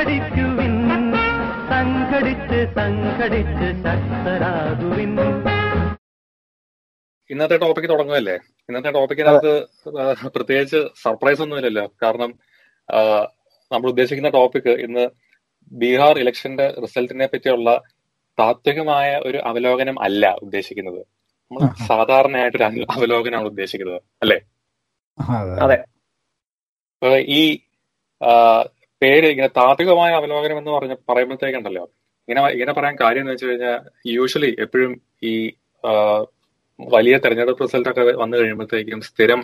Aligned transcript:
സംഘടിക്കുവിൻ 0.00 0.74
സംഘടിച്ച് 1.70 2.58
സംഘടിച്ച് 2.76 3.66
ശക്തരാകുവിൻ. 3.84 5.10
ഇന്നത്തെ 7.30 7.56
ടോപ്പിക് 7.64 7.88
തുടങ്ങുമല്ലേ 7.92 8.36
ഇന്നത്തെ 8.68 8.90
ടോപ്പിക്കിനകത്ത് 8.96 9.52
പ്രത്യേകിച്ച് 10.36 10.80
സർപ്രൈസ് 11.02 11.42
ഒന്നുമില്ലല്ലോ. 11.44 11.84
കാരണം 12.04 12.32
നമ്മൾ 13.70 13.88
ഉദ്ദേശിക്കുന്ന 13.92 14.30
ടോപ്പിക് 14.38 14.72
ഇന്ന് 14.86 15.04
ബീഹാർ 15.82 16.14
ഇലക്ഷന്റെ 16.22 16.68
റിസൾട്ടിനെ 16.86 17.28
പറ്റിയുള്ള 17.34 17.68
താത്വികമായ 18.38 19.10
ഒരു 19.28 19.38
അവലോകനം 19.52 19.96
അല്ല 20.08 20.24
ഉദ്ദേശിക്കുന്നത്. 20.46 21.00
നമ്മൾ 21.50 21.62
സാധാരണയായിട്ടൊരു 21.92 22.68
ഒരു 22.72 22.86
അവലോകനമാണ് 22.96 23.50
ഉദ്ദേശിക്കുന്നത്. 23.54 24.02
അല്ലേ? 24.24 24.40
അതെ 25.66 25.78
അപ്പൊ 27.02 27.16
ഈ 27.40 27.42
ആ, 28.20 28.32
പേര് 29.02 29.26
ഇങ്ങനെ 29.26 29.48
താത്വികമായ 29.48 30.12
അവലോകനം 30.12 30.58
എന്ന് 30.58 30.70
പറഞ്ഞ 30.70 30.94
പറയുമ്പോഴത്തേക്കുണ്ടല്ലോ. 31.08 31.90
ഇങ്ങനെ 32.28 32.48
ഇങ്ങനെ 32.48 32.72
പറയാൻ 32.72 32.96
കാര്യം 33.00 33.20
എന്ന് 33.20 33.32
വെച്ച് 33.32 33.46
കഴിഞ്ഞാൽ 33.46 33.80
യൂഷ്വലി 34.06 34.56
എപ്പോഴും 34.58 35.02
ഈ 35.22 35.52
വലിയ 36.80 37.18
തെരഞ്ഞെടുപ്പ് 37.18 37.62
റിസൾട്ട് 37.62 37.88
ഒക്കെ 37.88 38.00
വന്നു 38.00 38.36
കഴിയുമ്പോഴത്തേക്കും 38.36 39.00
സ്ഥിരം 39.00 39.40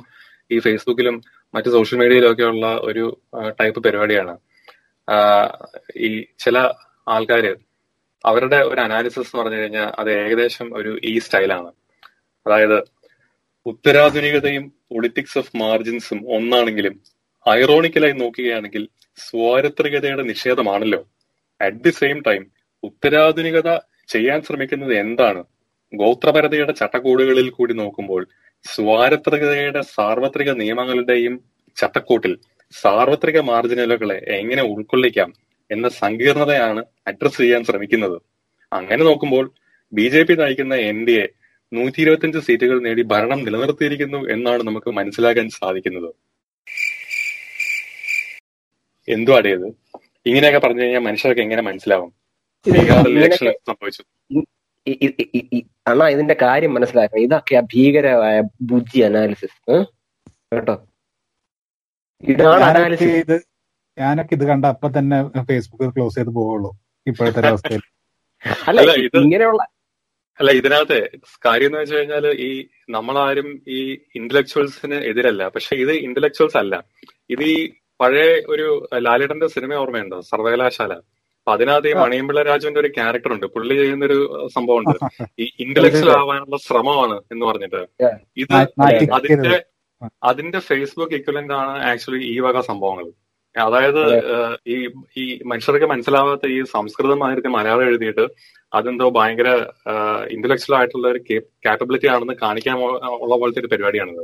ഈ 0.51 0.59
ഫേസ്ബുക്കിലും 0.59 1.23
മറ്റു 1.55 1.69
സോഷ്യൽ 1.69 1.99
മീഡിയയിലും 1.99 2.33
ഒക്കെ 2.33 2.43
ഉള്ള 2.43 2.67
ഒരു 2.83 3.21
ടൈപ്പ് 3.61 3.81
പരിപാടിയാണ്. 3.85 4.39
ഈ 5.97 6.25
ചില 6.39 6.59
ആൾക്കാര് 7.09 7.53
അവരുടെ 8.27 8.57
ഒരു 8.57 8.81
അനാലിസിസ് 8.81 9.37
എന്ന് 9.37 9.43
പറഞ്ഞു 9.43 9.59
കഴിഞ്ഞാൽ 9.59 9.93
അത് 9.99 10.11
ഏകദേശം 10.13 10.77
ഒരു 10.77 10.99
ഈ 11.05 11.19
സ്റ്റൈലാണ് 11.19 11.73
അതായത് 12.47 12.79
ഉത്തരാധുനികതയും 13.67 14.69
പൊളിറ്റിക്സ് 14.69 15.39
ഓഫ് 15.39 15.57
മാർജിൻസും 15.57 16.35
ഒന്നാണെങ്കിലും 16.37 17.01
ഐറോണിക്കലായി 17.49 18.13
നോക്കുകയാണെങ്കിൽ 18.13 18.89
സ്വാരത്രികതയുടെ 19.17 20.23
നിഷേധമാണല്ലോ. 20.23 21.01
അറ്റ് 21.61 21.85
ദി 21.85 21.91
സെയിം 21.91 22.23
ടൈം 22.27 22.43
ഉത്തരാധുനികത 22.83 23.79
ചെയ്യാൻ 24.09 24.43
ശ്രമിക്കുന്നത് 24.43 24.95
എന്താണ്? 24.99 25.45
ഗോത്രപരതയുടെ 25.95 26.73
ചട്ടക്കൂടുകളിൽ 26.73 27.51
കൂടി 27.51 27.75
നോക്കുമ്പോൾ 27.75 28.29
സ്വാരത്രികതയുടെ 28.65 29.83
സാർവത്രിക 29.83 30.51
നിയമങ്ങളുടെയും 30.51 31.35
ചട്ടക്കൂട്ടിൽ 31.77 32.39
സാർവത്രിക 32.73 33.39
മാർജിനലുകളെ 33.41 34.25
എങ്ങനെ 34.29 34.63
ഉൾക്കൊള്ളിക്കാം 34.63 35.33
എന്ന 35.71 35.89
സങ്കീർണതയാണ് 35.89 36.85
അഡ്രസ് 37.07 37.37
ചെയ്യാൻ 37.37 37.65
ശ്രമിക്കുന്നത്. 37.65 38.19
അങ്ങനെ 38.73 39.05
നോക്കുമ്പോൾ 39.05 39.53
ബി 39.93 40.09
ജെ 40.09 40.23
പി 40.23 40.35
നയിക്കുന്ന 40.35 40.75
എൻ 40.75 41.07
ഡി 41.07 41.13
എ 41.13 41.27
നൂറ്റി 41.73 42.01
ഇരുപത്തിയഞ്ച് 42.01 42.39
സീറ്റുകൾ 42.39 42.81
നേടി 42.81 43.03
ഭരണം 43.03 43.45
നിലനിർത്തിയിരിക്കുന്നു 43.45 44.19
എന്നാണ് 44.29 44.63
നമുക്ക് 44.63 44.91
മനസ്സിലാക്കാൻ 44.91 45.49
സാധിക്കുന്നത്. 45.49 46.15
എന്തുവാടേ 49.09 49.51
ഇത്? 49.59 49.69
ഇങ്ങനെയൊക്കെ 50.27 50.61
പറഞ്ഞു 50.65 50.83
കഴിഞ്ഞാൽ 50.83 51.03
മനുഷ്യർക്ക് 51.09 51.43
എങ്ങനെ 51.47 51.63
മനസ്സിലാവും? 51.63 52.11
സംഭവിച്ചു. 53.71 54.03
അണ്ണാ 55.91 56.07
ഇതിന്റെ 56.15 56.37
കാര്യം 56.43 56.73
മനസ്സിലാക്കണം. 56.77 57.23
ഇതൊക്കെയാ 57.27 57.61
ഭീകരമായ 57.73 58.37
ബുദ്ധി 58.71 58.99
അനാലിസിസ് 59.09 59.59
കേട്ടോ? 60.53 60.75
ഇതാണ് 62.23 62.61
ഞാനൊക്കെ 62.61 62.81
അനാലിസിസ് 62.81 63.17
ഇത് 63.25 63.37
ഞാനൊക്കെ 63.99 64.35
ഇത് 64.35 64.45
കണ്ട 64.51 64.65
അപ്പൊ 64.75 64.89
തന്നെ 64.99 65.19
ഫേസ്ബുക്ക് 65.49 65.95
ക്ലോസ് 65.97 66.17
ചെയ്ത് 66.19 66.33
പോവുള്ളൂ 66.39 66.71
ഇപ്പോഴത്തെ 67.07 67.41
അവസ്ഥ 67.41 67.51
അവസ്ഥയിൽ. 67.53 67.83
അല്ല 68.69 68.91
ഇങ്ങനെയുള്ള 69.23 69.63
അല്ല 70.41 70.51
ഇതിനകത്ത് 70.51 70.99
കാര്യം 71.45 71.69
എന്ന് 71.69 71.79
വെച്ച് 71.81 71.95
കഴിഞ്ഞാൽ 71.95 72.25
ഈ 72.47 72.51
നമ്മളാരും 72.91 73.49
ഈ 73.77 73.79
ഇന്റലക്ച്വൽസിന് 74.15 74.97
എതിരല്ല. 75.11 75.43
പക്ഷെ 75.49 75.77
ഇത് 75.85 75.93
ഇന്റലക്ച്വൽസ് 76.07 76.59
അല്ല. 76.63 76.75
ഇത് 77.31 77.45
ഈ 77.55 77.57
പഴയ 78.01 78.43
ഒരു 78.49 78.89
ലാലേട്ടന്റെ 78.99 79.47
സിനിമ 79.47 79.75
ഓർമ്മയുണ്ടോ? 79.75 80.21
സർവകലാശാല. 80.21 80.93
അപ്പൊ 80.93 81.53
അതിനകത്ത് 81.53 81.89
ഈ 81.89 81.93
മണിയമ്പിള്ള 81.93 82.43
രാജുവിന്റെ 82.43 82.81
ഒരു 82.81 82.89
ക്യാരക്ടർ 82.89 83.33
ഉണ്ട്. 83.33 83.47
പുള്ളി 83.47 83.75
ചെയ്യുന്ന 83.75 84.05
ഒരു 84.05 84.49
സംഭവം 84.55 84.79
ഉണ്ട്. 84.79 84.99
ഈ 85.39 85.51
ഇന്റലക്ച്വൽ 85.61 86.11
ആവാനുള്ള 86.11 86.57
ശ്രമമാണ് 86.57 87.17
എന്ന് 87.33 87.47
പറഞ്ഞിട്ട്. 87.47 87.81
ഇത് 88.37 88.55
അതിന്റെ 89.13 89.65
അതിന്റെ 90.23 90.59
ഫേസ്ബുക്ക് 90.59 91.15
ഇക്വലന്റ് 91.15 91.55
ആണ് 91.55 91.85
ആക്ച്വലി 91.85 92.25
ഈ 92.25 92.41
വക 92.41 92.61
സംഭവങ്ങൾ. 92.61 93.13
അതായത് 93.57 94.03
ഈ 94.67 94.89
ഈ 95.17 95.43
മനുഷ്യർക്ക് 95.47 95.87
മനസ്സിലാവാത്ത 95.87 96.47
ഈ 96.47 96.57
സംസ്കൃതം 96.63 96.73
സംസ്കൃതമായിട്ട് 96.73 97.49
മലയാളം 97.49 97.87
എഴുതിയിട്ട് 97.87 98.25
അതെന്തോ 98.75 99.11
ഭയങ്കര 99.11 99.49
ഇന്റലക്ച്വൽ 100.31 100.77
ആയിട്ടുള്ള 100.77 101.09
ഒരു 101.09 101.21
കാപ്പബിലിറ്റി 101.67 102.07
ആണെന്ന് 102.07 102.35
കാണിക്കാൻ 102.43 102.77
ഉള്ള- 102.77 103.39
പോലത്തെ 103.41 103.61
ഒരു 103.61 103.67
പരിപാടിയാണിത്. 103.67 104.23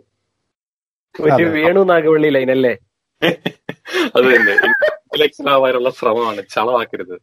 വേണു 1.52 1.80
നാഗവള്ളി 1.84 2.28
ലൈൻ 2.28 2.50
അല്ലേ? 2.50 2.76
അത് 4.16 4.26
തന്നെ. 4.34 4.54
ഇലക്ഷൻ 5.16 5.48
ആവാനുള്ള 5.54 5.90
ശ്രമമാണ്. 5.98 6.42
ചളവാക്കരുത്. 6.54 7.16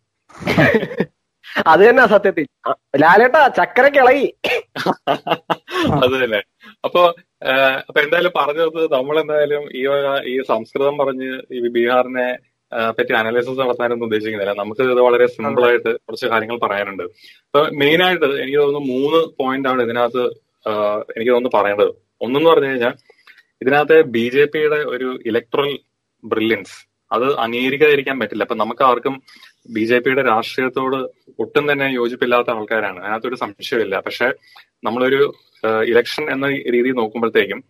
അത് 1.71 1.81
തന്നെ 1.87 2.03
സത്യത്തിൽ. 2.13 2.45
ലാലേട്ട 3.03 3.37
ചക്കര 3.57 3.85
ഇളകി 4.01 4.27
അത് 6.05 6.15
തന്നെ. 6.23 6.41
അപ്പൊ 6.85 7.01
അപ്പൊ 7.87 7.99
എന്തായാലും 8.03 8.33
പറഞ്ഞത് 8.39 8.81
നമ്മൾ 8.97 9.15
എന്തായാലും 9.23 9.63
ഈ 9.79 9.81
ഈ 10.33 10.35
സംസ്കൃതം 10.51 10.95
പറഞ്ഞ് 11.01 11.29
ഈ 11.57 11.61
ബീഹാറിനെ 11.75 12.27
പറ്റി 12.97 13.13
അനാലിസിസ് 13.19 13.59
നടത്താനൊന്നും 13.61 14.07
ഉദ്ദേശിക്കുന്നില്ല. 14.07 14.53
നമുക്ക് 14.61 14.81
ഇത് 14.95 15.01
വളരെ 15.07 15.25
സിമ്പിൾ 15.35 15.63
ആയിട്ട് 15.69 15.91
കുറച്ച് 16.05 16.27
കാര്യങ്ങൾ 16.33 16.57
പറയാനുണ്ട്. 16.65 17.05
അപ്പൊ 17.47 17.61
മെയിൻ 17.81 17.99
ആയിട്ട് 18.07 18.27
എനിക്ക് 18.43 18.59
തോന്നുന്നു 18.63 18.81
മൂന്ന് 18.93 19.21
പോയിന്റ് 19.39 19.69
ആണ് 19.71 19.81
ഇതിനകത്ത് 19.87 20.23
എനിക്ക് 21.15 21.31
തോന്നുന്നു 21.31 21.53
പറയേണ്ടത്. 21.57 21.91
ഒന്നെന്ന് 22.25 22.49
പറഞ്ഞു 22.51 22.69
കഴിഞ്ഞാൽ 22.71 22.93
ഇതിനകത്ത് 23.63 23.97
ബി 24.15 24.25
ജെ 24.35 24.43
പിയുടെ 24.53 24.79
ഒരു 24.95 25.07
ഇലക്ട്രൽ 25.29 25.71
ബ്രില്യൻസ്. 26.23 26.87
അത് 27.11 27.39
അംഗീകരിക്കാതിരിക്കാൻ 27.39 28.19
പറ്റില്ല. 28.19 28.43
അപ്പൊ 28.43 28.55
നമുക്ക് 28.55 28.83
ആർക്കും 28.83 29.23
ബി 29.69 29.79
ജെ 29.79 29.99
പിയുടെ 29.99 30.21
രാഷ്ട്രീയത്തോട് 30.21 30.95
ഒട്ടും 31.39 31.71
തന്നെ 31.71 31.85
യോജിപ്പില്ലാത്ത 31.85 32.49
ആൾക്കാരാണ്. 32.49 32.99
അതിനകത്തൊരു 32.99 33.35
സംശയമില്ല 33.35 33.99
പക്ഷെ 33.99 34.33
നമ്മളൊരു 34.83 35.33
ഇലക്ഷൻ 35.83 36.31
എന്ന 36.31 36.47
രീതിയിൽ 36.51 36.93
നോക്കുമ്പോഴത്തേക്കും 36.93 37.63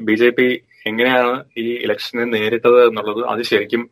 ബി 0.00 0.14
ജെ 0.14 0.30
പി 0.30 0.62
എങ്ങനെയാണ് 0.86 1.44
ഈ 1.58 1.74
ഇലക്ഷനെ 1.74 2.24
നേരിട്ടത് 2.24 2.88
എന്നുള്ളത് 2.88 3.26
അത് 3.26 3.42
ശരിക്കും 3.42 3.90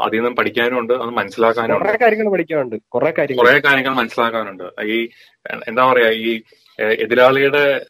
അതിൽ 0.00 0.16
നിന്നും 0.16 0.36
പഠിക്കാനുണ്ട് 0.36 0.92
അത് 0.92 1.10
മനസ്സിലാക്കാനുണ്ട്. 1.10 1.84
കുറെ 1.84 1.98
കാര്യങ്ങൾ 2.02 2.32
പഠിക്കാനുണ്ട്. 2.32 2.76
കുറെ 2.88 3.10
കാര്യങ്ങൾ. 3.18 3.44
കുറെ 3.44 3.58
കാര്യങ്ങൾ 3.58 3.94
മനസ്സിലാക്കാനുണ്ട്. 3.94 4.82
ഈ 4.82 5.08
എന്താ 5.68 5.92
പറയാ 5.92 6.10
ഈ 6.10 6.42
എതിരാളിയുടെ 6.80 7.86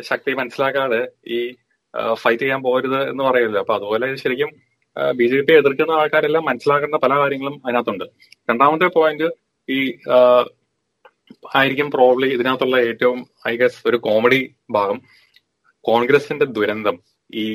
ശക്തി 0.00 0.34
മനസ്സിലാക്കാതെ 0.34 1.08
ഈ 1.26 1.54
ഫൈറ്റ് 2.14 2.42
ചെയ്യാൻ 2.42 2.62
പോകരുത് 2.62 3.10
എന്ന് 3.10 3.24
പറയുമല്ലോ 3.24 3.60
അപ്പൊ 3.60 3.74
അതുപോലെ 3.74 4.16
ശരിക്കും 4.16 4.50
ബി 5.16 5.26
ജെ 5.26 5.40
പി 5.40 5.52
എതിർക്കുന്ന 5.52 5.90
ആൾക്കാരെല്ലാം 5.90 6.44
മനസ്സിലാക്കേണ്ട 6.44 6.94
പല 6.94 7.14
കാര്യങ്ങളും 7.14 7.60
അതിനകത്തുണ്ട്. 7.64 8.04
രണ്ടാമത്തെ 8.50 8.86
പോയിന്റ് 8.86 9.28
ഈ 9.68 9.78
ആയിരിക്കും 11.54 11.90
പ്രോബ്ലി 11.90 12.28
ഇതിനകത്തുള്ള 12.28 12.76
ഏറ്റവും 12.78 13.26
ഐ 13.48 13.56
ഗസ് 13.56 13.88
ഒരു 13.88 13.96
കോമഡി 13.96 14.54
ഭാഗം 14.70 15.02
കോൺഗ്രസിന്റെ 15.80 16.44
ദുരന്തം 16.44 16.98
ഈ 17.34 17.46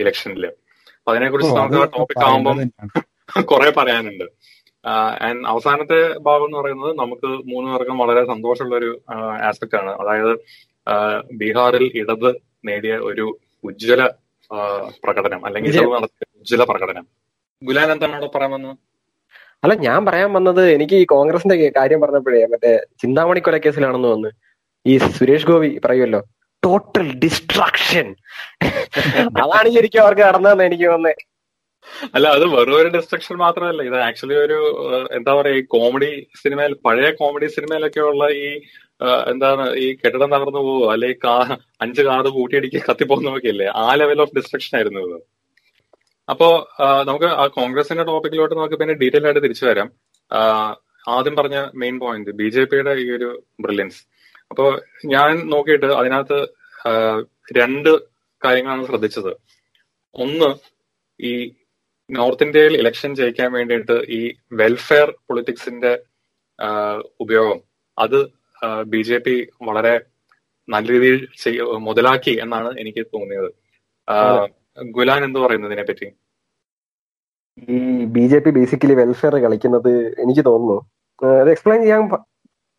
ഇലക്ഷനിൽ. 0.00 0.46
അപ്പൊ 0.98 1.12
അതിനെക്കുറിച്ച് 1.12 1.52
നമുക്ക് 1.56 1.76
ആ 1.76 1.84
ടോപ്പിക് 1.84 2.24
ആവുമ്പോൾ 2.24 3.42
കുറെ 3.42 3.70
പറയാനുണ്ട്. 3.70 4.24
ആൻഡ് 5.20 5.46
അവസാനത്തെ 5.46 6.18
ഭാഗം 6.18 6.44
എന്ന് 6.44 6.58
പറയുന്നത് 6.58 6.92
നമുക്ക് 6.98 7.26
മൂന്ന് 7.26 7.68
പേർക്കും 7.70 7.98
വളരെ 7.98 8.26
സന്തോഷമുള്ള 8.26 8.76
ഒരു 8.76 8.90
ആസ്പെക്ട് 9.48 9.76
ആണ്. 9.76 9.90
അതായത് 9.90 10.32
ബീഹാറിൽ 11.32 11.90
ഇടത് 11.94 12.30
നേടിയ 12.64 12.96
ഒരു 12.96 13.38
ഉജ്ജ്വല 13.64 14.02
പ്രകടനം 15.04 15.40
അല്ലെങ്കിൽ 15.46 15.78
ഉജ്ജ്വല 16.40 16.64
പ്രകടനം. 16.70 17.04
ഗുലാൻ 17.62 17.88
എന്താണ് 17.94 18.14
അവിടെ 18.18 18.30
പറയാൻ 18.34 18.52
വന്നത്? 18.56 18.76
അല്ല 19.64 19.74
ഞാൻ 19.86 20.00
പറയാൻ 20.08 20.30
വന്നത് 20.36 20.62
എനിക്ക് 20.76 20.96
ഈ 21.02 21.06
കോൺഗ്രസിന്റെ 21.12 21.56
കാര്യം 21.78 22.00
പറഞ്ഞപ്പോഴേ 22.02 22.42
മറ്റേ 22.52 22.72
ചിന്താമണി 23.02 23.40
കൊലക്കേസിലാണെന്ന് 23.46 24.10
വന്ന് 24.14 24.30
ഈ 24.86 24.92
സുരേഷ് 25.16 25.48
ഗോപി 25.50 25.70
പറയുമല്ലോ 25.84 26.20
ടോട്ടൽ 26.62 27.08
ഡിസ്ട്രാക്ഷൻ 27.24 28.06
അതാണ് 29.40 29.68
ശരിക്കും 29.76 30.02
അവർക്ക് 30.04 30.22
നടന്നതെന്ന് 30.28 30.64
എനിക്ക് 30.68 30.86
തോന്നുന്നത്. 30.92 31.24
അല്ല 32.16 32.26
അത് 32.36 32.44
വെറും 32.54 32.74
ഒരു 32.80 32.88
ഡിസ്ട്രക്ഷൻ 32.96 33.36
മാത്രമല്ല. 33.44 33.82
ഇത് 33.88 33.96
ആക്ച്വലി 34.06 34.36
ഒരു 34.46 34.58
എന്താ 35.18 35.32
പറയാ 35.38 35.58
ഈ 35.60 35.62
കോമഡി 35.74 36.10
സിനിമയിൽ 36.42 36.72
പഴയ 36.86 37.10
കോമഡി 37.20 37.46
സിനിമയിലൊക്കെ 37.56 38.02
ഉള്ള 38.10 38.24
ഈ 38.44 38.48
എന്താണ് 39.32 39.64
ഈ 39.84 39.86
കെട്ടിടം 40.00 40.30
തകർന്നു 40.34 40.60
പോവോ? 40.66 40.86
അല്ലെ 40.92 41.10
കാ 41.24 41.34
അഞ്ച് 41.84 42.02
കാർ 42.08 42.26
കൂട്ടിയിടിക്കുക 42.36 42.82
കത്തിപ്പോകുന്നതൊക്കെ 42.88 43.50
ഇല്ലേ 43.54 43.66
ആ 43.82 43.86
ലെവൽ 44.00 44.20
ഓഫ് 44.24 44.34
ഡിസ്ട്രക്ഷൻ 44.38 44.74
ആയിരുന്നു 44.78 45.02
ഇത് 45.08 45.18
അപ്പോ 46.28 46.48
നമുക്ക് 47.08 47.28
ആ 47.42 47.44
കോൺഗ്രസിന്റെ 47.58 48.04
ടോപ്പിക്കിലോട്ട് 48.10 48.54
നമുക്ക് 48.58 48.78
പിന്നെ 48.80 48.94
ഡീറ്റെയിൽ 49.02 49.26
ആയിട്ട് 49.28 49.42
തിരിച്ചു 49.44 49.64
വരാം. 49.68 49.88
ആദ്യം 51.16 51.34
പറഞ്ഞ 51.38 51.58
മെയിൻ 51.82 51.96
പോയിന്റ് 52.02 52.30
ബി 52.40 52.48
ജെ 52.54 52.62
പിയുടെ 52.70 52.92
ഈ 53.02 53.06
ഒരു 53.16 53.28
ബ്രില്യൻസ് 53.64 54.00
അപ്പോ 54.50 54.64
ഞാൻ 55.14 55.30
നോക്കിയിട്ട് 55.52 55.88
അതിനകത്ത് 56.00 56.40
രണ്ട് 57.58 57.90
കാര്യങ്ങളാണ് 58.42 58.84
ശ്രദ്ധിച്ചത്. 58.90 59.32
ഒന്ന് 60.14 60.50
ഈ 61.20 61.32
നോർത്ത് 62.10 62.44
ഇന്ത്യയിൽ 62.46 62.74
ഇലക്ഷൻ 62.82 63.10
ജയിക്കാൻ 63.20 63.48
വേണ്ടിയിട്ട് 63.56 63.96
ഈ 64.18 64.20
വെൽഫെയർ 64.60 65.08
പൊളിറ്റിക്സിന്റെ 65.28 65.92
ഉപയോഗം. 67.24 67.58
അത് 67.98 68.18
ബി 68.92 69.00
ജെ 69.08 69.18
പി 69.24 69.34
വളരെ 69.68 69.94
നല്ല 70.68 70.86
രീതിയിൽ 70.94 71.18
മുതലാക്കി 71.88 72.34
എന്നാണ് 72.44 72.70
എനിക്ക് 72.82 73.02
തോന്നിയത്. 73.14 73.50
ഗുലാൻ 74.96 75.20
എന്ത് 75.26 75.38
പറയുന്നു 75.44 75.68
ഇതിനെ 75.70 75.84
പറ്റി 75.90 76.08
ഈ 77.74 77.78
B 78.14 78.24
J 78.30 78.38
P 78.42 78.50
basically 78.56 78.94
welfare 78.98 79.34
കളിക്കുന്നത് 79.44 79.92
എനിക്ക് 80.24 80.42
തോന്നുന്നു. 80.48 80.76
അത് 81.40 81.48
എക്സ്പ്ലെയിൻ 81.54 81.80
ചെയ്യാൻ 81.84 82.02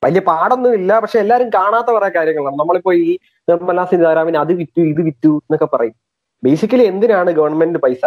വലിയ 0.03 0.21
പാടൊന്നും 0.29 0.73
ഇല്ല. 0.79 0.91
പക്ഷെ 1.03 1.17
എല്ലാരും 1.23 1.47
കാണാത്ത 1.55 1.89
കുറെ 1.95 2.09
കാര്യങ്ങളാണ്. 2.17 2.57
നമ്മളിപ്പോ 2.61 2.91
ഈ 3.05 3.09
നിർമ്മലാ 3.49 3.83
സീതാരാമൻ 3.91 4.35
അത് 4.43 4.51
വിറ്റു 4.61 4.81
ഇത് 4.91 5.01
വിറ്റു 5.07 5.31
എന്നൊക്കെ 5.43 5.67
പറയും. 5.73 5.95
ബേസിക്കലി 6.43 6.85
എന്തിനാണ് 6.91 7.29
ഗവൺമെന്റ് 7.39 7.79
പൈസ? 7.85 8.03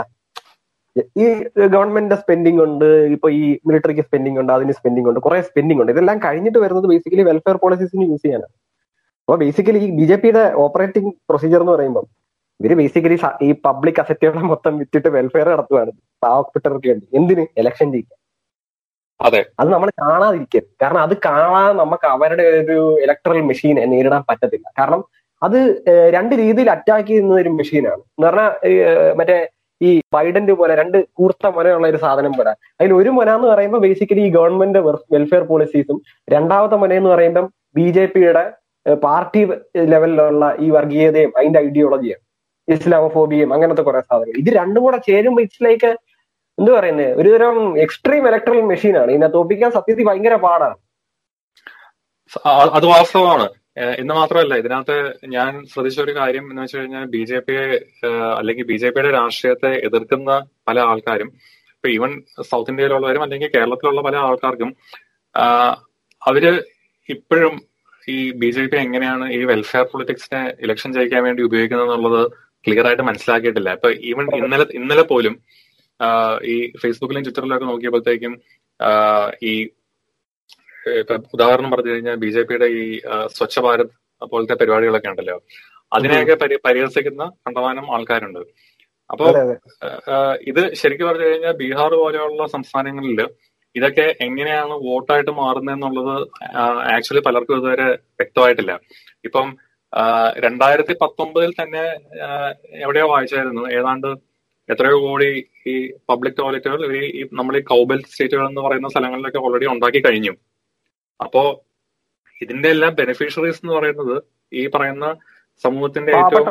ഈ 0.96 1.26
ഗവൺമെന്റിന്റെ 1.74 2.16
സ്പെൻഡിംഗ് 2.22 2.62
ഉണ്ട് 2.66 2.88
ഇപ്പൊ 3.14 3.28
ഈ 3.40 3.44
മിലിറ്ററിക്ക് 3.68 4.04
സ്പെൻഡിംഗ് 4.08 4.38
ഉണ്ട് 4.40 4.52
അതിന് 4.56 4.72
സ്പെൻഡിംഗ് 4.78 5.08
ഉണ്ട് 5.10 5.20
കുറെ 5.26 5.38
സ്പെൻഡിംഗ് 5.50 5.80
ഉണ്ട്. 5.82 5.92
ഇതെല്ലാം 5.94 6.18
കഴിഞ്ഞിട്ട് 6.26 6.58
വരുന്നത് 6.64 6.86
ബേസിക്കലി 6.92 7.24
വെൽഫെയർ 7.30 7.56
പോളിസീസിന് 7.62 8.06
യൂസ് 8.10 8.24
ചെയ്യാനാണ്. 8.26 8.54
അപ്പൊ 9.28 9.36
ബേസിക്കലി 9.42 9.80
ഈ 9.86 9.88
ബി 9.98 10.06
ജെ 10.10 10.16
പിയുടെ 10.22 10.42
ഓപ്പറേറ്റിംഗ് 10.64 11.10
പ്രൊസീജിയർ 11.30 11.60
എന്ന് 11.64 11.74
പറയുമ്പോൾ 11.76 12.04
ഇവർ 12.60 12.72
ബേസിക്കലി 12.80 13.16
ഈ 13.46 13.50
പബ്ലിക് 13.66 14.00
അസറ്റുകളെ 14.02 14.42
മൊത്തം 14.52 14.74
വിറ്റിട്ട് 14.80 15.08
വെൽഫെയർ 15.16 15.46
നടത്തുകയാണ് 15.54 15.92
പാവപ്പെട്ടവർക്ക് 16.22 16.88
വേണ്ടി. 16.92 17.06
എന്തിന്? 17.18 17.44
ഇലക്ഷൻ 17.62 17.88
ജയിക്കാൻ. 17.94 18.18
അതെ. 19.20 19.40
അത് 19.60 19.68
നമ്മൾ 19.74 19.88
കാണാതിരിക്കരുത്. 20.02 20.70
കാരണം 20.82 21.00
അത് 21.06 21.14
കാണാതെ 21.26 21.72
നമുക്ക് 21.82 22.06
അവരുടെ 22.14 22.44
ഒരു 22.62 22.78
ഇലക്ട്രൽ 23.04 23.40
മെഷീനെ 23.50 23.82
നേരിടാൻ 23.92 24.22
പറ്റത്തില്ല. 24.30 24.66
കാരണം 24.78 25.02
അത് 25.42 25.58
രണ്ട് 26.16 26.34
രീതിയിൽ 26.42 26.68
അറ്റാക്ക് 26.76 27.08
ചെയ്യുന്ന 27.08 27.34
ഒരു 27.42 27.50
മെഷീനാണ് 27.58 28.02
എന്ന് 28.16 28.26
പറഞ്ഞാൽ 28.28 28.50
മറ്റേ 29.20 29.38
ഈ 29.88 29.90
ബൈഡന്റെ 30.14 30.54
പോലെ 30.60 30.72
രണ്ട് 30.80 30.98
കൂർത്ത 31.18 31.46
മുനയുള്ള 31.56 31.86
ഒരു 31.92 31.98
സാധനം 32.04 32.32
പോലെ 32.38 32.52
അതിൽ 32.80 32.92
ഒരു 33.00 33.10
മുന 33.18 33.30
എന്ന് 33.38 33.48
പറയുമ്പോൾ 33.52 33.80
ബേസിക്കലി 33.86 34.24
ഈ 34.28 34.30
ഗവൺമെന്റ് 34.38 34.80
വെൽഫെയർ 35.14 35.44
പോളിസീസും 35.50 35.98
രണ്ടാമത്തെ 36.34 36.76
മുന 36.82 36.92
എന്ന് 37.00 37.10
പറയുമ്പോൾ 37.14 37.46
ബി 37.78 37.86
ജെ 37.96 38.04
പിയുടെ 38.14 38.44
പാർട്ടി 39.06 39.40
ലെവലിലുള്ള 39.92 40.44
ഈ 40.64 40.68
വർഗീയതയും 40.76 41.32
അതിന്റെ 41.38 41.60
ഐഡിയോളജിയും 41.66 42.20
ഇസ്ലാമോഫോബിയും 42.68 43.50
അങ്ങനത്തെ 43.54 43.82
കുറെ 43.88 44.00
സാധനങ്ങൾ. 44.08 44.38
ഇത് 44.42 44.50
രണ്ടും 44.60 44.82
കൂടെ 44.84 44.98
ചേരുമ്പോൾ 45.08 45.42
ഇറ്റ്സ് 45.46 45.64
ലൈക്ക് 45.66 45.90
എന്ത് 46.58 46.70
പറയുന്നത് 46.76 47.10
ഒരുതരം 47.20 47.56
എക്സ്ട്രീം 47.84 48.24
ഇലക്ട്രൽ 48.30 48.60
മെഷീനാണ് 48.70 49.10
ഇതിനെ 49.14 49.28
തോപ്പിക്കാൻ 49.36 49.70
സത്യത്തിൽ 49.76 50.06
ഭയങ്കര 50.08 50.36
പാടാണ്. 50.46 50.76
അത് 52.78 52.86
വാസ്തവമാണ്. 52.94 53.46
ഇന്ന് 53.76 54.14
മാത്രമല്ല 54.14 54.54
ഇതിനകത്ത് 54.54 54.96
ഞാൻ 55.26 55.66
ശ്രദ്ധിച്ച 55.66 56.00
ഒരു 56.00 56.12
കാര്യം 56.16 56.50
എന്ന് 56.50 56.62
വെച്ച് 56.62 56.78
കഴിഞ്ഞാൽ 56.78 57.04
ബി 57.04 57.22
ജെ 57.24 57.38
പിയെ 57.38 57.62
അല്ലെങ്കിൽ 58.38 58.66
ബി 58.66 58.76
ജെ 58.76 58.90
പിയുടെ 58.90 59.10
രാഷ്ട്രീയത്തെ 59.10 59.70
എതിർക്കുന്ന 59.86 60.32
പല 60.68 60.78
ആൾക്കാരും 60.80 61.28
ഇപ്പൊ 61.76 61.88
ഈവൻ 61.88 62.10
സൗത്ത് 62.50 62.70
ഇന്ത്യയിലുള്ളവരും 62.70 63.22
അല്ലെങ്കിൽ 63.22 63.50
കേരളത്തിലുള്ള 63.56 64.00
പല 64.00 64.16
ആൾക്കാർക്കും 64.16 64.70
അവർ 66.22 66.44
ഇപ്പോഴും 67.08 67.54
ഈ 68.08 68.32
ബി 68.32 68.50
ജെ 68.50 68.66
പി 68.66 68.76
എങ്ങനെയാണ് 68.76 69.32
ഈ 69.32 69.44
വെൽഫെയർ 69.44 69.84
പൊളിറ്റിക്സിനെ 69.84 70.54
ഇലക്ഷൻ 70.60 70.92
ജയിക്കാൻ 70.92 71.22
വേണ്ടി 71.22 71.42
ഉപയോഗിക്കുന്നത് 71.42 71.88
എന്നുള്ളത് 71.88 72.22
ക്ലിയർ 72.64 72.86
ആയിട്ട് 72.86 73.02
മനസ്സിലാക്കിയിട്ടില്ല. 73.02 73.70
ഇപ്പൊ 73.72 73.90
ഈവൻ 74.10 74.26
ഇന്നലെ 74.36 74.66
ഇന്നലെ 74.74 75.02
പോലും 75.02 75.34
ഈ 76.44 76.56
ഫേസ്ബുക്കിലും 76.82 77.24
ട്വിറ്ററിലും 77.24 77.56
ഒക്കെ 77.56 77.64
നോക്കിയപ്പോഴത്തേക്കും 77.64 78.34
ഈ 79.42 79.52
ഇപ്പൊ 81.00 81.14
ഉദാഹരണം 81.34 81.70
പറഞ്ഞു 81.70 81.90
കഴിഞ്ഞാൽ 81.90 82.16
ബി 82.24 82.26
ജെ 82.26 82.42
പിയുടെ 82.42 82.66
ഈ 82.80 82.84
സ്വച്ഛ 83.36 83.60
ഭാരത് 83.60 83.92
പോലത്തെ 84.32 84.54
പരിപാടികളൊക്കെ 84.54 85.08
ഉണ്ടല്ലോ. 85.08 85.36
അതിനെയൊക്കെ 85.92 86.34
പരി 86.42 86.56
പരിഹസിക്കുന്ന 86.66 87.22
കണ്ടമാനം 87.46 87.86
ആൾക്കാരുണ്ട്. 87.94 88.42
അപ്പോ 89.10 89.26
ഇത് 90.50 90.62
ശരിക്കും 90.80 91.08
പറഞ്ഞു 91.08 91.26
കഴിഞ്ഞാൽ 91.28 91.52
ബീഹാർ 91.52 91.94
പോലെയുള്ള 92.02 92.46
സംസ്ഥാനങ്ങളിൽ 92.46 93.20
ഇതൊക്കെ 93.76 94.06
എങ്ങനെയാണ് 94.26 94.74
വോട്ടായിട്ട് 94.86 95.30
മാറുന്നതെന്നുള്ളത് 95.30 96.14
ആക്ച്വലി 96.94 97.22
പലർക്കും 97.26 97.58
ഇതുവരെ 97.60 97.88
വ്യക്തമായിട്ടില്ല. 98.20 98.72
ഇപ്പം 99.24 99.46
രണ്ടായിരത്തി 100.44 100.94
പത്തൊമ്പതിൽ 101.02 101.50
തന്നെ 101.60 101.84
എവിടെയോ 102.84 103.06
വായിച്ചായിരുന്നു. 103.12 103.62
ഏതാണ്ട് 103.78 104.08
എത്രയോ 104.68 104.96
കോടി 105.04 105.30
ഈ 105.72 105.74
പബ്ലിക് 106.10 106.36
ടോയ്ലറ്റുകൾ 106.38 106.80
ഈ 106.98 107.00
ഈ 107.18 107.22
നമ്മൾ 107.38 107.56
ഈ 107.60 107.62
കൗബൽ 107.72 107.98
സ്റ്റേറ്റുകൾ 108.10 108.48
എന്ന് 108.48 108.60
പറയുന്ന 108.60 108.88
സ്ഥലങ്ങളിലൊക്കെ 108.88 109.38
ഓൾറെഡി 109.38 109.66
ഉണ്ടാക്കി 109.74 110.00
കഴിഞ്ഞു. 110.06 110.32
അപ്പോ 111.22 111.42
ഇതിന്റെ 112.40 112.68
എല്ലാം 112.70 112.92
ബെനിഫിഷ്യറീസ് 112.94 113.60
എന്ന് 113.62 113.74
പറയുന്നത് 113.74 114.16
ഈ 114.52 114.62
പറയുന്ന 114.66 115.06
സമൂഹത്തിന്റെ 115.64 116.12
ഏറ്റവും 116.18 116.46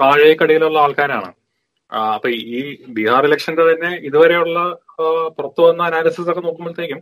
താഴേക്കടിയിലുള്ള 0.00 0.78
ആൾക്കാരാണ് 0.78 1.30
അപ്പൊ 2.10 2.28
ഈ 2.52 2.60
ബീഹാർ 2.88 3.22
ഇലക്ഷന്റെ 3.26 3.64
തന്നെ 3.68 3.90
ഇതുവരെയുള്ള 4.08 4.58
പുറത്തു 5.36 5.62
വന്ന 5.66 5.82
അനാലിസിസ് 5.82 6.30
ഒക്കെ 6.32 6.42
നോക്കുമ്പോഴത്തേക്കും 6.46 7.00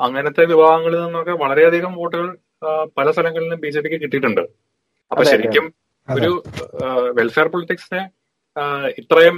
അങ്ങനത്തെ 0.00 0.42
വിഭാഗങ്ങളിൽ 0.50 1.00
നിന്നൊക്കെ 1.04 1.34
വളരെയധികം 1.42 1.92
വോട്ടുകൾ 1.96 2.26
പല 2.96 3.06
സ്ഥലങ്ങളിലും 3.10 3.58
ബി 3.60 3.70
ജെ 3.70 3.80
പിക്ക് 3.80 3.98
കിട്ടിയിട്ടുണ്ട് 4.02 4.42
അപ്പൊ. 5.10 5.22
ശരിക്കും 5.30 5.64
ഒരു 6.08 6.30
വെൽഫെയർ 7.18 7.48
പൊളിറ്റിക്സിനെ 7.48 8.02
ഇത്രയും 9.00 9.36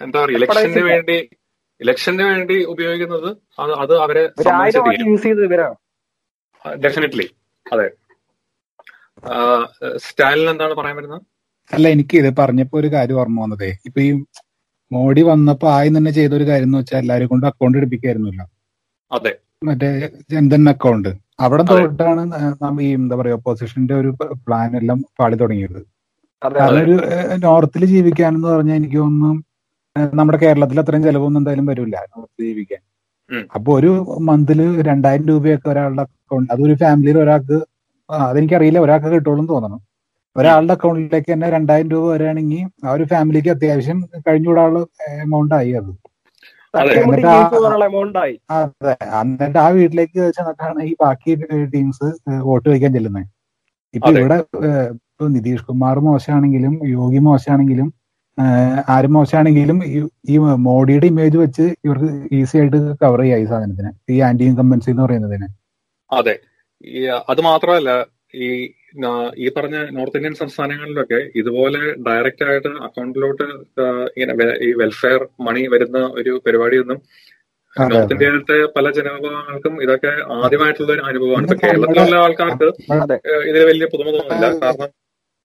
എന്താ 0.00 0.18
പറയുക 0.18 0.36
ഇലക്ഷന് 0.38 0.82
വേണ്ടി 0.90 1.18
ഇലക്ഷന് 1.80 2.24
വേണ്ടി 2.30 2.56
ഉപയോഗിക്കുന്നത് 2.72 3.28
അത് 3.82 3.94
അവരെ 4.04 4.22
ഡെഫിനറ്റ്ലി 6.84 7.26
അതെ. 7.66 7.86
സ്റ്റാലിൻ 10.06 10.48
എന്താണ് 10.52 10.74
പറയാൻ 10.78 10.96
വരുന്നത്? 10.98 11.22
അല്ല 11.70 11.86
എനിക്ക് 11.94 12.16
ഇത് 12.22 12.30
പറഞ്ഞപ്പോ 12.40 12.76
ഒരു 12.80 12.88
കാര്യം 12.94 13.18
ഓർമ്മ 13.20 13.38
വന്നതേ. 13.44 13.70
ഇപ്പൊ 13.88 14.00
ഈ 14.06 14.10
മോഡി 14.90 15.22
വന്നപ്പോ 15.30 15.66
ആദ്യം 15.76 15.94
തന്നെ 15.98 16.12
ചെയ്ത 16.18 16.32
ഒരു 16.38 16.46
കാര്യം 16.50 16.68
എന്ന് 16.68 16.80
വെച്ചാൽ 16.80 17.00
എല്ലാവരും 17.02 17.28
കൊണ്ട് 17.32 17.46
അക്കൗണ്ട് 17.50 17.78
എടുപ്പിക്കായിരുന്നല്ലോ. 17.80 18.46
അതെ. 19.10 19.32
മറ്റേ 19.68 19.88
ജൻധൻ 20.32 20.68
അക്കൗണ്ട് 20.72 21.10
അവിടെ 21.44 21.62
തൊട്ടാണ് 21.70 22.22
നമ്മ 22.62 22.76
ഈ 22.86 22.90
എന്താ 22.98 23.14
പറയാ 23.20 23.36
ഒപ്പോസിഷന്റെ 23.38 23.94
ഒരു 24.02 24.10
പ്ലാൻ 24.46 24.70
എല്ലാം 24.80 24.98
പാളി 25.20 25.36
തുടങ്ങിയത്. 25.42 25.80
അതൊരു 26.42 26.94
ഒരു 27.24 27.36
നോർത്തിൽ 27.46 27.82
ജീവിക്കാനെന്ന് 27.94 28.48
പറഞ്ഞാൽ 28.54 28.78
എനിക്ക് 28.80 28.98
തോന്നുന്നു 29.02 29.32
നമ്മുടെ 30.18 30.38
കേരളത്തിൽ 30.42 30.80
അത്രയും 30.82 31.02
ചെലവൊന്നും 31.06 31.40
എന്തായാലും 31.40 31.66
വരില്ല 31.70 31.96
ജീവിക്കാൻ. 32.44 32.80
അപ്പൊ 33.56 33.70
ഒരു 33.78 33.90
മന്തിൽ 34.28 34.60
രണ്ടായിരം 34.88 35.26
രൂപയൊക്കെ 35.30 35.68
ഒരാളുടെ 35.72 36.02
അക്കൗണ്ട് 36.06 36.50
അതൊരു 36.54 36.74
ഫാമിലിയിൽ 36.82 37.18
ഒരാൾക്ക് 37.24 37.56
അതെനിക്കറിയില്ല. 38.10 38.78
ഒരാൾക്ക് 38.86 39.08
കിട്ടുള്ളൂ 39.14 39.40
എന്ന് 39.42 39.52
തോന്നണം. 39.52 39.80
ഒരാളുടെ 40.36 40.72
അക്കൗണ്ടിലേക്ക് 40.76 41.30
തന്നെ 41.32 41.48
രണ്ടായിരം 41.56 41.88
രൂപ 41.94 42.04
വരികയാണെങ്കിൽ 42.14 42.62
ആ 42.86 42.92
ഒരു 42.96 43.04
ഫാമിലിക്ക് 43.12 43.50
അത്യാവശ്യം 43.54 43.98
കഴിഞ്ഞുകൂടാനുള്ള 44.26 44.80
എമൗണ്ട് 45.24 45.54
ആയി 45.60 45.72
അത്. 45.80 45.90
അതെ. 46.74 46.92
എന്നിട്ട് 49.20 49.58
ആ 49.64 49.68
വീട്ടിലേക്ക് 49.78 50.20
ചെന്നിട്ടാണ് 50.36 50.80
ഈ 50.90 50.92
ബാക്കി 51.02 51.34
ടീംസ് 51.74 52.08
വോട്ട് 52.48 52.68
വയ്ക്കാൻ 52.72 52.92
ചെല്ലുന്നത്. 52.96 53.28
ഇപ്പൊ 53.94 54.10
ഇവിടെ 54.22 54.36
ഇപ്പൊ 54.94 55.26
നിതീഷ് 55.34 55.64
കുമാർ 55.68 55.98
മോശമാണെങ്കിലും 56.06 56.74
യോഗി 56.96 57.20
മോശമാണെങ്കിലും 57.28 57.88
ആര് 58.88 59.06
മോശമാണെങ്കിലും 59.06 59.78
ഈ- 59.86 60.38
മോഡിയുടെ 60.66 61.06
ഇമേജ് 61.06 61.36
വെച്ച് 61.36 61.64
ഇവർക്ക് 61.84 62.08
ഈസി 62.32 62.58
ആയിട്ട് 62.58 62.76
കവർ 63.02 63.20
ചെയ്യാം 63.20 63.38
ഈ 63.38 63.46
സാധനത്തിന്. 63.46 63.90
ഈ 64.10 64.20
ആന്റി 64.20 64.44
ഇൻകംബൻസി 64.44 64.90
എന്ന് 64.90 65.02
പറയുന്നതിന്. 65.02 65.48
അതെ. 66.10 66.34
അത് 67.28 67.40
മാത്രമല്ല 67.40 67.90
ഈ 68.34 68.48
ഈ 69.38 69.48
പറഞ്ഞ 69.56 69.76
നോർത്ത് 69.90 70.16
ഇന്ത്യൻ 70.16 70.34
സംസ്ഥാനങ്ങളിലൊക്കെ 70.34 71.30
ഇതുപോലെ 71.36 71.80
ഡയറക്റ്റ് 72.06 72.44
ആയിട്ട് 72.44 72.68
അക്കൗണ്ടിലോട്ട് 72.82 73.46
ഇങ്ങനെ 74.16 74.34
ഈ 74.60 74.72
വെൽഫെയർ 74.72 75.28
മണി 75.40 75.66
വരുന്ന 75.66 75.98
ഒരു 76.14 76.42
പരിപാടിയൊന്നും 76.46 76.98
നോർത്ത്. 77.76 78.12
ഇന്ത്യയിലത്തെ 78.12 78.66
പല 78.76 78.90
ജനവിഭാഗങ്ങൾക്കും 78.90 79.82
ഇതൊക്കെ 79.82 80.12
ആദ്യമായിട്ടുള്ള 80.36 80.92
ഒരു 80.92 81.00
അനുഭവമാണ് 81.00 81.56
കേരളത്തിലുള്ള 81.62 82.16
ആൾക്കാർക്ക് 82.16 82.68
ഇതിന് 82.90 83.18
ഇതിൽ 83.50 83.64
വലിയ 83.64 83.86
പുതുമ 83.86 84.08
തോന്നുന്നില്ല 84.10 84.46
കാരണം 84.62 84.90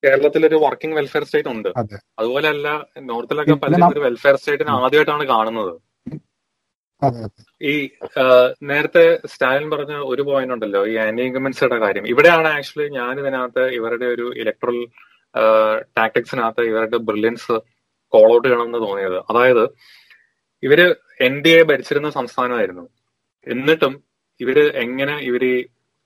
കേരളത്തിലൊരു 0.03 0.58
വർക്കിംഗ് 0.65 0.98
വെൽഫെയർ 0.98 1.24
സ്റ്റേറ്റ് 1.27 1.50
ഉണ്ട്. 1.55 1.70
അതുപോലെയല്ല 1.70 2.20
അതുപോലെ 2.20 2.48
അല്ല 2.53 2.67
നോർത്തിലൊക്കെ 3.12 3.55
പല 3.63 3.89
വെൽഫെയർ 4.05 4.36
സ്റ്റേറ്റിന് 4.41 4.72
ആദ്യമായിട്ടാണ് 4.77 5.25
കാണുന്നത്. 5.34 5.74
ഈ 7.72 7.74
നേരത്തെ 8.70 9.03
സ്റ്റാലിൻ 9.31 9.67
പറഞ്ഞ 9.74 9.93
ഒരു 10.12 10.24
പോയിന്റ് 10.27 10.53
ഉണ്ടല്ലോ 10.55 10.81
ഈ 10.91 10.93
ആന്റി 11.03 11.24
ഇൻകമൻസിയുടെ 11.27 11.77
കാര്യം. 11.84 12.05
ഇവിടെയാണ് 12.13 12.50
ആക്ച്വലി 12.58 12.88
ഞാൻ 13.00 13.13
ഇതിനകത്ത് 13.22 13.63
ഇവരുടെ 13.77 14.08
ഒരു 14.15 14.25
ഇലക്ട്രൽ 14.41 14.77
ടാക്ടിക്സിനകത്ത് 16.00 16.63
ഇവരുടെ 16.72 16.98
ബ്രില്യൻസ് 17.10 17.55
കോൾ 18.13 18.29
ഔട്ട് 18.36 18.46
ചെയ്യണമെന്ന് 18.48 18.81
തോന്നിയത്. 18.86 19.20
അതായത് 19.31 19.65
ഇവർ 20.63 20.79
എൻ 21.27 21.36
ഡി 21.43 21.51
എ 21.60 21.62
ഭരിച്ചിരുന്ന 21.70 22.10
സംസ്ഥാനമായിരുന്നു. 22.20 22.86
എന്നിട്ടും 23.48 23.93
ഇവർ 24.39 24.58
എങ്ങനെ 24.84 25.15
ഇവർ 25.29 25.43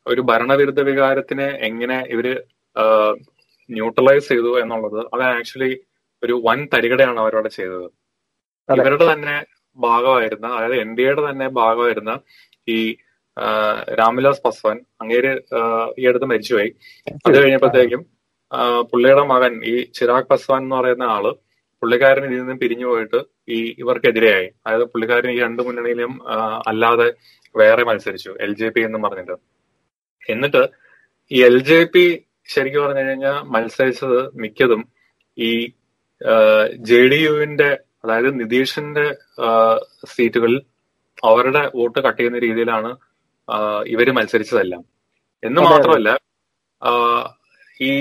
ഒരു 0.05 0.21
ഭരണവിരുദ്ധ 0.29 0.81
വികാരത്തിനെ 0.89 1.47
എങ്ങനെ 1.69 1.97
ഇവർ 2.15 2.27
ന്യൂട്രലൈസ് 3.69 4.27
ചെയ്തു 4.31 4.51
എന്നുള്ളത് 4.61 4.99
അത് 5.13 5.23
ആക്ച്വലി 5.29 5.71
ഒരു 6.23 6.35
വൻ 6.45 6.59
തരികടയാണ് 6.73 7.19
അവരവിടെ 7.23 7.51
ചെയ്തത്. 7.57 7.87
ഇവരുടെ 8.69 9.05
തന്നെ 9.13 9.35
ഭാഗമായിരുന്ന 9.77 10.47
അതായത് 10.57 10.75
എൻ 10.83 10.91
ഡി 10.97 11.03
എയുടെ 11.05 11.23
തന്നെ 11.29 11.47
ഭാഗമായിരുന്ന 11.59 12.11
ഈ 12.75 12.77
രാംവിലാസ് 13.99 14.41
പസ്വാൻ 14.45 14.77
അങ്ങേര് 15.01 15.31
ഈ 15.99 16.05
അടുത്ത് 16.09 16.27
മരിച്ചുപോയി. 16.31 16.69
അത് 17.25 17.35
കഴിഞ്ഞപ്പോഴത്തേക്കും 17.37 18.01
പുള്ളിയുടെ 18.91 19.23
മകൻ 19.33 19.53
ഈ 19.71 19.73
ചിരാഗ് 19.97 20.29
പസ്വാൻ 20.31 20.61
എന്ന് 20.63 20.75
പറയുന്ന 20.75 21.05
ആൾ 21.15 21.25
പുള്ളിക്കാരൻ 21.83 22.23
ഇതിൽ 22.27 22.39
നിന്നും 22.39 22.59
പിരിഞ്ഞു 22.61 22.85
പോയിട്ട് 22.87 23.19
ഈ 23.55 23.57
ഇവർക്കെതിരെയായി. 23.81 24.47
അതായത് 24.65 24.85
പുള്ളിക്കാരൻ 24.91 25.29
ഈ 25.33 25.39
രണ്ട് 25.45 25.61
മുന്നണിയിലും 25.67 26.13
അല്ലാതെ 26.71 27.07
വേറെ 27.55 27.83
മത്സരിച്ചു 27.89 28.31
എൽ 28.45 28.53
ജെ 28.59 28.69
പി 28.75 28.81
എന്നും 28.87 29.01
പറഞ്ഞിട്ട്. 29.05 29.35
എന്നിട്ട് 30.33 30.63
ഈ 31.31 31.43
എൽ 31.49 31.57
ജെ 31.69 31.79
പി 31.93 32.05
ശരിക്കും 32.49 32.83
പറഞ്ഞു 32.83 33.03
കഴിഞ്ഞാൽ 33.03 33.37
മത്സരിച്ചത് 33.45 34.19
മിക്കതും 34.35 34.81
ഈ 35.37 35.51
ജെ 36.81 36.99
ഡി 37.07 37.19
യുവിന്റെ 37.23 37.69
അതായത് 38.03 38.29
നിതീഷിന്റെ 38.39 39.05
സീറ്റുകളിൽ 40.11 40.57
അവരുടെ 41.23 41.63
വോട്ട് 41.75 41.99
കട്ട് 41.99 42.19
ചെയ്യുന്ന 42.19 42.39
രീതിയിലാണ് 42.39 42.91
ഇവർ 43.87 44.03
ഇവർ 44.03 44.15
മത്സരിച്ചതെല്ലാം 44.17 44.81
എന്ന്. 45.43 45.61
മാത്രമല്ല 45.63 46.09
ഈ 47.79 47.91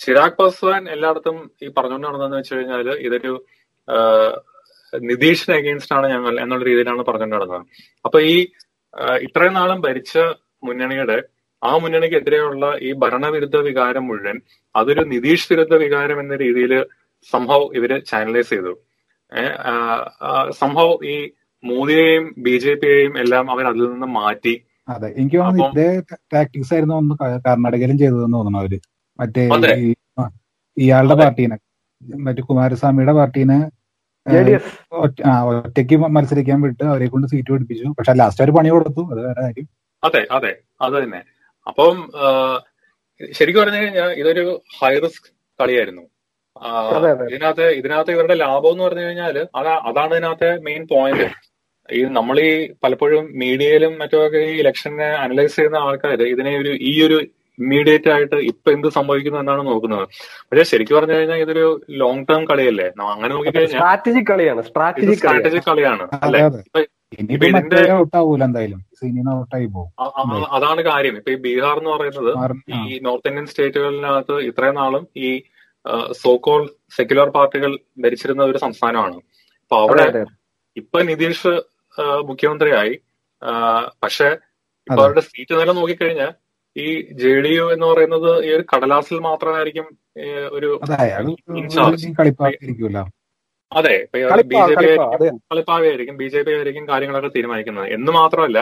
ചിരാഗ് 0.00 0.36
പാസ്വാൻ 0.38 0.82
എല്ലായിടത്തും 0.88 1.36
ഈ 1.62 1.68
പറഞ്ഞുകൊണ്ട് 1.68 2.06
നടന്നതെന്ന് 2.06 2.36
വെച്ച് 2.36 2.54
കഴിഞ്ഞാൽ 2.54 2.88
ഇതൊരു 3.06 3.32
നിതീഷിന് 4.92 5.54
അഗെയിൻസ്റ്റ് 5.56 5.94
ആണ് 5.96 6.06
ഞങ്ങൾ 6.08 6.34
എന്നുള്ള 6.40 6.64
രീതിയിലാണ് 6.64 7.02
പറഞ്ഞുകൊണ്ട് 7.02 7.36
നടന്നത് 7.36 7.64
അപ്പൊ 8.04 8.18
ഈ 8.32 8.36
ഇത്രയും 9.22 9.54
നാളും 9.54 9.80
ഭരിച്ച 9.80 10.14
മുന്നണിയുടെ 10.62 11.16
ആ 11.64 11.76
മുന്നണിക്കെതിരെയുള്ള 11.76 12.76
ഈ 12.80 12.92
ഭരണവിരുദ്ധ 12.92 13.56
വികാരം 13.56 14.06
മുഴുവൻ 14.06 14.40
അതൊരു 14.76 15.00
നിതീഷ് 15.00 15.52
വിരുദ്ധ 15.52 15.74
വികാരം 15.74 16.20
എന്ന 16.20 16.36
രീതിയിൽ 16.36 16.86
സംഭവം 17.30 17.76
ഇവർ 17.76 17.98
ചാനലൈസ് 17.98 18.50
ചെയ്തു. 18.50 18.72
സംഭവം 20.50 21.06
ഈ 21.06 21.30
മോദിയെയും 21.64 22.34
ബി 22.38 22.58
ജെ 22.58 22.74
പിയെയും 22.74 23.18
എല്ലാം 23.18 23.50
അവർ 23.50 23.66
അതിൽ 23.66 23.92
നിന്ന് 23.92 24.06
മാറ്റി. 24.06 24.62
അതെ 24.88 25.14
എനിക്ക് 25.16 25.36
തോന്നുന്നു 25.36 25.64
അപ്പം- 25.64 25.82
ഇതേ 25.82 26.02
ടാക്ടിക്സ് 26.34 26.74
ആയിരുന്നു 26.74 26.94
ഒന്ന് 26.94 27.14
കർണാടകയിലും 27.48 27.98
ചെയ്തതെന്ന് 27.98 28.32
തോന്നുന്നു 28.32 28.58
അവർ. 28.58 28.80
മറ്റേ 29.20 29.48
ഈ 29.74 29.94
ഇയാളുടെ. 30.76 31.14
പാർട്ടീനെ 31.14 31.56
മറ്റേ 32.16 32.42
കുമാരസ്വാമിയുടെ 32.42 33.12
പാർട്ടീനെ 33.12 33.58
ആ, 35.26 35.42
ഒറ്റയ്ക്ക് 35.42 35.96
മത്സരിക്കാൻ 35.96 36.60
വിട്ട് 36.60 36.84
അവരെ 36.84 37.06
കൊണ്ട് 37.08 37.26
സീറ്റ് 37.26 37.52
പിടിപ്പിച്ചു. 37.52 37.84
പക്ഷെ 37.98 38.12
ലാസ്റ്റ് 38.12 38.42
അവർ 38.44 38.50
പണി 38.50 38.68
കൊടുത്തു 38.68 39.10
അത് 39.10 39.26
വേറെ 39.26 39.40
കാര്യം. 39.42 39.66
അതെ 40.04 40.26
അതെ 40.30 40.56
അത് 40.80 41.02
തന്നെ. 41.02 41.35
അപ്പം 41.66 41.96
ശരിക്കും 43.32 43.60
പറഞ്ഞു 43.62 43.80
കഴിഞ്ഞാൽ 43.82 44.10
ഇതൊരു 44.12 44.44
ഹൈ 44.78 44.94
റിസ്ക് 44.98 45.28
കളിയായിരുന്നു. 45.58 46.04
ഇതിനകത്ത് 47.30 47.66
ഇതിനകത്ത് 47.78 48.12
ഇവരുടെ 48.12 48.36
ലാഭം 48.42 48.70
എന്ന് 48.70 48.84
പറഞ്ഞു 48.84 49.04
കഴിഞ്ഞാൽ 49.06 49.36
അതാ 49.54 49.74
അതാണ് 49.88 50.12
ഇതിനകത്തെ 50.14 50.50
മെയിൻ 50.68 50.82
പോയിന്റ് 50.86 51.26
ഈ 51.88 52.00
നമ്മൾ 52.18 52.36
ഈ 52.40 52.52
പലപ്പോഴും 52.84 53.24
മീഡിയയിലും 53.42 53.92
മറ്റുമൊക്കെ 53.98 54.40
ഈ 54.50 54.54
ഇലക്ഷനെ 54.62 55.08
അനലൈസ് 55.24 55.56
ചെയ്യുന്ന 55.56 55.82
ആൾക്കാർ 55.86 56.22
ഇതിനെ 56.32 56.52
ഒരു 56.58 56.72
ഈ 56.82 56.92
ഒരു 57.06 57.18
ഇമ്മീഡിയറ്റ് 57.58 58.10
ആയിട്ട് 58.14 58.38
ഇപ്പൊ 58.50 58.68
എന്ത് 58.76 58.88
സംഭവിക്കുന്നു 58.96 59.38
എന്നാണ് 59.42 59.62
നോക്കുന്നത്. 59.70 60.04
പക്ഷെ 60.48 60.64
ശരിക്കും 60.70 60.96
പറഞ്ഞു 60.98 61.14
കഴിഞ്ഞാൽ 61.18 61.40
ഇതൊരു 61.44 61.64
ലോങ് 62.02 62.24
ടേം 62.30 62.42
കളിയല്ലേ? 62.50 62.88
അങ്ങനെ 63.12 63.32
നോക്കിക്കഴിഞ്ഞാൽ 63.36 63.78
സ്ട്രാറ്റജിക് 63.78 64.28
കളിയാണ് 64.32 64.62
സ്ട്രാറ്റജിക് 64.68 65.66
കളിയാണ്. 65.70 66.06
അല്ലെ? 66.26 66.42
അതാണ് 70.56 70.80
കാര്യം. 70.90 71.14
ഇപ്പൊ 71.20 71.30
ഈ 71.34 71.38
ബീഹാർ 71.44 71.76
എന്ന് 71.80 71.90
പറയുന്നത് 71.96 72.32
ഈ 72.78 72.98
നോർത്ത് 73.06 73.28
ഇന്ത്യൻ 73.30 73.46
സ്റ്റേറ്റുകളിനകത്ത് 73.52 74.36
ഇത്രയും 74.50 74.78
നാളും 74.80 75.04
ഈ 75.28 75.30
സോകോൾ 76.22 76.62
സെക്യുലർ 76.96 77.28
പാർട്ടികൾ 77.36 77.72
ഭരിച്ചിരുന്ന 78.04 78.42
ഒരു 78.50 78.58
സംസ്ഥാനമാണ്. 78.64 79.18
അപ്പൊ 79.62 79.76
അവിടെ 79.82 80.06
ഇപ്പൊ 80.80 80.98
നിതീഷ് 81.10 81.52
മുഖ്യമന്ത്രിയായി. 82.30 82.94
പക്ഷെ 84.02 84.28
ഇപ്പൊ 84.88 85.00
അവരുടെ 85.02 85.22
സീറ്റ് 85.28 85.54
നില 85.60 85.72
നോക്കിക്കഴിഞ്ഞാൽ 85.78 86.32
ഈ 86.76 86.86
ജെ 87.22 87.32
ഡി 87.44 87.52
യു 87.58 87.64
എന്ന് 87.74 87.86
പറയുന്നത് 87.86 88.30
ഈ 88.46 88.50
ഒരു 88.56 88.64
കടലാസിൽ 88.72 89.18
മാത്രമായിരിക്കും 89.28 89.86
ഒരു 90.56 90.68
അതെ 93.72 93.94
ബി 94.50 94.58
ജെ 94.68 94.74
പി 94.80 94.86
കളിപ്പാ 95.50 95.76
അത്. 95.78 95.88
ബി 96.20 96.28
ജെ 96.34 96.42
പി 96.46 96.52
ആയിരിക്കും 96.56 96.84
കാര്യങ്ങളൊക്കെ 96.92 97.30
തീരുമാനിക്കുന്നത്. 97.36 97.88
എന്ന് 97.96 98.12
മാത്രമല്ല 98.20 98.58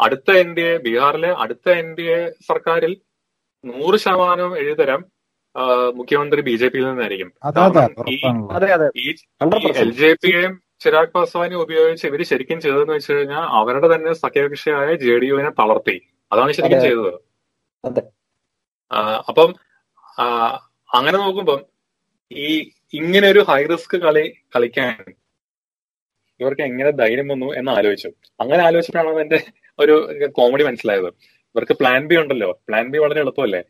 അടുത്ത 0.00 0.30
എൻ 0.42 0.50
ഡി 0.56 0.62
എ 0.70 0.74
ബീഹാറിലെ 0.84 1.30
അടുത്ത 1.44 1.68
എൻ 1.80 1.88
ഡി 1.98 2.06
എ 2.18 2.20
സർക്കാരിൽ 2.50 2.92
നൂറ് 3.64 3.96
ശതമാനവും 4.04 4.54
എഴുതരം 4.62 5.00
മുഖ്യമന്ത്രി 5.98 6.40
ബി 6.48 6.54
ജെ 6.60 6.68
പിയിൽ 6.72 6.84
നിന്നായിരിക്കും. 6.88 7.30
എൽ 9.84 9.90
ജെ 10.00 10.10
പിയെയും 10.22 10.52
ചിരാഗ് 10.84 11.12
പാസ്വാനെയും 11.14 11.62
ഉപയോഗിച്ച് 11.64 12.04
ഇവർ 12.10 12.20
ശരിക്കും 12.30 12.58
ചെയ്തതെന്ന് 12.64 12.94
വെച്ച് 12.96 13.12
കഴിഞ്ഞാൽ 13.12 13.44
അവരുടെ 13.60 13.88
തന്നെ 13.94 14.12
സഖ്യകക്ഷിയായ 14.24 14.88
ജെ 15.04 15.16
ഡി 15.22 15.28
യുവിനെ 15.32 15.50
തളർത്തി. 15.60 15.96
അതാണ് 16.32 16.52
ശരിക്കും. 16.52 16.80
ചെയ്തത്. 16.80 17.14
അപ്പം 19.28 19.54
അങ്ങനെ 20.94 21.18
നോക്കുമ്പം 21.18 21.60
ഈ 22.32 22.70
ഇങ്ങനെ 22.92 23.28
ഒരു 23.28 23.44
ഹൈ 23.48 23.66
റിസ്ക് 23.66 23.96
കളി 23.96 24.34
കളിക്കാൻ 24.56 25.04
ഇവർക്ക് 26.40 26.62
എങ്ങനെ 26.62 26.90
ധൈര്യം 26.90 27.28
വന്നു 27.28 27.54
എന്ന് 27.54 27.72
ആലോചിച്ചു 27.72 28.12
അങ്ങനെ 28.40 28.62
ആലോചിച്ചപ്പോഴാണ് 28.62 29.20
എന്റെ 29.20 29.44
ഒരു 29.78 30.26
കോമഡി 30.26 30.62
മനസ്സിലായത്. 30.62 31.06
ഇവർക്ക് 31.06 31.72
പ്ലാൻ 31.72 32.06
ബി 32.06 32.16
ഉണ്ടല്ലോ. 32.16 32.60
പ്ലാൻ 32.68 32.88
ബി 32.88 32.98
വളരെ 32.98 33.20
എളുപ്പമല്ലേ? 33.20 33.62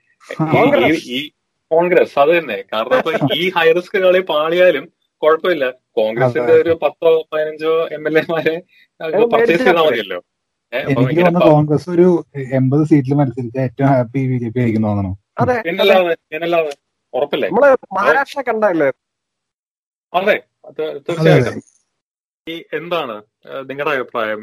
ഈ- 1.08 1.30
കോൺഗ്രസ്. 1.70 2.18
അത് 2.18 2.38
തന്നെ. 2.38 2.64
കാരണം 2.72 2.98
ഇപ്പൊ 2.98 3.12
ഈ 3.36 3.50
ഹൈ 3.50 3.72
റിസ്ക് 3.72 3.98
കളി 3.98 4.20
പാളിയാലും 4.20 4.92
കുഴപ്പമില്ല. 5.22 5.70
കോൺഗ്രസിന്റെ 5.70 6.52
ഒരു 6.52 6.78
പത്തോ 6.82 7.28
പതിനഞ്ചോ 7.32 7.88
എം 7.92 8.08
എൽ 8.08 8.18
എമാരെ 8.18 8.62
പർച്ചേസ് 9.26 9.62
ചെയ്താൽ 9.62 9.82
മതിയല്ലോ. 9.90 10.22
എനിക്ക് 10.72 11.02
ഇങ്ങനെ 11.04 11.22
തോന്നുന്നു 11.24 11.48
കോൺഗ്രസ് 11.48 11.88
ഒരു 11.94 12.06
എൺപത് 12.58 12.82
സീറ്റിൽ 12.90 13.14
മത്സരിച്ച 13.20 13.58
ഏറ്റവും 13.64 13.88
ഹാപ്പി 13.92 14.20
ബി 14.30 14.36
ജെ 14.42 14.48
പി 14.54 14.60
ആയിരിക്കും 14.60 14.84
തോന്നണോ 14.88 15.12
അതെ. 15.42 15.56
ഉറപ്പല്ലേ? 17.14 17.48
നമ്മൾ 17.50 17.64
മഹാരാഷ്ട്ര 17.96 18.40
കണ്ടല്ലേ 18.48 18.88
അതെ 20.12 20.36
തീർച്ചയായിട്ടും. 20.78 21.58
ഈ 22.46 22.54
എന്താണ് 22.78 23.16
നിങ്ങളുടെ 23.68 23.92
അഭിപ്രായം? 23.96 24.40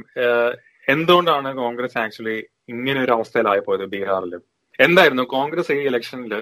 എന്തുകൊണ്ടാണ് 0.88 1.50
കോൺഗ്രസ് 1.62 1.98
ആക്ച്വലി 2.04 2.38
ഇങ്ങനെ 2.74 3.00
ഒരു 3.06 3.12
അവസ്ഥയിലായി 3.18 3.62
പോയത് 3.66 3.86
ബീഹാറിൽ 3.94 4.34
എന്തായിരുന്നു 4.80 5.24
കോൺഗ്രസ് 5.36 5.76
ഈ 5.78 5.84
ഇലക്ഷനിൽ 5.90 6.34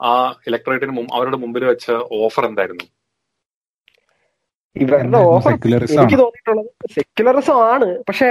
ആ 0.00 0.12
ഇലക്ടറേറ്റിന് 0.48 1.04
അവരുടെ 1.18 1.38
മുമ്പിൽ 1.42 1.64
വെച്ച 1.70 1.86
ഓഫർ 2.18 2.44
എന്തായിരുന്നു? 2.50 2.86
ഇവരുടെ 4.76 5.20
ഓഫർ 5.30 5.50
സെക്യുലറിസം 5.52 5.96
എനിക്ക് 5.96 6.18
തോന്നിയിട്ടുള്ളത് 6.22 6.70
സെക്യുലറിസം 6.96 7.58
ആണ്. 7.72 7.88
പക്ഷെ 8.08 8.28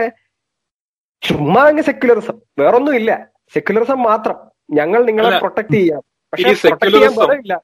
ചുമ്മാ 1.21 1.63
അങ്ങ് 1.67 1.83
സെക്യുലറിസം 1.83 2.41
വേറൊന്നും 2.59 2.95
ഇല്ല. 2.95 3.11
സെക്യുലറിസം 3.53 4.03
മാത്രം. 4.03 4.37
ഞങ്ങൾ 4.71 5.05
നിങ്ങളെ 5.05 5.39
പ്രൊട്ടക്ട് 5.39 5.73
ചെയ്യാം. 5.73 6.01
പക്ഷെ 6.33 6.49
ഈ 6.49 6.53
പ്രൊട്ടക്ട് 6.53 6.97
ചെയ്യാൻ 6.97 7.59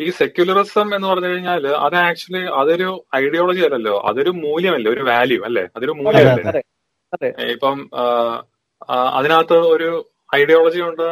ഈ 0.00 0.10
സെക്യുലറിസം 0.10 0.94
എന്ന് 0.94 1.08
പറഞ്ഞു 1.08 1.26
കഴിഞ്ഞാൽ 1.26 1.66
അത് 1.66 1.94
ആക്ച്വലി 1.94 2.42
അതൊരു 2.60 3.06
ഐഡിയോളജി 3.16 3.60
അല്ലല്ലോ. 3.60 4.02
അതൊരു 4.06 4.30
മൂല്യമല്ലേ? 4.30 4.92
ഒരു 4.92 5.00
വാല്യൂ 5.00 5.42
അല്ലേ? 5.44 5.62
അതൊരു 5.76 5.90
മൂല്യമല്ലേ? 5.90 6.62
ഇപ്പം 7.52 7.90
അതിനകത്ത് 9.18 9.54
ഒരു 9.54 9.88
ഐഡിയോളജി 10.36 10.80
ഉണ്ട്. 10.80 11.06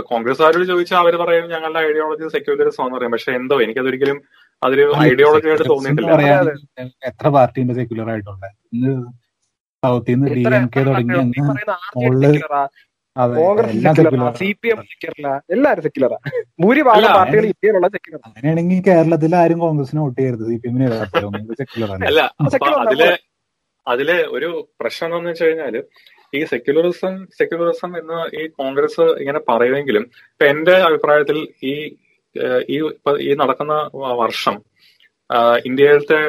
കോൺഗ്രസ്സുകാരോട് 0.00 0.64
ചോദിച്ചാൽ 0.64 0.98
അവർ 0.98 1.16
പറയും 1.16 1.48
ഞങ്ങളുടെ 1.50 1.80
ഐഡിയോളജി 1.80 2.28
സെക്യുലറിസം 2.28 2.84
എന്ന് 2.84 2.96
പറയും. 2.96 3.12
പക്ഷെ 3.12 3.32
എന്തോ 3.32 3.62
എനിക്കതൊരിക്കലും 3.62 4.22
അതൊരു 4.62 4.92
ഐഡിയോളജി 4.98 5.48
ആയിട്ട് 5.48 5.68
തോന്നിയിട്ടില്ല. 5.70 6.12
എത്ര 7.06 7.28
പാർട്ടിന്റെ 7.28 7.74
സെക്യുലർ 7.74 8.10
ആയിട്ടുണ്ട്. 8.10 8.46
സൗത്തിൽ 9.82 10.14
നിന്ന് 10.14 10.34
ഡി 10.36 10.42
എം 10.54 10.66
കെ 10.66 10.82
തുടങ്ങി 10.82 11.14
എല്ലാരും 15.50 15.82
സെക്യുലറാ 15.82 16.18
ഭൂരിഭാഗം 16.62 17.08
പാർട്ടികൾ 17.08 17.44
ഇന്ത്യയിലുള്ള 17.44 17.86
അങ്ങനെയാണെങ്കിൽ 18.26 18.80
കേരളത്തിൽ 18.86 19.32
ആരും 19.36 19.58
കോൺഗ്രസിന് 19.58 20.00
വോട്ട് 20.00 20.18
ചെയ്യരുത്. 20.20 20.44
സി 20.48 20.56
പി 20.56 20.68
എമ്മിന് 20.68 20.86
അതിലെ 22.82 23.10
അതിലെ 23.86 24.18
ഒരു 24.28 24.48
പ്രശ്നം 24.80 25.12
എന്ന് 25.16 25.30
വെച്ച് 25.30 25.44
കഴിഞ്ഞാൽ 25.44 25.76
ഈ 26.32 26.40
സെക്യുലറിസം 26.44 27.14
സെക്യുലറിസം 27.38 27.90
എന്ന് 27.98 28.18
ഈ 28.36 28.42
കോൺഗ്രസ് 28.56 29.04
ഇങ്ങനെ 29.20 29.40
പറയുമെങ്കിലും 29.48 30.04
ഇപ്പൊ 30.32 30.46
എന്റെ 30.46 30.74
അഭിപ്രായത്തിൽ 30.80 31.38
ഈ 31.64 31.74
ഈ 32.68 33.34
നടക്കുന്ന 33.34 33.74
വർഷം 34.16 34.56
ഇന്ത്യയിലത്തെ 35.64 36.20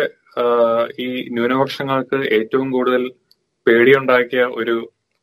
ഈ 0.99 1.07
ന്യൂനപക്ഷങ്ങൾക്ക് 1.29 2.19
ഏറ്റവും 2.37 2.67
കൂടുതൽ 2.71 3.03
പേടിയുണ്ടാക്കിയ 3.69 4.43
ഒരു 4.43 4.75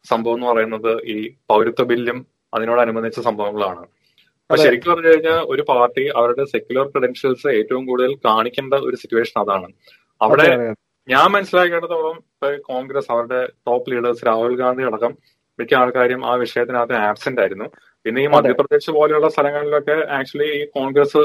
സംഭവം 0.06 0.34
എന്ന് 0.34 0.46
പറയുന്നത് 0.46 0.92
ഈ 1.02 1.16
പൗരത്വ 1.50 1.84
ബില്ലും 1.84 2.26
അതിനോടനുബന്ധിച്ച 2.54 3.20
സംഭവങ്ങളാണ്. 3.20 3.84
അപ്പൊ 4.50 4.56
ശരിക്കും 4.62 4.92
പറഞ്ഞു 4.92 5.08
കഴിഞ്ഞാൽ 5.08 5.38
ഒരു 5.44 5.62
പാർട്ടി 5.62 6.02
അവരുടെ 6.08 6.44
സെക്യുലർ 6.44 6.84
ക്രെഡൻഷ്യൽസ് 6.90 7.48
ഏറ്റവും 7.48 7.86
കൂടുതൽ 7.86 8.14
കാണിക്കേണ്ട 8.24 8.74
ഒരു 8.74 8.96
സിറ്റുവേഷൻ 8.96 9.40
അതാണ്. 9.40 9.68
അവിടെ 10.20 10.46
ഞാൻ 11.08 11.26
മനസ്സിലാക്കിയിടത്തോളം 11.32 12.16
കോൺഗ്രസ് 12.60 13.12
അവരുടെ 13.12 13.40
ടോപ്പ് 13.66 13.90
ലീഡേഴ്സ് 13.90 14.26
രാഹുൽ 14.26 14.54
ഗാന്ധി 14.56 14.82
അടക്കം 14.82 15.12
മിക്ക 15.58 15.74
ആൾക്കാരും 15.74 16.26
ആ 16.26 16.34
വിഷയത്തിനകത്ത് 16.34 16.92
ആബ്സെന്റ് 16.92 17.40
ആയിരുന്നു. 17.40 17.66
പിന്നെ 18.06 18.22
ഈ. 18.22 18.26
മധ്യപ്രദേശ് 18.26 18.90
പോലെയുള്ള 18.90 19.28
സ്ഥലങ്ങളിലൊക്കെ 19.28 19.96
ആക്ച്വലി 20.10 20.48
ഈ 20.58 20.66
കോൺഗ്രസ് 20.66 21.22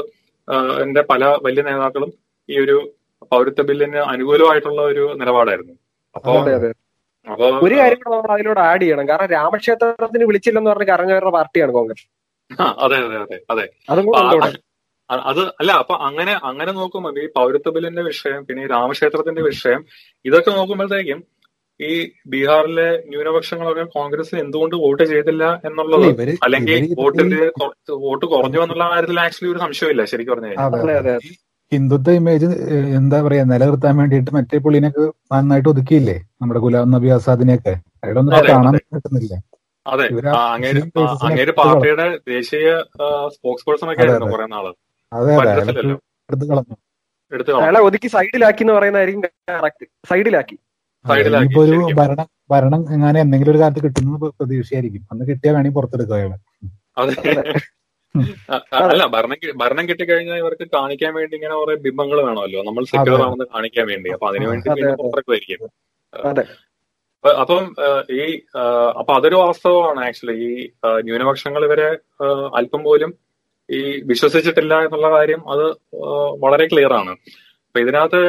എന്റെ 0.82 1.02
പല 1.02 1.24
വലിയ 1.42 1.62
നേതാക്കളും 1.62 2.12
ഈ 2.48 2.58
ഒരു 2.58 2.76
പൗരത്വ 3.32 3.62
ബില്ലിന് 3.62 3.96
അനുകൂലമായിട്ടുള്ള 3.96 4.82
ഒരു 4.82 5.04
നിലപാടായിരുന്നു. 5.20 5.74
അപ്പോ 6.14 6.32
ഒരു 7.58 7.74
കാര്യം 7.80 7.98
കൂടെ 8.00 8.14
നമ്മൾ 8.14 8.32
അതിലൂടെ 8.36 8.62
ആഡ് 8.68 8.82
ചെയ്യണം. 8.82 9.06
കാരണം 9.10 9.30
രാമക്ഷേത്രത്തിന് 9.34 10.24
വിളിച്ചില്ലെന്ന് 10.30 10.70
പറഞ്ഞ് 10.72 10.88
കറങ്ങുന്ന 10.92 11.32
പാർട്ടിയാണ് 11.36 11.72
കോൺഗ്രസ്. 11.76 12.04
അതെ 12.84 12.96
അതെ 13.04 13.16
അതെ 13.24 13.38
അതെ. 13.48 13.64
അതും 13.90 14.06
കൂടെ 14.08 14.18
അല്ല 15.60 15.70
അപ്പൊ 15.82 15.94
അങ്ങനെ 16.06 16.32
അങ്ങനെ 16.48 16.72
നോക്കുമ്പോൾ 16.76 17.18
ഈ 17.18 17.28
പൗരത്വ 17.36 17.70
ബില്ലിന്റെ 17.74 18.02
വിഷയം 18.04 18.40
പിന്നെ 18.46 18.60
ഈ 18.64 18.70
രാമക്ഷേത്രത്തിന്റെ 18.70 19.42
വിഷയം 19.48 19.80
ഇതൊക്കെ 20.24 20.50
നോക്കുമ്പോഴത്തേക്കും 20.58 21.20
ഈ 21.80 21.92
ബീഹാറിലെ 22.32 22.88
ന്യൂനപക്ഷങ്ങളൊക്കെ 23.10 23.84
കോൺഗ്രസ് 23.94 24.34
എന്തുകൊണ്ട് 24.42 24.76
വോട്ട് 24.84 25.04
ചെയ്തില്ല 25.12 25.44
എന്നുള്ളത് 25.68 26.04
അല്ലെങ്കിൽ 26.46 26.72
വോട്ടിന്റെ 27.00 27.40
വോട്ട് 28.04 28.26
കുറഞ്ഞു 28.32 28.60
എന്നുള്ള 28.64 28.86
കാര്യത്തിൽ 28.92 29.20
ആക്ച്വലി 29.24 29.50
ഒരു 29.52 29.62
സംശയമില്ല 29.64 30.04
ശരിക്കും 30.12 30.34
പറഞ്ഞു 30.34 30.50
കഴിഞ്ഞാൽ. 30.50 30.66
ഹിന്ദുത്വ 31.72 32.12
ഇമേജ് 32.20 32.48
എന്താ 32.98 33.18
പറയാ 33.22 33.44
നിലനിർത്താൻ 33.52 33.94
വേണ്ടിയിട്ട് 34.00 34.30
മറ്റേ 34.36 34.58
പുള്ളിനൊക്കെ 34.64 35.02
നന്നായിട്ട് 35.32 35.68
ഒതുക്കിയില്ലേ? 35.72 36.16
നമ്മുടെ 36.42 36.60
ഗുലാം 36.64 36.90
നബി 36.94 37.08
ആസാദിനെയൊക്കെ. 37.16 37.74
അയാളൊന്നും 38.04 38.34
കാണാൻ. 38.50 38.74
പറ്റുന്നില്ല. 38.96 39.34
അതെ 39.86 40.04
അങ്ങേര് 41.24 41.52
പാർട്ടിയുടെ 41.60 42.06
ദേശീയ 42.32 42.66
സ്പോക്സ് 43.34 43.66
പേഴ്സൺ 43.68 43.88
ഒക്കെ 43.92 44.02
ആയിരുന്നു. 44.04 44.32
കുറെ 44.34 44.46
നാൾ. 44.54 44.66
അതെ 45.12 45.32
അതെ. 45.36 45.52
എടുത്ത് 46.28 46.46
കളഞ്ഞു. 46.50 46.76
അയാളെ 47.62 47.80
ഒതുക്കി 47.80 48.08
സൈഡിലാക്കി 48.14 48.62
എന്ന് 48.64 48.74
പറയുന്നതായിരിക്കും 48.78 49.22
കറക്റ്റ് 49.50 49.86
സൈഡിലാക്കി. 50.10 50.56
ഇപ്പൊ 51.46 51.60
ഒരു. 51.66 51.78
ഭരണം 52.00 52.26
ഭരണം 52.50 52.80
എങ്ങനെ 52.94 53.18
എന്തെങ്കിലും 53.20 53.52
ഒരു 53.52 53.60
കാലത്ത് 53.62 53.82
കിട്ടുന്നത് 53.84 54.26
പ്രതീക്ഷയായിരിക്കും. 54.38 55.02
അന്ന് 55.12 55.24
കിട്ടിയാൽ 55.30 55.54
വേണമെങ്കിൽ 55.54 55.76
പുറത്തെടുക്കുക 55.78 56.16
അയാളെ. 56.18 56.38
അല്ല 58.92 59.04
ഭരണം 59.14 59.38
ഭരണം 59.60 59.84
കിട്ടിക്കഴിഞ്ഞാൽ 59.88 60.38
ഇവർക്ക് 60.42 60.66
കാണിക്കാൻ 60.74 61.12
വേണ്ടി 61.18 61.34
ഇങ്ങനെ 61.38 61.54
കുറെ 61.60 61.74
ബിംബങ്ങൾ 61.86 62.18
വേണമല്ലോ. 62.28 62.62
നമ്മൾ 62.68 62.84
സെക്യൂർ. 62.92 63.20
ആണെന്ന് 63.26 63.46
കാണിക്കാൻ 63.54 63.86
വേണ്ടി. 63.92 64.10
അപ്പൊ 64.16 64.26
അതിനു 64.30 64.46
വേണ്ടി 64.50 64.68
അതെ, 64.68 64.76
പിന്നെ 64.78 64.92
അതെ. 64.92 64.98
പുറത്തിറക്കുമായിരിക്കും 65.00 65.70
അപ്പം 67.42 67.64
ഈ 68.18 68.22
അപ്പൊ 69.00 69.12
അതൊരു 69.18 69.36
വാസ്തവമാണ് 69.42 70.00
ആക്ച്വലി. 70.06 70.36
ഈ 70.46 70.50
ന്യൂനപക്ഷങ്ങൾ 71.06 71.62
ഇവരെ 71.68 71.88
അല്പം 72.60 72.82
പോലും 72.88 73.10
ഈ 73.68 73.80
വിശ്വസിച്ചിട്ടില്ല 74.10 74.74
എന്നുള്ള 74.86 75.08
കാര്യം 75.16 75.42
അത് 75.52 75.64
വളരെ 76.44 76.64
ക്ലിയർ 76.72 76.92
ആണ്. 77.00 77.12
അപ്പൊ 77.66 77.80
ഇതിനകത്ത് 77.84 78.22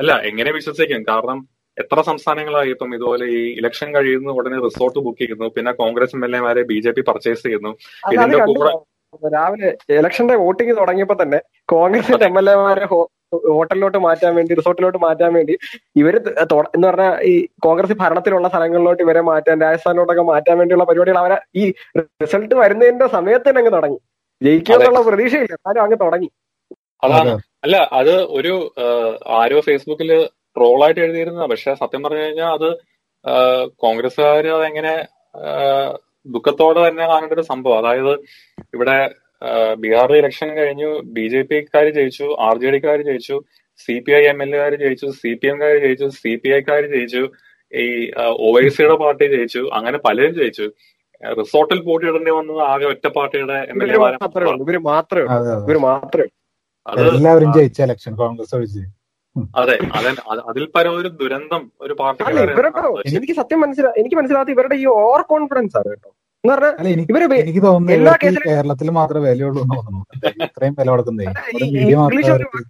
അല്ല 0.00 0.12
എങ്ങനെ 0.30 0.50
വിശ്വസിക്കും? 0.56 1.02
കാരണം 1.10 1.38
എത്ര 1.82 2.00
സംസ്ഥാനങ്ങളായി 2.10 2.70
ഇപ്പം 2.74 2.90
ഇതുപോലെ 2.96 3.26
ഈ 3.38 3.40
ഇലക്ഷൻ 3.60 3.88
കഴിയുന്ന 3.96 4.36
ഉടനെ 4.38 4.58
റിസോർട്ട് 4.66 5.00
ബുക്ക് 5.06 5.20
ചെയ്യുന്നു. 5.22 5.48
പിന്നെ 5.56 5.72
കോൺഗ്രസ് 5.82 6.16
എം 6.16 6.24
എൽ 6.28 6.34
എമാരെ 6.38 6.62
ബി 6.70 6.78
ജെ 6.86 6.92
പി 6.96 7.04
പർച്ചേസ് 7.10 7.42
ചെയ്യുന്നു. 7.46 7.72
ഇതിന്റെ 8.14 8.40
കൂടെ 8.50 8.72
രാവിലെ 9.36 9.68
ഇലക്ഷന്റെ 9.98 10.34
വോട്ടിംഗ് 10.40 10.74
തുടങ്ങിയപ്പോ 10.80 11.14
തന്നെ 11.20 11.38
കോൺഗ്രസിന്റെ 11.72 12.26
എം 12.30 12.36
എൽ 12.40 12.48
എമാരെ 12.54 12.86
ഹോട്ടലിലോട്ട് 13.54 13.98
മാറ്റാൻ 14.06 14.32
വേണ്ടി 14.38 14.52
റിസോർട്ടിലോട്ട് 14.58 14.98
മാറ്റാൻ 15.04 15.30
വേണ്ടി 15.36 15.54
ഇവർ 16.00 16.14
എന്ന് 16.76 16.86
പറഞ്ഞാൽ 16.88 17.14
ഈ 17.30 17.34
കോൺഗ്രസ് 17.66 17.94
ഭരണത്തിലുള്ള 18.02 18.48
സ്ഥലങ്ങളിലോട്ട് 18.52 19.02
ഇവരെ 19.06 19.22
മാറ്റാൻ 19.30 19.56
രാജസ്ഥാനിലോട്ടൊക്കെ 19.66 20.24
മാറ്റാൻ 20.32 20.56
വേണ്ടിയുള്ള 20.60 20.86
പരിപാടികൾ 20.90 21.18
അവരെ 21.22 21.38
ഈ 21.62 21.64
റിസൾട്ട് 22.22 22.54
വരുന്നതിന്റെ 22.62 23.08
സമയത്ത് 23.16 23.46
തന്നെ 23.48 23.62
അങ്ങ് 23.62 23.72
തുടങ്ങി. 23.76 23.98
ജയിക്കുമെന്നുള്ള 24.40 25.02
പ്രതീക്ഷയില്ല. 25.10 25.54
എന്നാലും 25.58 25.82
അങ്ങ് 25.84 25.98
തുടങ്ങി. 26.04 26.28
അതാണ്. 27.02 27.32
അല്ല 27.64 27.76
അത് 28.00 28.14
ഒരു 28.38 28.54
ആരോ 29.40 29.60
ഫേസ്ബുക്കിൽ 29.68 30.10
ട്രോളായിട്ട് 30.58 31.00
എഴുതിയിരുന്നത്. 31.06 31.48
പക്ഷെ 31.52 31.70
സത്യം 31.82 32.02
പറഞ്ഞു 32.06 32.24
കഴിഞ്ഞാൽ 32.26 32.52
അത് 32.58 32.68
കോൺഗ്രസ്സുകാർ 33.24 33.64
കോൺഗ്രസ്സുകാര് 33.84 34.50
അതെങ്ങനെ 34.58 34.92
ദുഃഖത്തോടെ 36.26 36.80
തന്നെ 36.88 37.04
കാണേണ്ട 37.10 37.34
ഒരു 37.36 37.44
സംഭവം. 37.50 37.78
അതായത് 37.80 38.14
ഇവിടെ 38.76 38.96
ബീഹാറിൽ 39.82 40.16
ഇലക്ഷൻ 40.20 40.48
കഴിഞ്ഞു 40.58 40.90
ബി 41.16 41.24
ജെ 41.32 41.40
പിക്കാർ 41.50 41.86
ജയിച്ചു 41.98 42.26
ആർ 42.46 42.56
ജെ 42.62 42.70
ഡിക്കാർ 42.74 43.00
ജയിച്ചു 43.08 43.36
C 43.84 43.94
P 44.06 44.12
I 44.20 44.22
M 44.30 44.38
L 44.44 44.50
എക്കാർ 44.56 44.74
ജയിച്ചു 44.82 45.08
സി 45.20 45.32
പി 45.40 45.48
എംകാർ 45.52 45.74
ജയിച്ചു 45.84 46.06
സി 46.20 46.32
പി 46.42 46.50
ഐക്കാർ 46.56 46.84
ജയിച്ചു 46.94 47.22
ഈ 47.72 47.84
ഒ 48.46 48.50
ഐ 48.62 48.64
സിയുടെ 48.76 48.96
പാർട്ടി 49.02 49.26
ജയിച്ചു 49.34 49.62
അങ്ങനെ 49.78 49.98
പലരും 50.06 50.34
ജയിച്ചു. 50.40 50.66
റിസോർട്ടിൽ 51.40 51.80
പോട്ടിയിടേണ്ടി 51.88 52.32
വന്നത് 52.38 52.60
ആകെ 52.72 52.86
ഒറ്റ 52.92 53.06
പാർട്ടിയുടെ 53.18 53.58
എം 53.72 53.82
എൽ 53.84 53.92
എ 53.94 53.98
മാത്രമേ 54.04 54.46
ഉള്ളൂ. 54.52 54.64
ഇവർ 54.66 54.78
മാത്രമേ 54.92 55.22
ഉള്ളൂ. 55.24 55.36
അതെ 55.36 55.50
അതെ. 55.56 55.78
മാത്രമേ 55.88 56.24
ഉള്ളൂ. 56.26 56.34
അത് 56.86 57.00
എല്ലാവരും 57.14 57.50
ജയിച്ച 57.58 57.80
ഇലക്ഷൻ 57.88 58.12
കോൺഗ്രസ് 58.22 58.54
ഒഴിച്ച് 58.58 58.84
അതെ 59.56 59.74
അതെ 59.96 60.10
അതിൽ 60.50 60.64
പരം 60.74 60.92
ഒരു 61.00 61.08
ദുരന്തം 61.20 61.62
ഒരു 61.80 61.94
പാർട്ടിക്ക് 62.00 62.30
ഇവരുടെ 62.46 62.70
എനിക്ക് 63.12 63.36
സത്യം 63.40 63.60
മനസ്സിലാ 63.64 63.90
എനിക്ക് 64.00 64.16
മനസ്സിലാത്ത 64.16 64.50
ഇവരുടെ 64.56 64.76
ഈ 64.76 64.86
ഓവർ 64.96 65.22
കോൺഫിഡൻസ് 65.32 65.76
ആണ് 65.80 65.90
കേട്ടോ. 65.90 66.10
എന്ന് 66.44 66.52
പറഞ്ഞാൽ 66.54 66.74
ഇവർ 67.04 67.22
എനിക്ക് 67.42 67.62
തോന്നുന്നു 67.64 68.12
കേരളത്തിൽ 68.46 68.90
മാത്രമേ 68.98 69.24
വിലയുള്ളൂ 69.26 69.60
എന്ന് 69.64 69.76
തോന്നുന്നു. 69.78 70.02
ഇത്രയും 70.46 70.74
വില 70.80 70.88
കൊടുക്കുന്നേ. 70.90 71.26
ഇംഗ്ലീഷ് 71.50 72.32
ഒരു 72.32 72.46
മാത്രമേ 72.46 72.64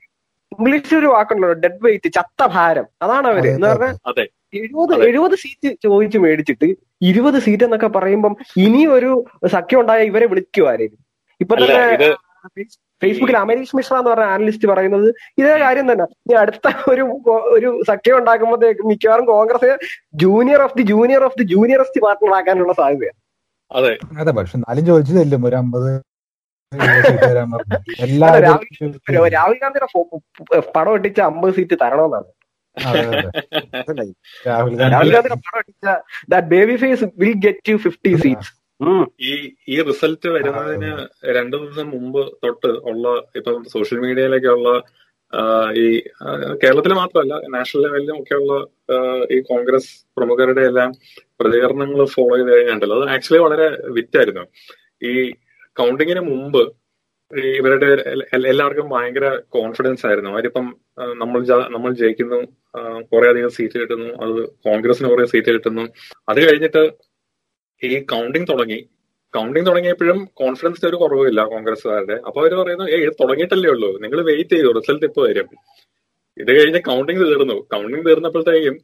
ഇംഗ്ലീഷ് 0.53 0.95
ഒരു 0.95 1.09
വാക്കുണ്ടല്ലോ 1.15 1.57
ഡെഡ് 1.65 1.81
വെയിറ്റ് 1.87 2.09
ചത്ത 2.17 2.41
ഭാരം. 2.55 2.87
അതാണ് 3.05 3.27
അവർ. 3.33 3.45
എന്ന് 3.51 3.69
പറഞ്ഞാൽ 3.69 4.27
എഴുപത് 4.59 4.93
എഴുപത് 5.07 5.35
സീറ്റ് 5.43 5.71
ചോദിച്ച് 5.85 6.19
മേടിച്ചിട്ട് 6.19 6.69
ഇരുപത് 7.09 7.39
സീറ്റ് 7.47 7.65
എന്നൊക്കെ 7.65 7.91
പറയുമ്പം 7.97 8.35
ഇനി 8.65 8.83
ഒരു 8.97 9.11
സഖ്യം 9.55 9.81
ഉണ്ടായ 9.81 10.03
ഇവരെ 10.11 10.27
വിളിക്കുമായിരുന്നു 10.33 10.99
ഇപ്പൊ 11.41 11.55
തന്നെ 11.57 12.09
ഫേസ്ബുക്കിൽ 13.03 13.37
അമരീഷ് 13.43 13.77
മിശ്ര 13.79 13.95
എന്ന് 14.01 14.11
പറഞ്ഞ 14.13 14.29
ആനലിസ്റ്റ് 14.35 14.69
പറയുന്നത് 14.73 15.09
ഇതേ 15.41 15.57
കാര്യം 15.65 15.87
തന്നെ. 15.91 16.07
ഈ 16.31 16.35
അടുത്ത 16.43 16.67
ഒരു 16.93 17.05
ഒരു 17.57 17.69
സഖ്യം 17.91 18.17
ഉണ്ടാക്കുമ്പോഴത്തേക്ക് 18.21 18.85
മിക്കവാറും 18.91 19.27
Congress 19.33 19.71
junior 20.25 20.63
of 20.67 20.77
the 20.79 20.85
junior 20.93 21.25
of 21.29 21.39
the 21.41 21.47
juniorest 21.55 22.03
partner 22.07 22.35
ആക്കാനുള്ള 22.39 22.75
സാധ്യതയാണ്. 22.81 23.19
അതെ. 23.71 23.93
അതെ 24.21 24.33
പക്ഷെ 24.39 24.57
എന്നാലും 24.59 24.87
ചോദിച്ചു 24.91 25.15
ചെല്ലും 25.21 25.45
ഒരു 25.51 25.59
അമ്പത് 25.63 25.91
രാഹുൽ 28.45 29.31
രാഹുൽ 29.35 29.55
ഗാന്ധിയുടെ 29.61 29.87
പടം 30.75 30.91
ഒട്ടിച്ച 30.95 31.21
അമ്പത് 31.29 31.53
സീറ്റ് 31.57 31.77
തരണമെന്നാണ്. 31.83 32.29
അതെ 32.77 33.01
അതെ. 33.11 33.31
രാഹുൽ 34.49 34.73
രാഹുൽ 34.83 35.09
ഗാന്ധിയുടെ 35.15 35.39
പടം 35.47 35.59
ഒട്ടിച്ച 35.61 35.87
that 36.33 36.49
baby 36.53 36.77
face 36.83 37.07
will 37.23 37.35
get 37.47 37.71
you 37.73 37.79
fifty 37.87 38.13
seats 38.25 38.53
ഈ 39.21 39.33
ഈ 39.69 39.83
റിസൾട്ട് 39.83 40.29
വരുന്നതിന് 40.29 40.91
രണ്ടു 41.37 41.57
ദിവസം 41.57 41.91
മുമ്പ് 41.91 42.21
തൊട്ട് 42.45 42.71
ഉള്ള 42.91 43.09
ഇപ്പം 43.37 43.65
സോഷ്യൽ 43.65 43.99
മീഡിയയിലൊക്കെ 43.99 44.49
ഉള്ള 44.49 44.71
ഈ 45.75 45.87
കേരളത്തിൽ 46.63 46.93
മാത്രമല്ല 46.93 47.35
നാഷണൽ 47.49 47.83
ലെവലിലും 47.83 48.17
ഒക്കെയുള്ള 48.21 48.53
ഈ 49.35 49.41
കോൺഗ്രസ് 49.41 49.91
പ്രമുഖരുടെ 50.17 50.61
എല്ലാം 50.61 50.93
പ്രതികരണങ്ങൾ 51.41 52.05
ഫോളോ 52.07 52.37
ചെയ്ത് 52.37 52.51
കഴിഞ്ഞിട്ടുണ്ടല്ലോ. 52.53 53.03
അത് 53.03 53.11
ആക്ച്വലി 53.11 53.43
വളരെ 53.43 53.67
വിറ്റായിരുന്നു. 53.97 54.45
ഈ 55.03 55.13
കൗണ്ടിങ്ങിന് 55.77 56.21
മുമ്പ് 56.21 56.63
ഇവരുടെ 57.59 57.89
എല്ലാവർക്കും 58.51 58.87
ഭയങ്കര 58.89 59.27
കോൺഫിഡൻസ് 59.57 60.07
ആയിരുന്നു. 60.07 60.31
അവരിപ്പം 60.31 60.67
നമ്മൾ 61.19 61.41
നമ്മൾ 61.69 61.91
ജയിക്കുന്നു 61.95 62.39
കുറെ 63.13 63.27
അധികം 63.29 63.51
സീറ്റ് 63.51 63.77
കിട്ടുന്നു 63.79 64.09
അത് 64.25 64.49
കോൺഗ്രസിന് 64.67 65.09
കുറെ 65.09 65.27
സീറ്റ് 65.27 65.51
കിട്ടുന്നു. 65.51 65.85
അത് 66.29 66.41
കഴിഞ്ഞിട്ട് 66.49 66.83
ഈ 67.83 67.99
കൗണ്ടിങ് 68.13 68.47
തുടങ്ങി. 68.51 68.79
കൗണ്ടിങ് 69.35 69.67
തുടങ്ങിയപ്പോഴും 69.67 70.19
കോൺഫിഡൻസിന് 70.41 70.89
ഒരു 70.91 70.97
കുറവില്ല 70.97 71.41
കോൺഗ്രസ്സുകാരുടെ. 71.55 72.17
അപ്പൊ 72.27 72.39
അവർ 72.43 72.53
പറയുന്നു 72.61 72.87
ഏ 72.95 72.97
ഇത് 73.05 73.13
തുടങ്ങിയിട്ടല്ലേ 73.21 73.71
ഉള്ളൂ. 73.71 73.91
നിങ്ങൾ 74.03 74.19
വെയിറ്റ് 74.31 74.55
ചെയ്തു 74.57 74.71
റിസൾട്ട് 74.79 75.07
ഇപ്പൊ 75.07 75.23
വരും. 75.27 75.49
ഇത് 76.43 76.51
കഴിഞ്ഞ് 76.59 76.81
കൗണ്ടിങ് 76.89 77.21
തീർന്നു. 77.21 77.57
കൗണ്ടിങ് 77.73 78.05
തീർന്നപ്പോഴത്തേക്കും 78.07 78.77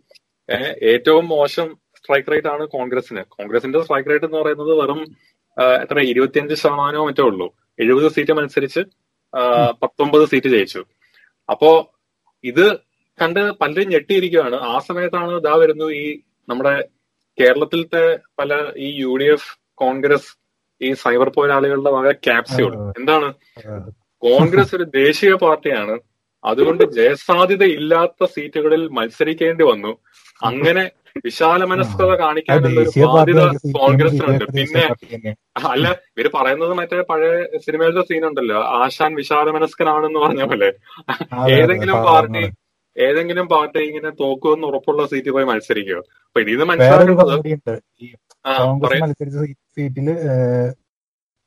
ഏറ്റവും 0.92 1.24
മോശം 1.28 1.68
സ്ട്രൈക്ക് 1.98 2.30
റേറ്റ് 2.32 2.48
ആണ് 2.54 2.64
കോൺഗ്രസിന് 2.76 3.22
കോൺഗ്രസിന്റെ 3.36 3.80
സ്ട്രൈക്ക് 3.82 4.10
റേറ്റ് 4.10 4.26
എന്ന് 4.28 4.38
പറയുന്നത് 4.38 4.72
വെറും 4.80 5.00
എത്ര 5.82 5.98
ഇരുപത്തിയഞ്ച് 6.12 6.54
ശതമാനമോ 6.54 7.04
മറ്റോ 7.08 7.24
ഉള്ളൂ. 7.30 7.46
എഴുപത് 7.80 8.08
സീറ്റ് 8.12 8.32
മത്സരിച്ച് 8.32 8.82
പത്തൊമ്പത് 9.82 10.24
സീറ്റ് 10.32 10.50
ജയിച്ചു. 10.54 10.80
അപ്പോ 11.50 11.70
ഇത് 12.44 12.66
കണ്ട് 13.20 13.40
പലരും 13.60 13.88
ഞെട്ടിയിരിക്കുകയാണ്. 13.88 14.56
ആ 14.72 14.78
സമയത്താണ് 14.88 15.32
ഇതാ 15.40 15.54
വരുന്നു 15.62 15.86
ഈ 16.02 16.04
നമ്മുടെ 16.48 16.74
കേരളത്തിലത്തെ 17.40 18.18
പല 18.38 18.72
ഈ 18.76 18.88
യു 19.02 19.16
ഡി 19.16 19.24
എഫ് 19.24 19.58
കോൺഗ്രസ് 19.74 20.30
ഈ 20.80 20.92
സൈബർ 20.92 21.28
പോരാളികളുടെ 21.28 21.90
വക 21.90 22.10
ക്യാപ്സ്യൂൾ. 22.12 22.72
എന്താണ്? 22.98 23.28
കോൺഗ്രസ് 24.22 24.74
ഒരു 24.74 24.82
ദേശീയ 24.82 25.34
പാർട്ടിയാണ്. 25.34 25.98
അതുകൊണ്ട് 26.44 26.84
ജയസാധ്യത 26.92 27.64
ഇല്ലാത്ത 27.78 28.24
സീറ്റുകളിൽ 28.24 28.88
മത്സരിക്കേണ്ടി 28.88 29.64
വന്നു. 29.64 29.92
അങ്ങനെ 30.42 30.90
വിശാല 31.24 31.64
മനസ്കത 31.64 32.12
കാണിക്കാനുള്ള 32.18 32.80
ഒരു 32.80 32.92
ബാധ്യത 33.00 33.42
കോൺഗ്രസിനുണ്ട്. 33.78 34.44
പിന്നെ 34.56 34.84
അല്ല 35.72 35.88
ഇവർ 36.18 36.30
പറയുന്നത് 36.34 36.72
മറ്റേ 36.72 37.00
പഴയ 37.10 37.58
സിനിമയിലത്തെ 37.66 38.02
സീനുണ്ടല്ലോ. 38.02 38.60
ആശാൻ 38.62 39.14
വിശാല 39.14 39.50
മനസ്കനാണെന്ന് 39.50 40.20
പറഞ്ഞ 40.20 40.44
പോലെ. 40.44 40.70
ഏതെങ്കിലും 41.50 41.96
പാർട്ടി 42.08 42.44
ഏതെങ്കിലും 42.96 43.46
പാർട്ടി 43.52 43.80
ഇങ്ങനെ 43.88 44.10
തോക്കുമെന്ന് 44.22 44.66
ഉറപ്പുള്ള 44.70 45.06
സീറ്റിൽ 45.12 45.32
പോയി 45.36 45.46
മത്സരിക്കുക 45.50 45.98
അപ്പൊ 46.26 46.40
ഇനി 46.42 46.54
പറയൂ. 48.84 49.00
മത്സരിച്ച 49.04 49.36
സീറ്റിൽ 49.76 50.08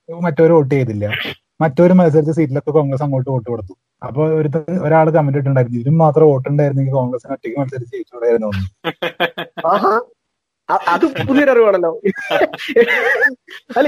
മറ്റവര് 0.10 0.53
വോട്ട് 0.57 0.73
ചെയ്തില്ല. 0.75 1.05
മറ്റൊരു 1.63 1.93
മത്സരിച്ച 1.99 2.33
സീറ്റിലൊക്കെ 2.39 2.71
കോൺഗ്രസ് 2.77 3.03
അങ്ങോട്ട് 3.05 3.29
വോട്ട് 3.33 3.47
കൊടുത്തു. 3.53 3.73
അപ്പൊ 4.07 4.21
ഒരു 4.39 4.49
ഒരാൾ 4.88 5.07
കമന്റ് 5.15 5.39
ഇട്ടുണ്ടായിരുന്നു 5.41 5.79
ഇതിനും 5.79 5.97
മാത്രം 6.05 6.25
വോട്ട് 6.31 6.47
ഉണ്ടായിരുന്നെങ്കിൽ 6.51 6.93
കോൺഗ്രസിന് 6.99 7.33
ഒറ്റയ്ക്ക് 7.36 7.57
മത്സരിച്ച് 7.62 7.93
ജയിച്ചോടായിരുന്നു 7.95 8.51
അത് 10.93 11.06
പുതിയൊരു 11.19 11.51
അറിവാണല്ലോ 11.53 11.91
അല്ല 13.77 13.88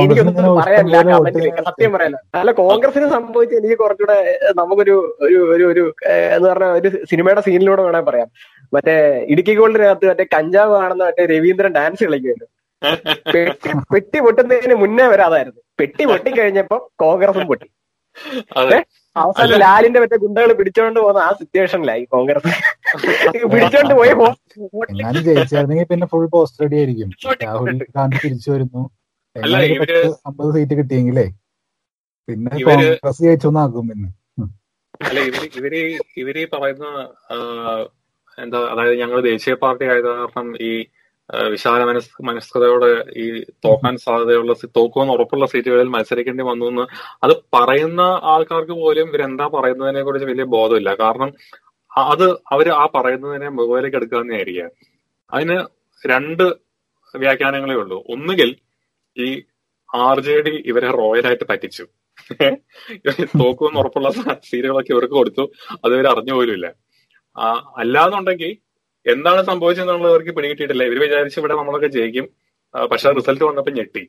എനിക്കൊന്നും 0.00 0.34
പറയാനില്ല 0.58 0.98
കമന്റിലേക്ക് 1.10 1.62
സത്യം 1.68 1.92
പറയാനില്ല 1.94 2.20
അല്ല 2.40 2.52
കോൺഗ്രസിന് 2.60 3.06
സംഭവിച്ച 3.14 3.54
എനിക്ക് 3.60 3.76
കുറച്ചുകൂടെ 3.80 4.18
നമുക്കൊരു 4.60 4.96
ഒരു 5.26 5.38
ഒരു 5.54 5.64
ഒരു 5.72 5.84
എന്ന് 6.36 6.48
പറഞ്ഞ 6.50 6.68
ഒരു 6.80 6.90
സിനിമയുടെ 7.10 7.42
സീനിലൂടെ 7.46 7.84
വേണേ 7.86 8.02
പറയാം. 8.08 8.28
മറ്റേ 8.72 8.94
ഇടുക്കി 9.32 9.54
ഗോൾഡിനകത്ത് 9.60 10.06
മറ്റേ 10.10 10.26
കഞ്ചാവ് 10.36 10.74
കാണുന്ന 10.76 11.02
മറ്റേ 11.04 11.24
രവീന്ദ്രൻ 11.32 11.74
ഡാൻസ് 11.78 12.04
കളിക്കുമല്ലോ 12.06 12.48
പെട്ടി 13.34 13.70
പെട്ടി 13.92 14.18
പൊട്ടുന്നതിന് 14.26 14.76
മുന്നേ 14.82 15.06
വരാതായിരുന്നു 15.12 15.60
പെട്ടി 15.78 16.02
പൊട്ടിക്കഴിഞ്ഞപ്പോ 16.10 16.76
കോൺഗ്രസും 17.02 17.46
പൊട്ടി. 17.50 17.66
അതെ. 18.60 18.78
അവസാനം 19.16 19.58
ലാലിന്റെ 19.64 19.98
മറ്റേ 20.02 20.16
ഗുണ്ടകൾ 20.24 20.50
പിടിച്ചോണ്ട് 20.58 20.98
പോകുന്ന 21.00 21.20
ആ 21.26 21.30
സിറ്റുവേഷനിലായി 21.40 22.04
കോൺഗ്രസ്. 22.14 22.52
പിടിച്ചോണ്ട് 23.52 23.94
പോയി 23.94 24.12
ഞാൻ 25.00 25.14
ജയിച്ചായിരുന്നെങ്കിൽ 25.26 25.88
പിന്നെ 25.92 26.06
ഫുൾ 26.12 26.26
പോസ്റ്റ് 26.34 26.62
റെഡി 26.62 26.76
ആയിരിക്കും. 26.80 27.10
രാഹുൽ 27.44 27.78
ഗാന്ധി 27.96 28.18
തിരിച്ചു 28.24 28.48
വരുന്നു. 28.54 28.82
അമ്പത് 30.28 30.50
സീറ്റ് 30.56 30.74
കിട്ടിയെങ്കിലേ 30.78 31.26
പിന്നെ 32.28 32.50
കോൺഗ്രസ് 32.68 33.22
ജയിച്ചൊന്നാക്കും 33.26 33.88
പിന്നെ. 33.90 34.08
അല്ല 35.00 35.18
ഇവർ 35.28 35.42
ഇവർ 35.58 35.74
ഇവർ 36.22 36.36
ഈ 36.38 36.46
പറയുന്ന 36.52 36.86
എന്താ 38.38 38.58
അതായത് 38.72 38.96
ഞങ്ങൾ 39.02 39.18
ദേശീയ 39.28 39.54
പാർട്ടി 39.64 39.84
ആയത് 39.92 40.08
കാരണം 40.12 40.48
ഈ 40.68 40.70
വിശാല 41.52 41.80
മനസ് 41.84 42.10
മനസ്കതയോടെ 42.22 42.90
ഈ 43.16 43.24
തോക്കാൻ 43.64 43.94
സാധ്യതയുള്ള 44.04 44.52
തോക്കുമെന്ന് 44.76 45.14
ഉറപ്പുള്ള 45.14 45.46
സീറ്റുകളിൽ 45.46 45.88
മത്സരിക്കേണ്ടി 45.94 46.44
വന്നു 46.44 46.66
എന്ന് 46.66 46.84
അത് 47.24 47.34
പറയുന്ന 47.56 48.02
ആൾക്കാർക്ക് 48.32 48.74
പോലും 48.82 49.08
ഇവരെന്താ 49.08 49.46
പറയുന്നതിനെ 49.56 50.02
കുറിച്ച് 50.02 50.28
വലിയ 50.30 50.46
ബോധമില്ല. 50.56 50.90
കാരണം 51.02 51.30
അത് 52.06 52.26
അവർ 52.54 52.68
ആ 52.80 52.84
പറയുന്നതിനെ 52.96 53.48
മുകളിലേക്ക് 53.58 53.98
എടുക്കുക 54.00 54.22
ആയിരിക്കാം 54.38 54.70
അതിന് 55.32 55.56
രണ്ട് 56.02 56.46
വ്യാഖ്യാനങ്ങളേ 57.14 57.76
ഉള്ളൂ. 57.82 57.98
ഒന്നുകിൽ 58.14 58.50
ഈ 59.16 59.28
ആർ 59.88 60.18
ജെ 60.20 60.36
ഡി 60.46 60.54
ഇവരെ 60.70 60.88
റോയലായിട്ട് 61.00 61.46
പറ്റിച്ചു. 61.52 61.84
തോക്കുമെന്ന് 63.40 63.78
ഉറപ്പുള്ള 63.80 64.08
സീറ്റുകളൊക്കെ 64.48 64.92
ഇവർക്ക് 64.94 65.16
കൊടുത്തു. 65.20 65.44
അത് 65.84 65.92
ഇവർ 65.96 66.06
അറിഞ്ഞു 66.12 66.34
ആ, 67.36 67.46
അല്ലാന്നുണ്ടെങ്കിൽ 67.82 68.52
എന്താണ് 69.14 69.40
സംഭവിച്ചെന്നുള്ളത് 69.50 70.12
അവർക്ക് 70.12 70.32
പിടികിട്ടിയിട്ടില്ല. 70.36 70.84
ഇവർ 70.88 70.98
വിചാരിച്ച് 71.06 71.38
ഇവിടെ 71.42 71.54
നമ്മളൊക്കെ 71.60 71.90
ജയിക്കും. 71.96 72.26
പക്ഷെ 72.92 73.12
റിസൾട്ട് 73.18 73.44
വന്നപ്പോ 73.48 73.72
ഞെട്ടി. 73.78 74.04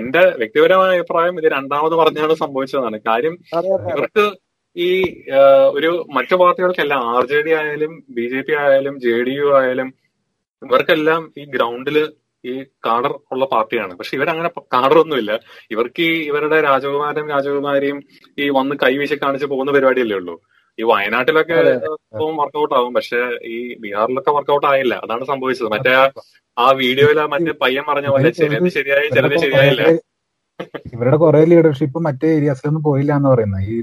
എന്റെ 0.00 0.22
വ്യക്തിപരമായ 0.40 0.92
അഭിപ്രായം 0.98 1.34
ഇത് 1.40 1.48
രണ്ടാമത് 1.56 1.94
പറഞ്ഞാണ് 2.00 2.34
സംഭവിച്ചതാണ് 2.42 2.98
കാര്യം 3.08 3.34
ഇവർക്ക് 3.92 4.24
ഈ 4.76 4.90
ഒരു 5.78 5.90
മറ്റു 6.16 6.34
പാർട്ടികൾക്കെല്ലാം 6.42 7.02
ആർ 7.14 7.24
ജെ 7.30 7.40
ഡി 7.46 7.52
ആയാലും 7.60 7.92
ബി 8.16 8.24
ജെ 8.32 8.40
പി 8.46 8.52
ആയാലും 8.62 8.94
ജെ 9.04 9.16
ഡി 9.26 9.34
യു 9.40 9.48
ആയാലും 9.58 9.88
ഇവർക്കെല്ലാം 10.62 11.22
ഈ 11.40 11.44
ഗ്രൗണ്ടിൽ 11.54 11.98
ഈ 12.44 12.54
കാഡർ 12.86 13.12
ഉള്ള 13.32 13.44
പാർട്ടിയാണ്. 13.52 13.92
പക്ഷെ 13.98 14.14
ഇവരങ്ങനെ 14.18 14.50
കാടറൊന്നുമില്ല 14.74 15.32
ഇവർക്ക് 15.74 16.02
ഈ 16.08 16.14
ഇവരുടെ 16.30 16.58
രാജകുമാരനും 16.68 17.28
രാജകുമാരിയും 17.34 17.98
ഈ 18.38 18.46
വന്ന് 18.58 18.74
കൈവീശി 18.84 19.18
കാണിച്ച് 19.24 19.48
പോകുന്ന 19.52 19.72
പരിപാടിയല്ലേ 19.76 20.16
ഉള്ളൂ. 20.20 20.34
ഈ 20.80 20.82
വയനാട്ടിലൊക്കെ 20.82 21.54
വർക്കൗട്ട് 22.40 22.74
ആവും. 22.74 22.94
പക്ഷെ 22.94 23.16
ഈ 23.44 23.76
ബീഹാറിലൊക്കെ 23.78 24.30
വർക്കൗട്ട് 24.30 24.66
ആയില്ല. 24.66 24.94
അതാണ് 24.94 25.24
സംഭവിച്ചത്. 25.24 25.68
മറ്റേ 25.68 25.92
ആ- 26.58 26.72
വീഡിയോയില 26.72 26.72
വീഡിയോയിൽ 26.72 27.20
ആ 27.20 27.26
മറ്റേ 27.26 27.52
പയ്യൻ 27.62 27.84
പറഞ്ഞ 27.88 28.08
പോലെ 28.08 28.30
ചിലത് 28.30 28.68
ശരിയായി 28.68 29.08
ചിലത് 29.14 29.36
ശരിയായില്ല. 29.40 29.82
ഇവരുടെ 30.94 31.16
കുറെ 31.16 31.44
ലീഡർഷിപ്പ് 31.44 31.98
മറ്റേ 31.98 32.28
ഏരിയാസിലൊന്നും 32.28 32.82
പോയില്ല 32.82 33.16
എന്ന് 33.16 33.28
പറയുന്നത്. 33.28 33.62
ഈ 33.62 33.82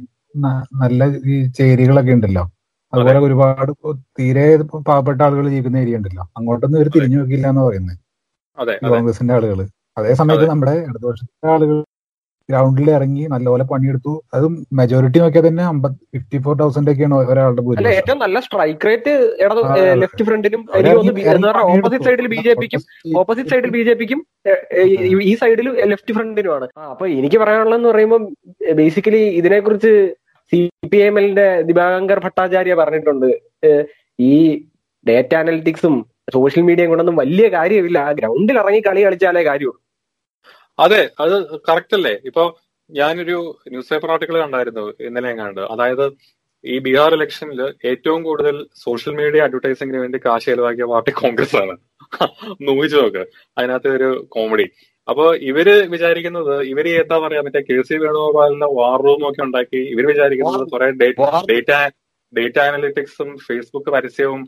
നല്ല 0.82 1.08
ഈ 1.26 1.48
ചേരികളൊക്കെ 1.48 2.12
ഉണ്ടല്ലോ. 2.12 2.44
അതുപോലെ 2.94 3.20
ഒരുപാട് 3.20 3.72
തീരെ 4.20 4.58
പാവപ്പെട്ട 4.58 5.22
ആളുകൾ 5.22 5.50
ജീവിക്കുന്ന 5.50 5.78
ഏരിയ 5.78 5.96
ഉണ്ടല്ലോ. 5.96 6.24
അങ്ങോട്ടൊന്നും 6.38 6.80
ഇവർ 6.80 6.90
തിരിഞ്ഞു 6.96 7.18
നോക്കില്ല 7.18 7.48
എന്ന് 7.48 7.62
പറയുന്നത് 7.62 7.98
കോൺഗ്രസിന്റെ 8.90 9.34
ആളുകൾ 9.34 9.68
അതേ 9.98 10.14
സമയത്ത്. 10.14 10.50
നമ്മുടെ 10.50 10.72
ഇടതുപക്ഷത്തിന്റെ 10.72 11.54
ആളുകൾ 11.54 11.84
ഗ്രൗണ്ടിൽ 12.50 12.88
ഇറങ്ങി 12.98 13.24
നല്ലപോലെ 13.34 13.66
പണിയെടുത്തു. 13.72 14.14
അതും 14.36 14.54
മെജോറിറ്റി 14.80 15.20
നോക്കിയാൽ 15.24 15.46
തന്നെ 15.48 15.66
ഫിഫ്റ്റി 16.14 16.38
ഫോർ 16.46 16.56
തൗസൻഡ് 16.62 16.92
ഒക്കെയാണ് 16.94 17.16
ഒരാളുടെ 17.32 17.62
ഭൂരിപക്ഷം. 17.66 17.98
ഏറ്റവും 18.00 18.20
നല്ല 18.24 18.40
സ്ട്രൈക്ക് 18.46 18.88
റേറ്റ് 18.90 19.14
ലെഫ്റ്റ് 20.04 20.26
ഫ്രണ്ടിലും 20.30 20.62
ഓപ്പോസിറ്റ് 21.74 22.06
സൈഡിൽ 22.08 22.28
ബി 22.36 22.40
ജെ 22.48 22.54
പിക്കും 22.62 22.82
ഓപ്പോസിറ്റ് 23.22 23.52
സൈഡിൽ 23.54 23.72
ബി 23.76 23.84
ജെ 23.90 23.96
പിക്കും 24.02 24.22
ഈ 25.32 25.34
സൈഡിൽ 25.42 25.70
ലെഫ്റ്റ് 25.92 26.16
ഫ്രണ്ടിനുമാണ് 26.18 26.68
അപ്പൊ 26.94 27.08
എനിക്ക് 27.20 27.40
പറയാനുള്ളതെന്ന് 27.44 27.90
പറയുമ്പോൾ 27.94 28.24
ബേസിക്കലി 28.80 29.22
ഇതിനെക്കുറിച്ച് 29.42 29.94
സി 30.52 30.60
പി 30.92 31.00
എം 31.08 31.16
എല്ലിന്റെ 31.20 31.48
ദിവാകർ 31.70 32.20
ഭട്ടാചാര്യ 32.26 32.76
പറഞ്ഞിട്ടുണ്ട്. 32.80 33.30
ഈ 34.20 34.34
ഡേറ്റ 35.06 35.34
അനലിറ്റിക്സും 35.42 35.96
സോഷ്യൽ 36.36 36.64
മീഡിയയും 36.70 36.90
കൊണ്ടൊന്നും 36.92 37.20
വലിയ 37.22 37.46
കാര്യമില്ല. 37.58 38.00
ഗ്രൗണ്ടിൽ 38.20 38.58
ഇറങ്ങി 38.62 38.82
കളി 38.88 39.02
കളിച്ചാലേ 39.06 39.44
കാര്യമുള്ളൂ. 39.50 39.80
അതെ 40.80 41.02
അത് 41.24 41.36
കറക്റ്റ് 41.70 41.96
അല്ലേ? 41.98 42.16
ഇപ്പൊ 42.30 42.44
ഞാനൊരു 42.90 43.38
ന്യൂസ് 43.72 43.90
പേപ്പർ 43.92 44.12
ആർട്ടിക്കിൾ 44.14 44.36
കണ്ടായിരുന്നു 44.44 44.86
ഇന്നലെ 45.08 45.30
എങ്ങാണ്ട്. 45.34 45.62
അതായത് 45.74 46.06
ഈ 46.64 46.76
ബീഹാർ 46.86 47.12
ഇലക്ഷനിൽ 47.18 47.60
ഏറ്റവും 47.92 48.22
കൂടുതൽ 48.28 48.56
സോഷ്യൽ 48.86 49.14
മീഡിയ 49.20 49.46
അഡ്വർടൈസിംഗിന് 49.48 50.00
വേണ്ടി 50.04 50.18
കാശ് 50.26 50.48
ചെലവാക്കിയ 50.50 50.86
പാർട്ടി 50.94 51.12
കോൺഗ്രസ് 51.22 51.58
ആണ് 51.62 51.76
നോയിച്ചു 52.68 52.98
നോക്ക്. 53.02 53.24
അതിനകത്ത് 53.58 53.90
ഒരു 53.98 54.10
കോമഡി 54.36 54.66
അപ്പൊ 55.08 55.26
ഇവർ 55.50 55.68
വിചാരിക്കുന്നത് 55.94 56.56
ഇവർ 56.72 56.86
എന്താ 57.02 57.18
പറയാ 57.24 57.42
മറ്റേ 57.46 57.62
കെ 57.70 57.78
സി 57.88 57.96
വേണുഗോപാലിന്റെ 58.04 58.68
വാർ 58.80 59.00
റൂം 59.06 59.22
ഒക്കെ 59.30 59.42
ഉണ്ടാക്കി 59.48 59.82
ഇവർ 59.94 60.06
വിചാരിക്കുന്നത് 60.12 60.66
കുറെ 60.74 60.88
ഡേറ്റ 61.02 61.72
ഡേറ്റ 62.34 62.58
അനലിറ്റിക്സും 62.66 63.30
ഫേസ്ബുക്ക് 63.46 63.92
പരസ്യവും 63.96 64.42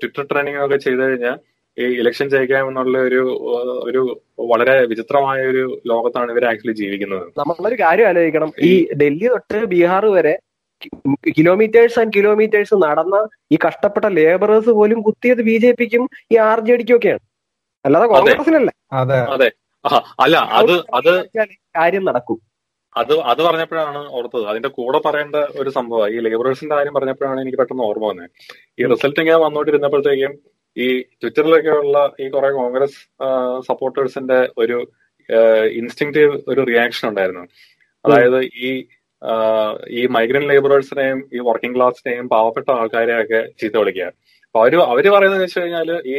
ട്വിറ്റർ 0.00 0.24
ട്രെൻഡിങ്ങും 0.30 0.64
ഒക്കെ 0.66 0.78
ചെയ്തു 0.84 1.00
കഴിഞ്ഞാൽ 1.02 1.36
ഈ 1.78 1.84
ഇലക്ഷൻ 2.02 2.28
ജയിക്കാമെന്നുള്ള 2.28 2.98
ഒരു 2.98 3.20
ഒരു 3.88 4.00
വളരെ 4.50 4.74
വിചിത്രമായ 4.86 5.40
ഒരു 5.46 5.62
ലോകത്താണ് 5.86 6.30
ഇവർ 6.32 6.44
ആക്ച്വലി 6.44 6.76
ജീവിക്കുന്നത്. 6.82 7.24
നമ്മളൊരു 7.38 7.76
കാര്യം 7.82 8.08
ആലോചിക്കണം. 8.08 8.50
ഈ 8.68 8.72
ഡൽഹി 9.02 9.28
തൊട്ട് 9.28 9.60
ബീഹാർ 9.64 10.06
വരെ 10.18 10.34
കിലോമീറ്റേഴ്സ് 11.38 11.98
ആൻഡ് 12.00 12.12
കിലോമീറ്റേഴ്സ് 12.16 12.74
നടന്ന 12.84 13.16
ഈ 13.52 13.58
കഷ്ടപ്പെട്ട 13.66 14.06
ലേബറേഴ്സ് 14.18 14.70
പോലും 14.70 15.00
കുത്തിയത് 15.02 15.42
ബി 15.48 15.56
ജെ 15.58 15.72
പിക്കും 15.72 16.04
ഈ 16.32 16.36
ആർ 16.50 16.60
ജെ 16.60 16.76
ഡിക്കും 16.76 16.96
ഒക്കെയാണ്. 16.96 17.22
അല്ലാതെ 17.84 18.06
കോൺഗ്രസിനല്ല. 18.06 18.70
അതെ. 18.92 19.18
അതെ. 19.34 19.48
അല്ല 20.24 20.36
അത് 20.60 20.72
അത് 20.94 21.12
കാര്യം 21.76 22.04
നടക്കും. 22.04 22.38
അത് 22.96 23.12
അത് 23.30 23.40
പറഞ്ഞപ്പോഴാണ് 23.42 24.00
ഓർത്തത്. 24.18 24.44
അതിന്റെ 24.46 24.68
കൂടെ 24.68 24.98
പറയേണ്ട 25.04 25.36
ഒരു 25.60 25.70
സംഭവം 25.70 26.08
ഈ 26.14 26.18
ലേബറേഴ്സിന്റെ 26.20 26.74
കാര്യം 26.74 26.94
പറഞ്ഞപ്പോഴാണ് 26.94 27.40
എനിക്ക് 27.40 27.58
പെട്ടെന്ന് 27.58 27.84
ഓർമ്മ 27.84 28.06
വന്നത്. 28.06 28.30
ഈ 28.80 28.84
റിസൾട്ട് 28.84 29.20
ഇങ്ങനെ 29.20 29.36
വന്നോണ്ടിരുന്നപ്പോഴത്തേക്കും 29.36 30.32
ഈ 30.76 30.86
ട്വിറ്ററിലൊക്കെ 31.20 31.72
ഉള്ള 31.82 31.98
ഈ 32.20 32.26
കുറെ 32.34 32.50
കോൺഗ്രസ് 32.60 32.98
സപ്പോർട്ടേഴ്സിന്റെ 33.68 34.40
ഒരു 34.58 34.78
ഇൻസ്റ്റിങ്റ്റീവ് 35.80 36.34
ഒരു 36.50 36.60
റിയാക്ഷൻ 36.70 37.04
ഉണ്ടായിരുന്നു. 37.10 37.44
അതായത് 38.04 38.40
ഈ 38.66 38.70
ഈ 39.98 40.02
മൈഗ്രന്റ് 40.16 40.48
ലേബറേഴ്സിനെയും 40.50 41.18
ഈ 41.36 41.40
വർക്കിംഗ് 41.48 41.76
ക്ലാസിനെയും 41.76 42.26
പാവപ്പെട്ട 42.28 42.68
ആൾക്കാരെയൊക്കെ 42.70 43.40
ചീത്ത 43.60 43.76
വിളിക്കുക. 43.80 44.06
അപ്പൊ 44.46 44.60
അവർ 44.62 44.74
അവർ 44.92 45.06
പറയുന്നത് 45.14 45.42
വെച്ച് 45.42 45.60
കഴിഞ്ഞാൽ 45.60 45.90
ഈ 46.14 46.16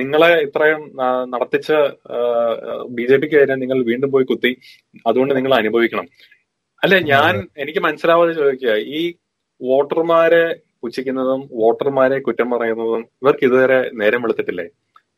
നിങ്ങളെ 0.00 0.30
ഇത്രയും 0.46 0.82
നടത്തിച്ച് 1.00 1.16
നടത്തിച്ച 1.32 1.70
ബി 2.96 3.04
ജെ 3.10 3.16
പിക്ക് 3.16 3.36
കഴിഞ്ഞാൽ 3.36 3.58
നിങ്ങൾ 3.62 3.78
വീണ്ടും 3.90 4.10
പോയി 4.14 4.24
കുത്തി 4.30 4.52
അതുകൊണ്ട് 5.06 5.32
നിങ്ങൾ 5.38 5.52
അനുഭവിക്കണം. 5.60 6.06
അല്ലെ 6.82 6.98
ഞാൻ 7.12 7.34
എനിക്ക് 7.62 7.80
മനസ്സിലാവാതെ 7.86 8.32
ചോദിക്കുക 8.40 8.74
ഈ 8.98 9.02
വോട്ടർമാരെ 9.60 10.44
പുച്ഛിക്കുന്നതും 10.82 11.40
വോട്ടർമാരെ 11.60 12.18
കുറ്റം 12.26 12.48
പറയുന്നതും 12.50 13.02
ഇവർക്ക് 13.22 13.44
ഇതുവരെ 13.48 13.78
നേരം 14.00 14.22
വെളുത്തിട്ടില്ലേ. 14.24 14.66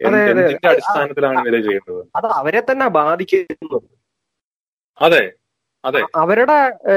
എന്തിന്റെ 0.00 0.68
അടിസ്ഥാനത്തിലാണ് 0.70 1.38
ഇവർ 1.42 1.54
ചെയ്യുന്നത്? 1.66 2.02
അത് 2.18 2.26
അവരെ 2.40 2.60
തന്നെ 2.70 2.86
ബാധിക്കുന്നു. 3.00 3.78
അതെ 4.98 5.22
അതെ. 5.84 6.00
അവരുടെ 6.22 6.56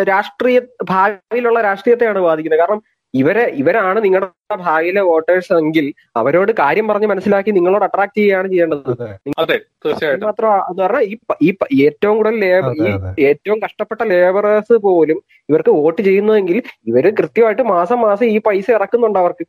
രാഷ്ട്രീയ 0.09 0.57
ഭാവിയിലുള്ള 0.91 1.59
രാഷ്ട്രീയത്തെയാണ് 1.61 2.19
ബാധിക്കുന്നത്. 2.19 2.61
കാരണം 2.63 2.81
ഇവരെ 3.15 3.43
ഇവരാണ് 3.61 3.99
നിങ്ങളുടെ 4.05 4.57
ഭാവിയിലെ 4.63 5.01
വോട്ടേഴ്സ് 5.01 5.53
എങ്കിൽ 5.53 5.85
അവരോട് 6.15 6.51
കാര്യം 6.61 6.85
പറഞ്ഞ് 6.87 7.07
മനസ്സിലാക്കി 7.07 7.51
നിങ്ങളോട് 7.51 7.85
അട്രാക്ട് 7.87 8.17
ചെയ്യുകയാണ് 8.17 8.47
ചെയ്യേണ്ടത്. 8.53 8.91
അതെ 9.37 9.57
തീർച്ചയായിട്ടും. 9.85 10.25
മാത്രം 10.25 10.49
എന്ന് 10.69 10.83
പറഞ്ഞാൽ 10.83 11.03
ഈ 11.41 11.49
ഏറ്റവും 11.87 12.15
കൂടുതൽ 12.17 12.37
ലേബർ 12.45 12.73
ഈ 13.19 13.25
ഏറ്റവും 13.31 13.59
കഷ്ടപ്പെട്ട 13.65 14.01
ലേബറേഴ്സ് 14.13 14.77
പോലും 14.87 15.19
ഇവർക്ക് 15.49 15.73
വോട്ട് 15.79 16.01
ചെയ്യുന്നതെങ്കിൽ 16.01 16.59
ഇവർ 16.91 17.07
കൃത്യമായിട്ട് 17.21 17.65
മാസം 17.75 17.99
മാസം 18.01 18.25
ഈ 18.27 18.39
പൈസ 18.47 18.67
ഇറക്കുന്നുണ്ട് 18.71 19.19
അവർക്ക്. 19.19 19.45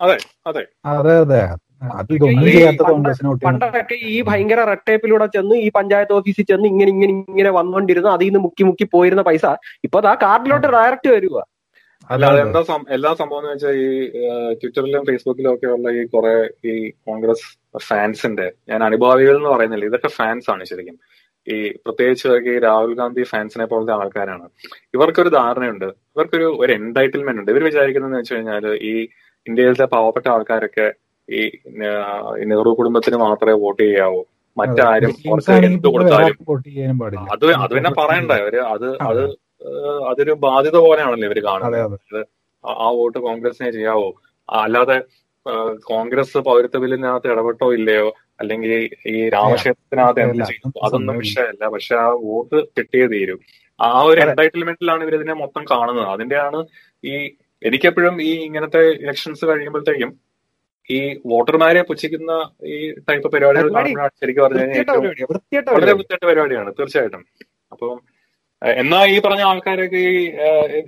അതെ 0.00 0.16
അതെ. 0.46 0.62
അതെ 0.92 1.14
അതെ. 1.24 1.42
അത് 1.92 2.10
ഇതൊന്നും 2.16 2.48
ഈ 2.48 2.52
ചെയ്യാത്ത 2.52 2.82
വോട്ട് 2.88 3.08
ചെയ്യണം 3.08 3.38
പണ്ടൊക്കെ 3.44 3.96
ഈ 4.10 4.16
ഭയങ്കര 4.28 4.60
റെഡ് 4.68 4.84
ടേപ്പിലൂടെ 4.88 5.26
ചെന്ന് 5.36 5.54
ഈ 5.56 5.68
പഞ്ചായത്ത് 5.78 6.14
ഓഫീസിൽ 6.18 6.46
ചെന്ന് 6.50 6.66
ഇങ്ങനെ 6.68 6.90
ഇങ്ങനെ 6.90 7.12
ഇങ്ങനെ 7.32 7.50
വന്നോണ്ടിരുന്നു 7.58 8.10
അതിൽ 8.16 8.26
നിന്ന് 8.26 8.40
മുക്കി 8.40 8.64
മുക്കി 8.68 8.86
പോയിരുന്ന 8.94 9.22
പൈസ. 9.22 9.44
ഇപ്പൊ 9.86 10.00
ആ 10.12 10.14
കാർഡിലോട്ട് 10.24 10.68
ഡയറക്റ്റ് 10.76 11.10
വരിക 11.16 11.36
അല്ല 12.12 12.26
എന്താ 12.44 12.60
എല്ലാ 12.96 13.10
സംഭവം 13.20 13.40
എന്ന് 13.42 13.52
വെച്ചാൽ 13.54 13.76
ഈ 13.82 13.88
ട്വിറ്ററിലും 14.60 15.02
ഫേസ്ബുക്കിലും 15.08 15.50
ഒക്കെ 15.54 15.68
ഉള്ള 15.76 15.88
ഈ 15.98 16.02
കുറെ 16.14 16.34
ഈ 16.70 16.74
കോൺഗ്രസ് 17.08 17.46
ഫാൻസിന്റെ 17.88 18.46
ഞാൻ 18.70 18.80
അനുഭാവികൾ 18.88 19.34
എന്ന് 19.40 19.50
പറയുന്നില്ല 19.54 19.84
ഇതൊക്കെ 19.90 20.10
ഫാൻസ് 20.18 20.50
ആണ് 20.54 20.64
ശരിക്കും. 20.70 20.96
ഈ 21.46 21.56
പ്രത്യേകിച്ച് 21.84 22.28
ഈ 22.50 22.58
രാഹുൽ 22.66 22.92
ഗാന്ധി 23.00 23.22
ഫാൻസിനെ 23.32 23.64
പോലത്തെ 23.72 23.94
ആൾക്കാരാണ്. 24.00 24.44
ഇവർക്കൊരു 24.96 25.30
ധാരണയുണ്ട് 25.38 25.88
ഇവർക്കൊരു 26.14 26.48
ഒരു 26.62 26.72
എൻടൈറ്റിൽമെന്റ് 26.78 27.40
ഉണ്ട്. 27.42 27.50
ഇവർ 27.54 27.62
വിചാരിക്കുന്നതെന്ന് 27.70 28.20
വെച്ച് 28.20 28.34
കഴിഞ്ഞാൽ 28.34 28.66
ഈ 28.90 28.94
ഇന്ത്യയിലത്തെ 29.46 29.86
പാവപ്പെട്ട 29.94 30.26
ആൾക്കാരൊക്കെ 30.34 30.86
ഈ 31.28 31.42
നെഹ്റു 32.50 32.70
കുടുംബത്തിന് 32.80 33.18
മാത്രമേ 33.26 33.54
വോട്ട് 33.64 33.82
ചെയ്യാവൂ. 33.82 34.20
മറ്റാരും 34.56 35.12
അവർക്ക് 35.28 35.52
എന്ത് 35.68 35.88
കൊടുത്താലും 35.94 36.36
അത് 37.34 37.46
അത് 37.64 37.72
പിന്നെ 37.76 37.90
പറയണ്ടേ. 38.00 38.36
അവർ 38.44 38.56
അത് 38.74 38.88
അത്. 39.10 39.22
അതൊരു 40.08 40.32
ബാധ്യത 40.32 40.76
പോലെയാണല്ലോ 40.76 41.28
ഇവർ 41.28 41.44
കാണുന്നത്. 41.44 42.26
ആ- 42.66 42.90
വോട്ട് 42.90 43.18
കോൺഗ്രസിനെ 43.18 43.70
ചെയ്യാവോ? 43.70 44.14
അല്ലാതെ 44.50 45.02
കോൺഗ്രസ് 45.84 46.38
പൗരത്വ 46.38 46.78
ബില്ലിനകത്ത് 46.78 47.30
ഇടപെട്ടോ 47.30 47.74
ഇല്ലയോ? 47.74 48.14
അല്ലെങ്കിൽ 48.40 48.90
ഈ 49.06 49.28
രാമക്ഷേത്രത്തിനകത്ത് 49.28 50.20
എന്ത് 50.20 50.34
ചെയ്യും? 50.34 50.46
ചെയ്തു 50.46 50.86
അതൊന്നും 50.86 51.18
വിഷയമല്ല. 51.18 51.68
പക്ഷെ 51.68 51.96
ആ 51.96 52.06
വോട്ട് 52.06 52.64
കിട്ടിയേ 52.64 53.06
തീരും. 53.06 53.40
ആ 53.80 54.02
ഒരു 54.02 54.20
എൻടൈറ്റിൽമെന്റിലാണ് 54.20 55.02
ഇവർ 55.02 55.14
ഇതിനെ 55.14 55.32
മൊത്തം 55.32 55.64
കാണുന്നത്. 55.64 56.08
അതിന്റെയാണ് 56.08 56.66
ഈ 57.04 57.34
എനിക്കെപ്പോഴും 57.62 58.22
ഈ 58.22 58.44
ഇങ്ങനത്തെ 58.44 58.88
ഇലക്ഷൻസ് 58.88 59.44
കഴിയുമ്പോഴത്തേക്കും 59.44 60.20
ഈ 60.90 61.20
വോട്ടർമാരെ 61.26 61.82
പുച്ഛിക്കുന്ന 61.82 62.50
ഈ 62.64 62.92
ടൈപ്പ് 62.92 63.32
പരിപാടികൾ 63.32 63.72
പരിപാടി 63.72 64.08
ശരിക്കും 64.08 64.44
പറഞ്ഞു 64.44 64.60
കഴിഞ്ഞാൽ 64.60 64.84
വളരെ 65.70 65.92
വൃത്തിയായിട്ട് 65.92 66.26
പരിപാടിയാണ്. 66.26 66.72
തീർച്ചയായിട്ടും. 66.72 67.26
അപ്പം 67.72 68.00
എന്നാ 68.76 68.98
ഈ 69.06 69.16
പറഞ്ഞ 69.20 69.42
ആൾക്കാരൊക്കെ 69.42 70.00
ഈ 70.10 70.20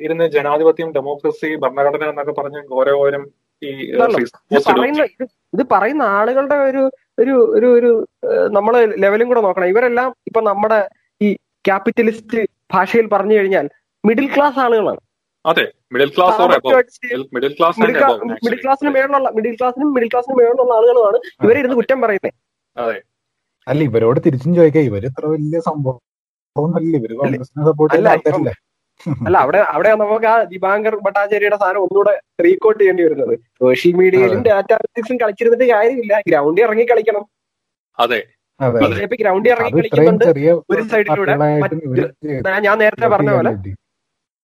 ഇരുന്ന് 0.05 0.27
ജനാധിപത്യം 0.35 0.91
ഡെമോക്രസി 0.93 1.49
ഭരണഘടന 1.63 2.11
എന്നൊക്കെ 2.11 2.33
പറഞ്ഞ് 2.33 2.61
ഓരോരും 2.73 3.25
ഈ 3.63 3.71
ഇത് 5.55 5.63
പറയുന്ന 5.73 6.05
ആളുകളുടെ 6.17 6.57
ഒരു 6.65 6.83
ഒരു 7.19 7.35
ഒരു 7.57 7.69
ഒരു 7.79 7.91
നമ്മൾ 8.53 8.75
ലെവലും 9.03 9.27
കൂടെ 9.29 9.41
നോക്കണം. 9.41 9.71
ഇവരെല്ലാം 9.73 10.09
ഇപ്പൊ 10.27 10.41
നമ്മുടെ 10.43 10.79
ഈ 11.21 11.29
ക്യാപിറ്റലിസ്റ്റ് 11.69 12.41
ഭാഷയിൽ 12.73 13.07
പറഞ്ഞു 13.13 13.35
കഴിഞ്ഞാൽ 13.37 13.67
മിഡിൽ 14.05 14.27
ക്ലാസ് 14.35 14.59
ആളുകളാണ്. 14.59 15.01
അതെ 15.45 15.65
middle 15.93 16.11
class 16.17 16.39
middle 17.35 17.53
class 17.57 17.79
middle 17.83 17.95
class- 17.99 18.11
middle 18.45 18.59
ക്ലാസ്സിന് 18.63 18.91
മേളിലുള്ള 18.97 19.31
മിഡിൽ 19.37 19.55
ക്ലാസ്സിനും 19.61 19.91
മിഡിൽ 19.95 20.09
ക്ലാസിനും 20.09 20.39
മേളിലുള്ള 20.41 20.73
ആളുകളുമാണ് 20.75 21.19
ഇവരെ 21.45 21.59
ഇരുന്ന് 21.59 21.77
കുറ്റം 21.77 21.99
പറയുന്നത് 22.05 22.35
അതെ. 22.77 22.97
അല്ല 23.67 23.81
ഇവരോട് 23.89 24.19
തിരിച്ചും 24.25 24.53
ചോദിക്കാം. 24.55 24.83
ഇവർ 24.83 25.03
ഇത്ര 25.11 25.25
വലിയ 25.33 25.59
സംഭവം 25.69 26.01
അല്ല, 29.27 29.37
അവിടെ 29.38 29.59
അവിടെ 29.71 29.90
നമുക്ക് 29.95 30.27
ആ 30.27 30.43
ദിവാങ്കർ 30.45 30.95
ഭട്ടാചാര്യയുടെ 30.97 31.57
സാധനം 31.57 31.81
ഒന്നുകൂടെ 31.81 32.12
റീകോട്ട് 32.45 32.81
ചെയ്യേണ്ടി 32.81 33.03
വരുന്നത്. 33.05 33.33
സോഷ്യൽ 33.61 33.93
മീഡിയയിലും 33.95 34.43
ഡാറ്റ 34.47 34.71
അനലിറ്റിക്സും 34.73 35.17
കളിച്ചിരുന്നിട്ട് 35.17 35.67
കാര്യമില്ല. 35.73 36.14
ഗ്രൗണ്ടിൽ 36.29 36.64
ഇറങ്ങി 36.64 36.85
കളിക്കണം. 36.85 37.25
അതെ. 37.99 38.21
അതെ. 38.61 38.79
ബി 38.83 38.97
ജെ 38.97 39.07
പി 39.07 39.17
ഗ്രൗണ്ടിൽ 39.17 39.53
ഇറങ്ങി 39.53 39.71
കളിക്കുന്നുണ്ട് 39.81 40.25
ഒരു 40.73 40.83
സൈഡിലൂടെ. 40.93 41.33
ഞാൻ- 42.47 42.62
ഞാൻ 42.64 42.77
നേരത്തെ 42.79 43.09
പറഞ്ഞ 43.09 43.31
പോലെ 43.38 43.53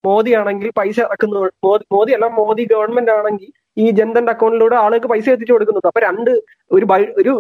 മോദി 0.05 0.31
ആണെങ്കിൽ 0.33 0.69
പൈസ 0.77 0.99
ഇറക്കുന്നു 1.01 1.41
മോദി 1.93 2.13
അല്ല 2.13 2.27
മോദി 2.39 2.65
ഗവൺമെന്റ് 2.71 3.13
ആണെങ്കിൽ 3.13 3.51
ഈ 3.77 3.91
ജൻധന്റെ 3.91 4.33
അക്കൗണ്ടിലൂടെ 4.33 4.77
ആളുകൾക്ക് 4.77 5.09
പൈസ 5.13 5.27
എത്തിച്ചു 5.29 5.53
കൊടുക്കുന്നത്. 5.53 5.87
അപ്പൊ 5.87 6.01
രണ്ട് 6.07 6.31
ഒരു 6.71 6.87
ഒരു 7.21 7.33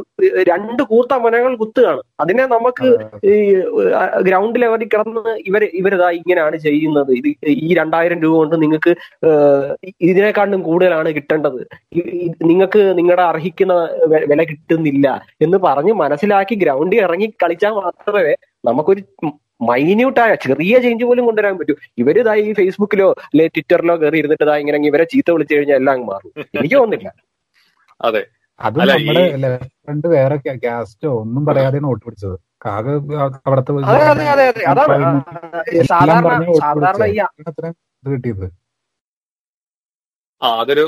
രണ്ട് 0.50 0.82
കൂർത്ത 0.90 1.14
മനകൾ 1.24 1.52
കുത്തുകയാണ്. 1.56 2.02
അതിനെ 2.20 2.44
നമുക്ക് 2.46 2.86
ഈ 3.32 3.34
ഗ്രൗണ്ട് 4.28 4.58
ലെവലിൽ 4.62 4.88
കിടന്ന് 4.94 5.34
ഇവർ 5.50 5.64
ഇവരിതാ 5.80 6.10
ഇങ്ങനെയാണ് 6.10 6.56
ചെയ്യുന്നത്. 6.56 7.12
ഇത് 7.18 7.28
ഈ 7.66 7.74
രണ്ടായിരം 7.80 8.20
രൂപ 8.22 8.34
കൊണ്ട് 8.36 8.56
നിങ്ങൾക്ക് 8.62 8.94
ഇതിനേക്കാളും 10.08 10.62
കൂടുതലാണ് 10.62 11.10
കിട്ടേണ്ടത്. 11.18 11.60
നിങ്ങൾക്ക് 12.50 12.82
നിങ്ങളുടെ 13.00 13.22
അർഹിക്കുന്ന 13.22 13.74
വില 14.32 14.42
കിട്ടുന്നില്ല 14.52 15.06
എന്ന് 15.46 15.58
പറഞ്ഞ് 15.68 15.92
മനസ്സിലാക്കി 16.02 16.54
ഗ്രൗണ്ടിൽ 16.64 17.00
ഇറങ്ങി 17.06 17.28
കളിച്ചാൽ 17.44 17.74
മാത്രമേ 17.84 18.34
നമുക്കൊരു 18.68 19.02
മൈന്യൂട്ടായ 19.60 20.32
ചെറിയ 20.44 20.80
ചേഞ്ച് 20.84 21.04
പോലും 21.04 21.24
കൊണ്ടുവരാൻ 21.28 21.54
പറ്റും. 21.58 21.76
ഇവർ 21.98 22.16
ഇതാ 22.18 22.34
ഈ 22.42 22.52
ഫേസ്ബുക്കിലോ 22.58 23.08
അല്ലെ 23.30 23.46
ട്വിറ്ററിലോ 23.54 23.96
കയറി 24.02 24.18
ഇരുന്നിട്ട് 24.22 24.44
ഇതാ 24.44 24.56
ഇങ്ങനെ 24.62 24.78
ഇവരെ 24.90 25.04
ചീത്ത 25.12 25.30
വിളിച്ചു 25.36 25.54
കഴിഞ്ഞാൽ 25.54 25.78
എല്ലാം 25.80 25.94
അങ്ങ് 25.96 26.08
മാറും. 26.12 26.30
എനിക്ക് 26.60 26.76
തോന്നുന്നില്ല. 26.76 27.10
അതെ. 28.00 28.22
അത് 28.60 28.78
നമ്മുടെ 28.78 29.22
ലെഫ്റ്റ് 29.42 30.08
വേറെ 30.14 30.36
കാസ്റ്റോ 30.64 31.10
ഒന്നും 31.22 31.42
പറയാതെ 31.48 31.78
വോട്ട് 31.86 32.04
പിടിച്ചത്. 32.06 32.36
ആകെ 32.72 32.94
അവിടത്തെ 33.48 33.72
കിട്ടിയത്. 38.04 38.46
ആ 40.42 40.48
അതൊരു 40.60 40.84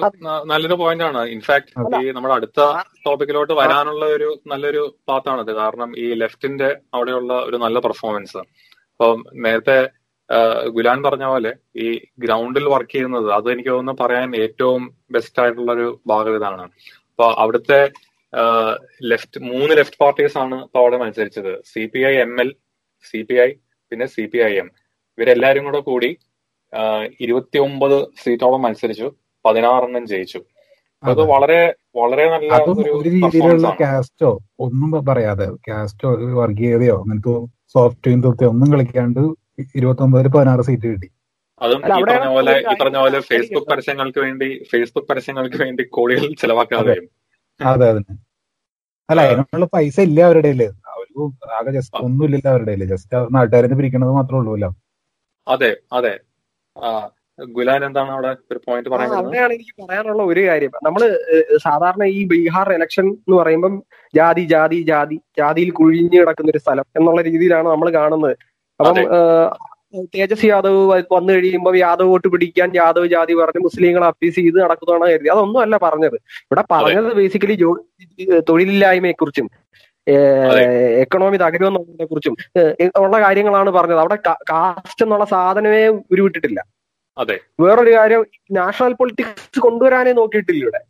നല്ലൊരു 0.50 0.76
പോയിന്റ് 0.82 1.04
ആണ്. 1.08 1.22
ഇൻഫാക്ട് 1.34 1.72
ഈ 2.04 2.12
നമ്മുടെ 2.16 2.34
അടുത്ത 2.36 2.60
ടോപ്പിക്കിലോട്ട് 3.06 3.54
വരാനുള്ള 3.60 4.04
ഒരു 4.16 4.28
നല്ലൊരു 4.52 4.82
പാത്താണത് 5.08 5.52
കാരണം 5.58 5.90
ഈ 6.04 6.06
ലെഫ്റ്റിന്റെ 6.22 6.70
അവിടെയുള്ള 6.94 7.32
ഒരു 7.48 7.58
നല്ല 7.64 7.78
പെർഫോമൻസ് 7.86 8.40
അപ്പം 8.92 9.20
നേരത്തെ 9.46 9.76
ഗുലാൻ 10.76 10.98
പറഞ്ഞ 11.06 11.24
പോലെ 11.32 11.52
ഈ 11.84 11.88
ഗ്രൗണ്ടിൽ 12.24 12.66
വർക്ക് 12.74 12.92
ചെയ്യുന്നത് 12.94 13.28
അത് 13.38 13.48
എനിക്ക് 13.54 13.70
തോന്നുന്നു 13.74 14.02
പറയാൻ 14.02 14.28
ഏറ്റവും 14.44 14.82
ബെസ്റ്റ് 15.14 15.40
ആയിട്ടുള്ള 15.42 15.70
ഒരു 15.78 15.88
ഭാഗം 16.10 16.36
ഇതാണ്. 16.38 16.64
അപ്പൊ 17.12 17.26
അവിടുത്തെ 17.42 17.80
ലെഫ്റ്റ് 19.12 19.40
മൂന്ന് 19.48 19.72
ലെഫ്റ്റ് 19.78 19.98
പാർട്ടീസ് 20.02 20.36
ആണ് 20.42 20.56
ഇപ്പൊ 20.66 20.78
അവിടെ 20.82 20.98
മത്സരിച്ചത്. 21.02 21.52
C 21.72 21.82
P 21.92 22.00
I 22.10 22.14
M 22.24 22.32
L 22.44 22.50
C 23.10 23.20
P 23.28 23.36
I 23.46 23.48
പിന്നെ 23.92 24.06
സി 24.14 24.24
പി 24.32 24.40
ഐ 24.50 24.52
എം 24.62 24.68
ഇവരെല്ലാരും 25.18 25.64
കൂടെ 25.68 25.80
കൂടി 25.90 26.10
ഇരുപത്തി 27.24 27.58
ഒമ്പത് 27.66 27.98
സീറ്റോളം 28.22 28.62
മത്സരിച്ചു. 28.66 29.08
പതിനാറെണ്ണം 29.44 30.04
ജയിച്ചു. 30.06 30.40
അത് 31.02 31.20
വളരെ 31.30 31.60
വളരെ 31.94 32.24
നല്ല 32.32 32.50
ഒരു 32.64 32.82
ഒരു 32.96 33.08
രീതിയിലുള്ള 33.16 33.70
കാസ്റ്റോ 33.80 34.30
ഒന്നും 34.58 34.90
പറയാതെ 35.08 35.46
കാസ്റ്റോ 35.68 36.10
വർഗീയതയോ 36.40 36.96
അങ്ങനത്തെ 37.02 37.34
സോഫ്റ്റ് 37.74 38.12
തൊക്കെ 38.24 38.44
ഒന്നും 38.52 38.68
കളിക്കാണ്ട് 38.74 39.22
ഇരുപത്തി 39.74 40.02
ഒമ്പതിൽ 40.06 40.28
പതിനാറ് 40.36 40.64
സീറ്റ് 40.68 40.88
കിട്ടി. 40.92 41.08
അതും 41.60 41.80
ഈ 41.88 42.02
പറഞ്ഞ 42.04 42.28
പോലെ 42.36 42.54
ഈ 42.62 42.74
പറഞ്ഞ 42.80 42.98
പോലെ 43.04 43.18
ഫേസ്ബുക്ക് 43.28 43.68
പരസ്യങ്ങൾക്ക് 43.72 44.20
വേണ്ടി 44.26 44.48
ഫേസ്ബുക്ക് 44.70 45.08
പരസ്യങ്ങൾക്ക് 45.08 45.58
വേണ്ടി 45.64 45.82
കോടികൾ 45.96 46.26
ചെലവാക്കാതെ 46.42 46.94
അതെ. 47.60 47.88
അതെ 47.88 47.88
അല്ല. 49.08 49.20
അതിനുള്ള 49.26 49.66
പൈസ 49.74 49.96
ഇല്ല 50.08 50.18
അവരുടെ 50.28 50.50
അവർക്ക് 50.92 51.24
ആകെ 51.58 51.72
ജസ്റ്റ് 51.76 52.00
ഒന്നും 52.06 52.24
ഇല്ലല്ലോ 52.26 52.50
അവരുടെ 52.54 52.86
ജസ്റ്റ് 52.92 53.20
നാട്ടുകാരെ 53.36 53.76
പിരിക്കണത് 53.80 54.12
മാത്രമേ 54.18 54.40
ഉള്ളൂ 54.42 54.54
അല്ലോ 54.56 54.70
അതെ 55.46 55.70
അതെ. 55.92 56.14
ആ 56.76 56.88
ഗുലാൻ 57.56 57.84
എന്താണ് 57.84 58.10
അവിടെ 58.10 58.30
ഒരു 58.52 58.60
പോയിന്റ് 58.66 58.88
പറയുന്നത് 58.88 59.18
അവിടെയാണ് 59.18 59.52
എനിക്ക് 59.52 59.74
പറയാനുള്ള 59.82 60.22
ഒരു 60.22 60.46
കാര്യം. 60.46 60.70
നമ്മൾ 60.82 61.02
സാധാരണ 61.56 62.04
ഈ 62.04 62.26
ബീഹാർ 62.26 62.72
ഇലക്ഷൻ 62.72 63.06
എന്ന് 63.08 63.36
പറയുമ്പം 63.36 63.82
ജാതി 64.16 64.40
ജാതി 64.40 64.82
ജാതി 64.82 65.20
ജാതിയിൽ 65.38 65.70
കുഴിഞ്ഞു 65.70 66.20
കിടക്കുന്ന 66.20 66.50
ഒരു 66.50 66.58
സ്ഥലം 66.58 66.86
എന്നുള്ള 66.96 67.22
രീതിയിലാണ് 67.22 67.68
നമ്മൾ 67.68 67.90
കാണുന്നത്. 67.90 68.36
അപ്പം 68.80 68.96
തേജസ് 70.14 70.46
യാദവ് 70.46 71.02
വന്നു 71.12 71.32
കഴിയുമ്പോൾ 71.32 71.76
യാദവ് 71.76 72.08
വോട്ട് 72.08 72.28
പിടിക്കാൻ 72.28 72.70
യാദവ് 72.74 73.06
ജാതി 73.06 73.34
പറഞ്ഞ് 73.34 73.62
മുസ്ലിങ്ങളെ 73.64 74.06
അപ്പീസ് 74.06 74.36
ചെയ്ത് 74.36 74.58
നടക്കുന്നതാണ് 74.62 75.10
കരുതി. 75.12 75.28
അതൊന്നും 75.28 75.60
അല്ല 75.60 75.76
പറഞ്ഞത്. 75.76 76.16
ഇവിടെ 76.44 76.64
പറഞ്ഞത് 76.70 77.12
ബേസിക്കലി 77.14 77.52
ജോ 77.52 77.70
തൊഴിലില്ലായ്മയെ 78.48 79.12
കുറിച്ചും. 79.12 79.48
എക്കണോമി 81.02 81.36
തകരുമെന്നുള്ളതിനെ 81.36 82.06
കുറിച്ചും 82.06 82.36
ഉള്ള 83.04 83.20
കാര്യങ്ങളാണ് 83.20 83.70
പറഞ്ഞത്. 83.70 83.98
അവിടെ 83.98 84.18
കാസ്റ്റ് 84.50 85.04
എന്നുള്ള 85.04 85.24
സാധനമേ 85.24 85.86
ഉരുവിട്ടിട്ടില്ല. 86.12 86.60
അതെ. 87.18 87.36
വേറൊരു 87.62 87.92
കാര്യം 87.96 88.22
നാഷണൽ 88.58 88.92
പൊളിറ്റിക്സ് 89.00 89.60
കൊണ്ടുവരാനേ 89.66 90.12
നോക്കിയിട്ടില്ല 90.20 90.62
ഇവിടെ. 90.64 90.80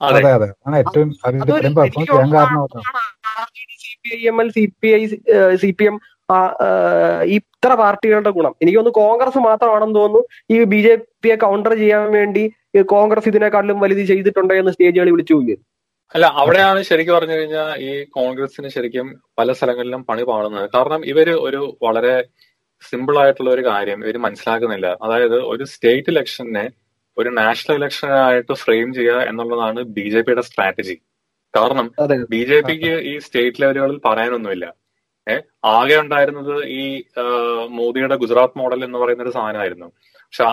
അതെ. 0.00 0.20
അതെ 0.36 0.48
ഏറ്റവും 0.82 1.08
അത് 1.26 1.36
അതൊരു 1.42 1.56
ഇത്രയും 1.56 1.74
പെർഫോം 1.78 2.06
ചെയ്യാൻ 2.06 2.30
കാരണം 2.36 2.62
അതാണ്. 2.66 3.46
C 3.84 3.92
P 4.02 4.10
I 4.18 4.20
M 4.30 4.38
L 4.42 4.48
C 4.56 4.64
P 4.82 4.88
I 4.98 5.02
C 5.62 5.70
P 5.78 5.86
M 5.90 5.96
ഇത്ര 7.36 7.70
പാർട്ടികളുടെ 7.80 8.30
ഗുണം. 8.36 8.52
എനിക്ക് 8.62 8.78
തോന്നുന്നു 8.78 9.00
കോൺഗ്രസ് 9.02 9.40
മാത്രമാണെന്ന് 9.48 9.96
തോന്നുന്നു. 10.00 10.22
ഈ 10.54 10.56
ബി 10.72 10.80
ജെ 10.86 10.92
പിയെ 11.24 11.36
കൗണ്ടർ 11.44 11.72
ചെയ്യാൻ 11.82 12.04
വേണ്ടി 12.18 12.44
കോൺഗ്രസ് 12.94 13.28
ഇതിനെക്കാട്ടിലും 13.32 13.80
വലുത് 13.84 14.04
ചെയ്തിട്ടുണ്ട് 14.10 14.54
എന്ന് 14.60 14.72
സ്റ്റേജുകളിൽ 14.74 15.12
വിളിച്ചു 15.14 15.34
പോയി. 15.38 15.56
അല്ല 16.14 16.26
അവിടെയാണ് 16.40 16.80
ശരിക്കും 16.90 17.14
പറഞ്ഞു 17.16 17.34
കഴിഞ്ഞാൽ 17.38 17.68
ഈ 17.88 17.90
കോൺഗ്രസിന് 18.16 18.68
ശരിക്കും 18.76 19.08
പല 19.38 19.52
സ്ഥലങ്ങളിലും 19.58 20.00
പണി 20.08 20.22
പാടുന്നത് 20.30 20.66
കാരണം 20.76 21.02
ഇവർ 21.10 21.28
ഒരു 21.48 21.60
വളരെ 21.86 22.14
സിമ്പിൾ 22.88 23.16
ആയിട്ടുള്ള 23.22 23.50
ഒരു 23.56 23.62
കാര്യം 23.70 23.98
ഇവർ 24.04 24.16
മനസ്സിലാക്കുന്നില്ല. 24.26 24.88
അതായത് 25.04 25.38
ഒരു 25.52 25.64
സ്റ്റേറ്റ് 25.72 26.10
ഇലക്ഷനെ 26.12 26.64
ഒരു 27.16 27.30
നാഷണൽ 27.40 27.74
ഇലക്ഷൻ 27.80 28.10
ആയിട്ട് 28.24 28.54
ഫ്രെയിം 28.62 28.88
ചെയ്യുക 28.98 29.20
എന്നുള്ളതാണ് 29.30 29.80
ബി 29.96 30.04
ജെ 30.12 30.20
പിയുടെ 30.26 30.42
സ്ട്രാറ്റജി 30.48 30.96
കാരണം 31.54 31.86
ബി 32.32 32.40
ജെ 32.50 32.58
പിക്ക് 32.68 32.92
ഈ 33.10 33.12
സ്റ്റേറ്റ് 33.26 33.60
ലെവലുകളിൽ 33.62 33.98
പറയാനൊന്നുമില്ല. 34.06 34.66
ഏഹ് 35.26 35.42
ആകെ 35.76 35.96
ഉണ്ടായിരുന്നത് 36.02 36.54
ഈ 36.80 36.82
മോദിയുടെ 37.78 38.16
ഗുജറാത്ത് 38.22 38.58
മോഡൽ 38.60 38.80
എന്ന് 38.86 38.98
പറയുന്ന 39.02 39.24
ഒരു 39.26 39.32
സാധനമായിരുന്നു. 39.36 39.88
പക്ഷെ 40.20 40.44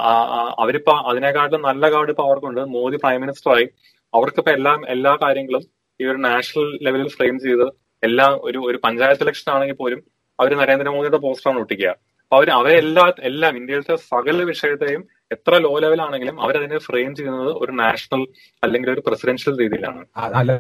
അവരിപ്പോ 0.64 0.94
അതിനെക്കാട്ടും 1.12 1.62
നല്ല 1.70 1.84
കാർഡ് 1.94 2.12
ഇപ്പൊ 2.14 2.24
അവർക്കുണ്ട്. 2.28 2.62
മോദി 2.78 2.98
പ്രൈം 3.04 3.20
മിനിസ്റ്ററായി 3.24 3.68
അവർക്കിപ്പോ 4.14 4.52
എല്ലാം 4.58 4.80
എല്ലാ 4.96 5.14
കാര്യങ്ങളും 5.24 5.64
ഈ 6.00 6.06
ഒരു 6.12 6.20
നാഷണൽ 6.28 6.68
ലെവലിൽ 6.88 7.10
ഫ്രെയിം 7.18 7.36
ചെയ്ത് 7.46 7.68
എല്ലാം 8.04 8.34
ഒരു 8.48 8.60
ഒരു 8.70 8.78
പഞ്ചായത്ത് 8.86 9.24
ഇലക്ഷൻ 9.26 9.48
ആണെങ്കിൽ 9.56 9.78
പോലും 9.84 10.00
അവർ 10.40 10.52
നരേന്ദ്രമോദിയുടെ 10.62 11.20
പോസ്റ്ററാണ് 11.26 11.60
ഒട്ടിക്കുക. 11.64 11.92
അവർ 12.32 12.48
അവരെല്ലാ 12.52 13.04
എല്ലാം 13.24 13.54
ഇന്ത്യയിലത്തെ 13.58 13.96
സകല 14.08 14.44
വിഷയത്തെയും 14.44 15.02
എത്ര 15.32 15.54
ലോ 15.58 15.72
ലെവലാണെങ്കിലും 15.80 16.36
അവരതിനെ 16.42 16.78
ഫ്രെയിം 16.78 17.12
ചെയ്യുന്നത് 17.16 17.52
ഒരു 17.62 17.74
നാഷണൽ 17.80 18.22
അല്ലെങ്കിൽ 18.64 18.90
ഒരു 18.92 19.02
പ്രസിഡൻഷ്യൽ 19.08 19.54
രീതിയിലാണ്. 19.60 20.02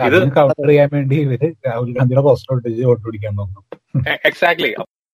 ഇത് 0.07 0.17
കവർ 0.37 0.55
ചെയ്യാൻ 0.69 0.89
വേണ്ടി 0.93 1.17
ഇവർ 1.25 1.43
രാഹുൽ 1.67 1.91
ഗാന്ധിയുടെ 1.91 2.23
പോസ്റ്റർ 2.27 2.53
ഒട്ടിച്ച് 2.55 2.85
വോട്ട് 2.85 3.03
പിടിക്കാൻ 3.05 3.35
നോക്കും 3.35 3.63
എക്സാക്ട്ലി 4.25 4.71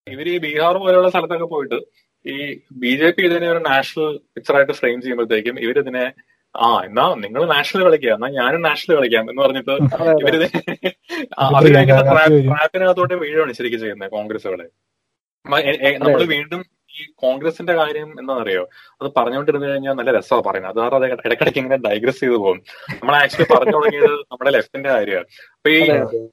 ഇവർ 0.07 0.27
ഈ 0.27 0.37
ബീഹാർ 0.37 0.77
പോലെയുള്ള 0.77 1.09
സ്ഥലത്തൊക്കെ 1.09 1.47
പോയിട്ട് 1.47 1.79
ഈ 2.25 2.37
ബി 2.81 2.91
ജെ 2.95 3.09
പി 3.09 3.23
ഇതിനെ 3.25 3.47
ഒരു 3.53 3.61
നാഷണൽ 3.67 4.11
പിക്ചറായിട്ട് 4.35 4.73
ഫ്രെയിം 4.73 4.97
ചെയ്യുമ്പോഴത്തേക്കും 5.01 5.55
ഇവരിതിനെ 5.63 6.05
ആ 6.55 6.67
എന്നാ 6.85 7.05
നിങ്ങൾ 7.23 7.41
നാഷണൽ 7.53 7.83
കളിക്കുക 7.83 8.11
എന്നാ 8.13 8.29
ഞാനും 8.35 8.61
നാഷണൽ 8.61 8.95
കളിക്കാം 8.95 9.29
എന്ന് 9.29 9.41
പറഞ്ഞിട്ട് 9.43 9.75
ഇവരിത് 10.21 10.47
ഗാന്ധി 11.81 12.41
ട്രാപ്പിനകത്തോട്ട് 12.49 13.15
ശരിക്കും 13.53 13.79
ചെയ്യുന്നത് 13.79 14.11
കോൺഗ്രസുകളെ 14.11 14.67
നമ്മൾ 15.47 16.21
വീണ്ടും 16.35 16.61
ഈ 16.99 17.03
കോൺഗ്രസിന്റെ 17.23 17.73
കാര്യം 17.79 18.09
എന്താണെന്നറിയോ 18.19 18.63
അത് 19.01 19.07
പറഞ്ഞുകൊണ്ടിരുന്നു 19.17 19.67
കഴിഞ്ഞാൽ 19.69 19.95
നല്ല 19.99 20.11
രസമാണ് 20.17 20.43
പറയുന്നത്. 20.47 20.71
അത് 20.71 20.79
കാരണം 20.81 20.97
അത് 20.97 21.05
ഇടയ്ക്കിടയ്ക്ക് 21.25 21.59
ഇങ്ങനെ 21.61 21.77
ഡൈഗ്രസ് 21.85 22.19
ചെയ്തു 22.23 22.37
പോകും. 22.43 22.59
നമ്മൾ 22.99 23.15
ആക്ച്വലി 23.21 23.47
പറഞ്ഞു 23.53 23.73
തുടങ്ങിയത് 23.77 24.13
നമ്മുടെ 24.31 24.51
ലെഫ്റ്റിന്റെ 24.55 24.89
കാര്യമാണ്. 24.95 25.27
അപ്പൊ 25.57 25.69
ഈ 25.77 25.79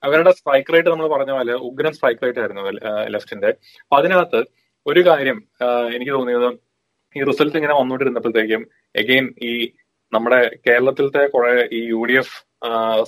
അവരുടെ 0.07 0.33
സ്ട്രൈക്ക് 0.39 0.75
റേറ്റ് 0.75 0.91
നമ്മൾ 0.95 1.09
പറഞ്ഞ 1.15 1.33
പോലെ 1.39 1.55
ഉഗ്രൻ 1.69 1.95
സ്ട്രൈക്ക് 1.99 2.23
റേറ്റ് 2.27 2.41
ആയിരുന്നു 2.43 2.63
ലെഫ്റ്റിന്റെ. 3.15 3.51
അപ്പൊ 3.85 3.97
അതിനകത്ത് 4.01 4.43
ഒരു 4.87 5.01
കാര്യം 5.09 5.39
എനിക്ക് 5.97 6.13
തോന്നിയത് 6.19 6.49
ഈ 7.17 7.23
റിസൾട്ട് 7.31 7.57
ഇങ്ങനെ 7.61 7.75
വന്നുകൊണ്ടിരുന്നപ്പോഴത്തേക്കും 7.81 8.63
എഗെയിൻ 9.03 9.27
ഈ 9.51 9.53
നമ്മുടെ 10.13 10.41
കേരളത്തിലത്തെ 10.67 11.25
കുറെ 11.35 11.53
ഈ 11.79 11.81
യു 11.95 12.01
ഡി 12.11 12.17
എഫ് 12.23 12.37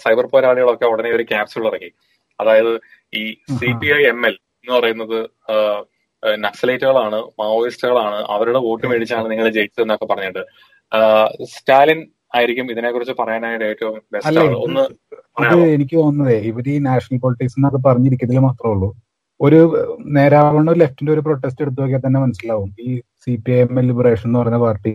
സൈബർ 0.02 0.26
പോരാളികളൊക്കെ 0.32 0.86
ഉടനെ 0.92 1.10
ഒരു 1.18 1.24
ക്യാപ്സ്യൂൾ 1.32 1.64
ഇറങ്ങി. 1.70 1.90
അതായത് 2.40 2.72
ഈ 3.12 3.22
C 3.58 3.70
P 3.80 3.88
I 3.98 4.02
M 4.12 4.20
L 4.28 4.34
എന്ന് 4.62 4.74
പറയുന്നത് 4.78 5.18
നക്സലൈറ്റുകളാണ് 6.44 7.18
മാവോയിസ്റ്റുകളാണ് 7.40 8.18
അവരുടെ 8.34 8.60
വോട്ട് 8.66 8.86
മേടിച്ചാണ് 8.90 9.26
നിങ്ങൾ 9.32 9.46
ജയിച്ചതെന്നൊക്കെ 9.56 10.06
പറഞ്ഞിട്ട്. 10.12 10.42
സ്റ്റാലിൻ 11.54 12.00
ആയിരിക്കും 12.36 12.66
ഇതിനെക്കുറിച്ച് 12.72 13.14
പറയാനായിട്ട് 13.20 13.64
ഏറ്റവും 13.70 13.96
ബെസ്റ്റ് 14.14 14.42
ഒന്ന് 14.66 14.84
എനിക്ക് 15.74 15.96
തോന്നുന്നതേ 16.02 16.36
ഇവർ 16.50 16.68
ഈ 16.74 16.76
നാഷണൽ 16.88 17.18
പൊളിറ്റിക്സ് 17.24 17.56
എന്നൊക്കെ 17.58 17.80
പറഞ്ഞിരിക്കുന്നതിൽ 17.88 18.44
മാത്രമേ 18.48 18.72
ഉള്ളൂ. 18.74 18.90
ഒരു 19.40 19.60
നേരാവണ്ണം 20.16 20.76
ലെഫ്റ്റിന്റെ 20.82 21.12
ഒരു 21.16 21.22
പ്രൊട്ടസ്റ്റ് 21.26 21.62
എടുത്തു 21.64 21.80
നോക്കിയാൽ 21.82 22.02
തന്നെ 22.04 22.20
മനസ്സിലാവും. 22.24 22.68
ഈ 22.86 22.88
C 23.24 23.32
P 23.44 23.52
I 23.56 23.60
M 23.64 23.78
L 23.80 23.86
Liberation 23.90 24.26
എന്ന് 24.28 24.38
പറയുന്ന 24.40 24.60
പാർട്ടി 24.66 24.92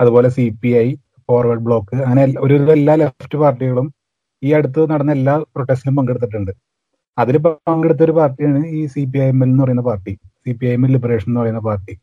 അതുപോലെ 0.00 0.28
C 0.36 0.46
P 0.62 0.70
I 0.84 0.86
Forward 1.28 1.64
Bloc 1.66 1.96
അങ്ങനെ 2.08 2.22
ഒരു 2.46 2.54
എല്ലാ 2.78 2.94
ലെഫ്റ്റ് 3.02 3.38
പാർട്ടികളും 3.42 3.88
ഈ 4.42 4.50
അടുത്ത് 4.58 4.80
നടന്ന 4.92 5.12
എല്ലാ 5.18 5.34
പ്രൊട്ടസ്റ്റിലും 5.54 5.96
പങ്കെടുത്തിട്ടുണ്ട്. 5.98 6.52
അതിൽ 7.18 7.36
പങ്കെടുത്ത 7.46 8.02
ഒരു 8.06 8.14
പാർട്ടിയാണ് 8.18 8.60
ഈ 8.78 8.80
C 8.94 9.02
P 9.12 9.18
I 9.24 9.28
M 9.32 9.40
L 9.44 9.48
എന്ന് 9.50 9.62
പറയുന്ന 9.64 9.84
party. 9.90 10.12
C 10.44 10.52
P 10.60 10.66
I 10.70 10.72
M 10.78 10.84
L 10.86 10.92
Liberation 10.96 11.28
എന്ന് 11.30 11.40
പറയുന്ന 11.42 11.62
പാർട്ടി. 11.68 11.94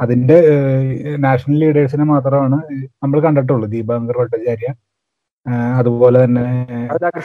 അതിന്റെ 0.00 0.36
നാഷണൽ 1.26 1.58
ലീഡേഴ്സിനെ 1.62 2.04
മാത്രമാണ് 2.14 2.58
നമ്മൾ 3.02 3.18
കണ്ടിട്ടുള്ളൂ. 3.26 3.66
ദീപാങ്കർ 3.74 4.16
ഭട്ടാചാര്യ 4.22 4.70
അതുപോലെ 5.80 6.18
തന്നെ 6.24 6.44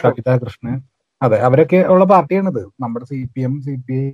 സവിതാ 0.04 0.34
കൃഷ്ണൻ 0.44 0.76
അതെ 1.22 1.38
അവരൊക്കെ 1.48 1.80
ഉള്ള 1.94 2.04
പാർട്ടിയാണിത്. 2.14 2.62
നമ്മുടെ 2.84 3.06
C 3.12 3.20
P 3.34 3.42
M 3.48 3.56
C 3.66 3.74
P 3.88 3.96
I 4.04 4.06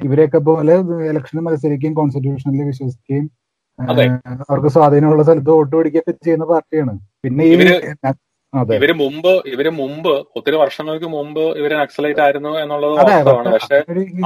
ഇവരെയൊക്കെ 0.00 0.40
പോലെ 0.48 0.74
ഇലക്ഷന് 1.10 1.42
മത്സരിക്കുകയും 1.46 1.94
കോൺസ്റ്റിറ്റ്യൂഷനിൽ 1.98 2.64
വിശ്വസിക്കുകയും 2.70 3.26
അവർക്ക് 4.48 4.70
സ്വാധീനമുള്ള 4.76 5.22
സ്ഥലത്ത് 5.26 5.50
വോട്ട് 5.56 5.74
പിടിക്കുകയൊക്കെ 5.76 6.12
ചെയ്യുന്ന 6.26 6.46
പാർട്ടിയാണ്. 6.52 6.92
പിന്നെ 7.24 7.44
ഈ 7.52 7.56
ഇവർ 8.76 8.90
മുമ്പ് 9.00 9.32
ഇവർ 9.52 9.66
മുമ്പ് 9.78 10.12
ഒത്തിരി 10.38 10.56
വർഷങ്ങൾക്ക് 10.62 11.08
മുമ്പ് 11.14 11.42
ഇവർ 11.60 11.72
നക്സലൈറ്റ് 11.80 12.22
ആയിരുന്നു 12.26 12.52
എന്നുള്ളത് 12.62 12.94
വാസ്തവമാണ് 12.98 13.50
പക്ഷെ 13.54 13.78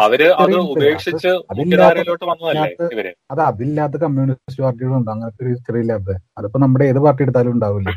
അവർ 0.04 0.20
അത്. 0.42 0.54
ഉപേക്ഷിച്ച് 0.74 1.30
മുഖ്യധാരയിലോട്ട് 1.58 2.24
വന്നതല്ലേ 2.30 2.68
ഇവർ? 2.94 3.06
അത് 3.32 3.40
അതില്ലാത്ത 3.48 3.96
കമ്മ്യൂണിസ്റ്റ് 4.04 4.62
പാർട്ടികളുണ്ട്. 4.66 5.10
അങ്ങനത്തെ 5.14 5.42
ഒരു 5.44 5.50
ഹിസ്റ്ററി 5.54 5.80
ഇല്ലാത്ത 5.84 6.16
അതിപ്പോ 6.38 6.60
നമ്മുടെ 6.64 6.86
ഏത് 6.92 7.00
പാർട്ടി 7.06 7.24
എടുത്താലും 7.26 7.52
ഉണ്ടാവില്ല. 7.56 7.90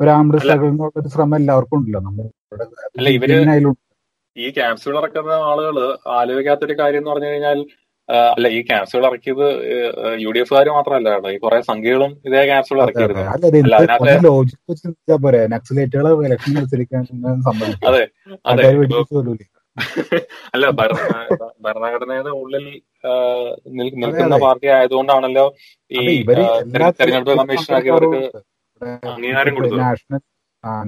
ഒരു 0.00 0.10
ആംഡ് 0.16 0.38
സ്ട്രഗിളിനുള്ള 0.42 0.90
ഒരു 1.00 1.08
ശ്രമം 1.14 1.36
എല്ലാവർക്കും 1.40 1.76
ഉണ്ടല്ലോ. 1.78 2.00
നമ്മുടെ 2.00 2.28
ഈ 4.36 4.48
ക്യാപ്സ്യൂൾ 4.56 4.94
ഇറക്കുന്ന 5.00 5.32
ആളുകൾ 5.50 5.76
ആലോചിക്കാത്തൊരു 6.18 6.74
കാര്യം 6.80 7.00
എന്ന് 7.00 7.10
പറഞ്ഞു 7.10 7.30
കഴിഞ്ഞാൽ 7.30 7.58
അല്ല 8.32 8.46
ഈ 8.56 8.60
ക്യാപ്സ്യൂൾ 8.68 9.02
ഇറക്കിയത് 9.08 9.44
യു 10.24 10.30
ഡി 10.34 10.40
എഫുകാർ 10.42 10.68
മാത്രമല്ല 10.76 11.08
കേട്ടോ. 11.14 11.30
ഈ 11.34 11.38
കുറെ 11.44 11.58
സംഖ്യകളും 11.70 12.12
ഇതേ 12.28 12.42
ക്യാപ്സ്യൂൾ 12.50 12.78
ഇറക്കിയിരുന്നു. 12.84 13.24
അതെ. 17.90 18.02
അതെ 18.52 18.64
അല്ല 20.54 20.66
ഭരണ 20.78 21.00
ഭരണഘടനയുടെ 21.66 22.32
ഉള്ളിൽ 22.40 22.64
നിൽക്കുന്ന 23.78 24.36
പാർട്ടി 24.44 24.68
ആയതുകൊണ്ടാണല്ലോ 24.76 25.44
ഈ 25.90 26.02
തെരഞ്ഞെടുപ്പ് 27.00 27.32
കമ്മീഷൻ 27.32 27.40
കമ്മീഷനൊക്കെ 27.40 27.90
ഇവർക്ക് 27.92 28.20
അംഗീകാരം 29.10 29.54
കൊടുത്തത് 29.56 29.80
നാഷണൽ 29.82 30.20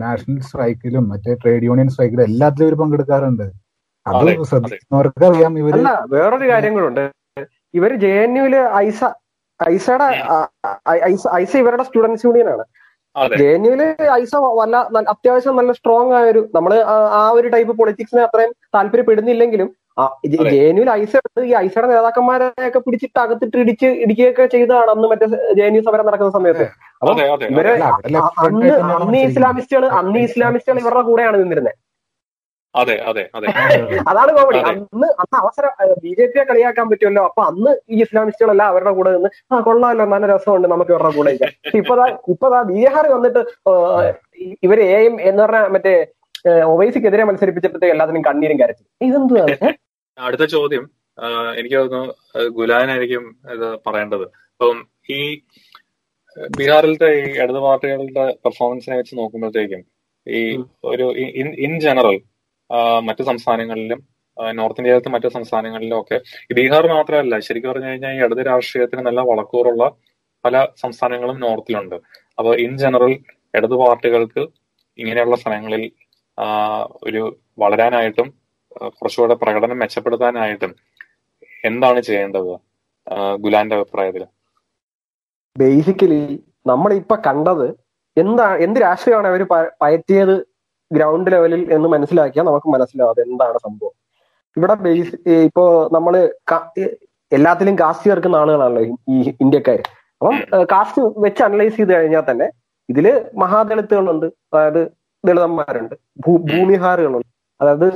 നാഷണൽ 0.02 0.40
സ്ട്രൈക്കിലും 0.48 1.04
മറ്റേ 1.12 1.34
ട്രേഡ് 1.42 1.66
യൂണിയൻ 1.68 1.90
സ്ട്രൈക്കിലും 1.94 2.26
എല്ലാത്തിലും 2.30 2.66
ഇവർ 2.68 2.76
പങ്കെടുക്കാറുണ്ട്. 2.82 3.46
അത് 4.06 4.14
ശ്രദ്ധിക്കുന്നവർക്ക് 4.50 5.24
അറിയാം 5.28 5.52
ഇവർ 5.60 5.74
അല്ല 5.76 5.90
വേറൊരു 6.12 6.46
കാര്യം 6.50 6.72
കൂടെ 6.74 6.86
ഉണ്ട് 6.90 7.04
ഇവർ 7.74 7.92
ജെ 8.00 8.12
എൻ 8.22 8.32
യുവിൽ 8.38 8.54
ഐസ 8.80 9.00
ഐസയുടെ 9.60 10.06
ഐസ 11.06 11.24
ഐസ 11.36 11.52
ഇവരുടെ 11.60 11.84
സ്റ്റുഡൻസ് 11.88 12.24
യൂണിയൻ 12.26 12.48
ആണ് 12.52 12.64
അതെ. 13.16 13.34
ജെ 13.40 13.46
എൻ 13.54 13.64
യുവിൽ 13.66 13.82
ഐസ 14.14 14.32
വല്ല 14.58 14.76
അത്യാവശ്യം 15.12 15.56
നല്ല 15.56 15.72
സ്ട്രോങ് 15.78 16.12
ആയ 16.18 16.26
ഒരു 16.30 16.42
നമ്മൾ 16.54 16.72
ആ- 17.16 17.32
ഒരു 17.34 17.48
ടൈപ്പ് 17.54 17.72
പൊളിറ്റിക്സിനെ 17.78 18.22
അത്രയും 18.26 18.52
താല്പര്യപ്പെടുന്നില്ലെങ്കിലും 18.76 19.68
ജെ 20.46 20.60
എൻ 20.68 20.76
യുവിൽ 20.78 20.90
ഐസ 20.94 21.12
ഉണ്ട് 21.20 21.40
ഈ 21.42 21.54
ഐസയുടെ 21.58 21.88
നേതാക്കന്മാരെ 21.90 22.46
ഒക്കെ 22.68 22.80
പിടിച്ചിട്ട് 22.84 23.18
അകത്തിട്ട് 23.18 23.56
ഇടിച്ച് 23.62 23.88
ഇടിക്കുകയൊക്കെ 24.04 24.44
ചെയ്തതാണ് 24.54 24.90
അന്ന് 24.94 25.08
മറ്റേ 25.10 25.26
ജെ 25.52 25.64
എൻ 25.66 25.74
യു 25.76 25.82
സമരം 25.88 26.06
നടക്കുന്ന 26.08 26.32
സമയത്ത്. 26.38 26.66
അപ്പൊ 27.02 27.12
ഇവർ 27.52 27.66
അന്ന് 28.44 28.70
അന്ന് 28.96 29.18
ഇസ്ലാമിസ്റ്റുകൾ 29.28 29.84
അന്ന് 30.00 30.20
ഇസ്ലാമിസ്റ്റുകൾ 30.28 30.78
ഇവരുടെ 30.82 31.04
കൂടെയാണ് 31.08 31.36
നിന്നിരുന്നത് 31.42 31.76
അതെ 32.74 32.94
അതെ 33.10 33.22
അതെ. 33.36 33.46
അതെ 33.62 33.76
അതെ. 33.78 33.96
അതാണ് 34.10 34.30
കോമഡി 34.36 34.58
അന്ന് 34.68 35.08
അന്ന് 35.22 35.36
അവസരം 35.40 35.72
ബി 36.04 36.12
ജെ 36.18 36.26
പിയെ 36.26 36.44
കളിയാക്കാൻ 36.50 36.86
പറ്റുമല്ലോ. 36.90 37.22
അപ്പൊ 37.28 37.42
അന്ന് 37.50 37.72
ഈ 37.92 37.98
ഇസ്ലാമിസ്റ്റുകളെല്ലാം 38.04 38.68
അവരുടെ 38.72 38.92
കൂടെ 38.98 39.10
നിന്ന് 39.16 39.30
ആ 39.50 39.60
കൊള്ളാമല്ലോ 39.66 40.06
നല്ല 40.12 40.26
രസമുണ്ട് 40.32 40.68
നമുക്ക് 40.72 40.92
ഇവരുടെ 40.94 41.12
കൂടെ 41.18 41.32
ഇപ്പതാ 41.80 42.06
ഇപ്പതാ 42.34 42.60
ബീഹാർ 42.70 43.06
വന്നിട്ട് 43.14 43.42
ഇവർ 44.66 44.80
എ 44.88 44.98
എം 45.08 45.14
എന്ന് 45.28 45.42
പറഞ്ഞ 45.44 45.62
മറ്റേ 45.76 45.94
ഒവൈസിക്കെതിരെ 46.70 47.24
മത്സരിപ്പിച്ചപ്പോഴത്തേക്ക് 47.28 47.94
എല്ലാത്തിനും 47.96 48.24
കണ്ണീരും 48.28 48.58
കരച്ചു 48.62 48.84
ഇതെന്തുവാണ്? 49.00 49.56
അടുത്ത 50.18 50.44
ചോദ്യം 50.54 50.84
എനിക്ക് 51.58 51.76
തോന്നുന്നു 51.76 52.12
ഗുലാനായിരിക്കും 52.56 53.24
ഇത് 53.54 53.68
പറയേണ്ടത്. 53.86 54.24
അപ്പം 54.54 54.78
ഈ 55.10 55.20
ബീഹാറിലത്തെ 56.56 57.08
ഈ 57.18 57.30
ഇടതു 57.42 57.60
പാർട്ടികളുടെ 57.64 58.24
പെർഫോമൻസിനെ 58.44 58.96
വെച്ച് 59.00 59.14
നോക്കുമ്പോഴത്തേക്കും 59.18 59.82
ഈ 60.26 60.40
ഒരു 60.92 61.06
ഇൻ 61.66 61.72
ജനറൽ 61.84 62.16
മറ്റു 63.08 63.22
സംസ്ഥാനങ്ങളിലും 63.30 64.00
നോർത്ത് 64.58 64.80
ഇന്ത്യയിലത്തെ 64.80 65.10
മറ്റു 65.14 65.28
സംസ്ഥാനങ്ങളിലും 65.36 65.96
ഒക്കെ. 66.00 66.18
ബീഹാർ 66.58 66.84
മാത്രമല്ല 66.96 67.38
ശരിക്കും 67.46 67.70
പറഞ്ഞു 67.70 67.88
കഴിഞ്ഞാൽ 67.90 68.14
ഈ 68.16 68.20
ഇടത് 68.26 68.42
രാഷ്ട്രീയത്തിന് 68.50 69.02
നല്ല 69.08 69.20
വളക്കൂറുള്ള 69.30 69.84
പല 70.44 70.64
സംസ്ഥാനങ്ങളും 70.82 71.36
നോർത്തിലുണ്ട്. 71.44 71.96
അപ്പോൾ 72.38 72.52
ഇൻ 72.64 72.72
ജനറൽ 72.82 73.12
ഇടതു 73.58 73.76
പാർട്ടികൾക്ക് 73.82 74.42
ഇങ്ങനെയുള്ള 74.98 75.36
സ്ഥലങ്ങളിൽ 75.42 75.84
ഒരു 77.08 77.22
വളരാനായിട്ടും 77.62 78.28
കുറച്ചുകൂടെ 78.96 79.34
പ്രകടനം 79.42 79.78
മെച്ചപ്പെടുത്താനായിട്ടും 79.82 80.72
എന്താണ് 81.68 82.00
ചെയ്യേണ്ടത്? 82.08 82.52
ഗുലാന്റെ 83.44 83.76
അഭിപ്രായത്തിൽ 83.78 84.24
ബേസിക്കലി 85.56 86.20
നമ്മളിപ്പോ 86.70 87.16
കണ്ടത് 87.26 87.66
എന്താ 88.16 88.46
എന്ത് 88.64 88.78
രാഷ്ട്രീയമാണ് 88.84 89.28
അവർ 89.32 89.42
പയറ്റിയത് 89.82 90.34
ഗ്രൗണ്ട് 90.92 91.30
ലെവലിൽ 91.30 91.72
എന്ന് 91.72 91.88
മനസ്സിലാക്കിയാൽ 91.88 92.44
നമുക്ക് 92.44 92.68
മനസ്സിലാവും 92.68 93.22
എന്താണ് 93.22 93.58
സംഭവം. 93.58 93.92
ഇവിടെ 94.56 94.74
ബേസ് 94.74 95.28
ഇപ്പോ 95.28 95.88
നമ്മൾ 95.92 96.32
എല്ലാത്തിലും 97.32 97.78
കാസ്റ്റ് 97.78 98.04
ചേർക്കുന്ന 98.04 98.36
ആളുകളാണല്ലോ 98.36 98.82
ഈ- 99.08 99.34
ഇന്ത്യക്കാര്. 99.40 99.78
അപ്പം 99.78 100.64
കാസ്റ്റ് 100.72 101.02
വെച്ച് 101.02 101.42
അനലൈസ് 101.42 101.76
ചെയ്ത് 101.76 101.94
കഴിഞ്ഞാൽ 101.94 102.22
തന്നെ 102.30 102.50
ഇതിൽ 102.88 103.24
മഹാദളിത്തുകളുണ്ട്. 103.36 104.26
അതായത് 104.26 104.92
ദളിതന്മാരുണ്ട്. 105.26 105.94
ഭൂ- 106.26 106.40
ഭൂമിഹാറുകളുണ്ട്. 106.40 107.26
അതായത് 107.60 107.92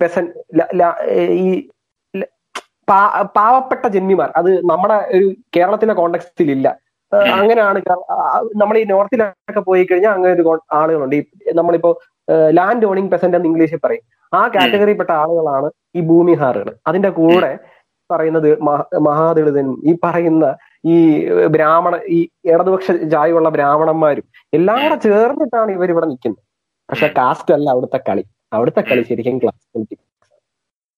പെസൻ 0.00 0.32
ഈ 1.20 1.68
പാവപ്പെട്ട 3.36 3.86
ജന്മിമാർ. 3.86 4.32
അത് 4.36 4.58
നമ്മുടെ 4.58 4.94
ഒരു 4.94 5.34
കേരളത്തിന്റെ 5.56 5.94
കോണ്ടെക്സ്റ്റിൽ 5.94 6.50
ഇല്ല. 6.50 6.78
അങ്ങനെയാണ് 7.14 7.82
നമ്മൾ 8.56 8.78
ഈ 8.78 8.84
നോർത്തിലൊക്കെ 8.84 9.60
പോയി 9.60 9.84
കഴിഞ്ഞാൽ 9.84 10.10
അങ്ങനെ 10.10 10.34
ഒരു 10.34 10.60
ആളുകളുണ്ട്. 10.72 11.16
ഈ 11.16 11.24
നമ്മളിപ്പോ 11.54 12.00
ലാൻഡ് 12.50 12.86
ഓണിംഗ് 12.86 13.10
പെസന്റ് 13.10 13.36
എന്ന് 13.36 13.48
ഇംഗ്ലീഷിൽ 13.48 13.78
പറയും. 13.84 14.02
ആ 14.34 14.48
കാറ്റഗറിയിൽപ്പെട്ട 14.48 15.10
ആളുകളാണ് 15.10 15.70
ഈ 15.94 16.00
ഭൂമിഹാറുകൾ 16.00 16.76
അതിന്റെ 16.86 17.08
കൂടെ 17.08 17.58
പറയുന്നത് 18.10 18.60
മഹ- 18.60 18.98
മഹാദളിതനും 18.98 19.82
ഈ 19.84 19.96
പറയുന്ന 20.04 20.56
ഈ 20.84 21.26
ബ്രാഹ്മണ 21.46 22.00
ഈ 22.08 22.28
ഇടതുപക്ഷ 22.44 22.90
ജായുള്ള 22.90 23.48
ബ്രാഹ്മണന്മാരും 23.48 24.24
എല്ലാം 24.54 24.82
കൂടെ 24.82 24.94
ചേർന്നിട്ടാണ് 24.94 25.70
ഇവർ 25.70 25.90
ഇവിടെ 25.90 26.06
നിൽക്കുന്നത്. 26.06 26.42
പക്ഷെ 26.90 27.06
കാസ്റ്റ് 27.18 27.54
അല്ല 27.54 27.70
അവിടുത്തെ 27.70 28.00
കളി. 28.08 28.24
അവിടുത്തെ 28.52 28.80
കളി 28.80 29.02
ശരിക്കും 29.02 29.38
ക്ലാസ് 29.38 29.68
പൊളിറ്റിക്സ് 29.74 30.04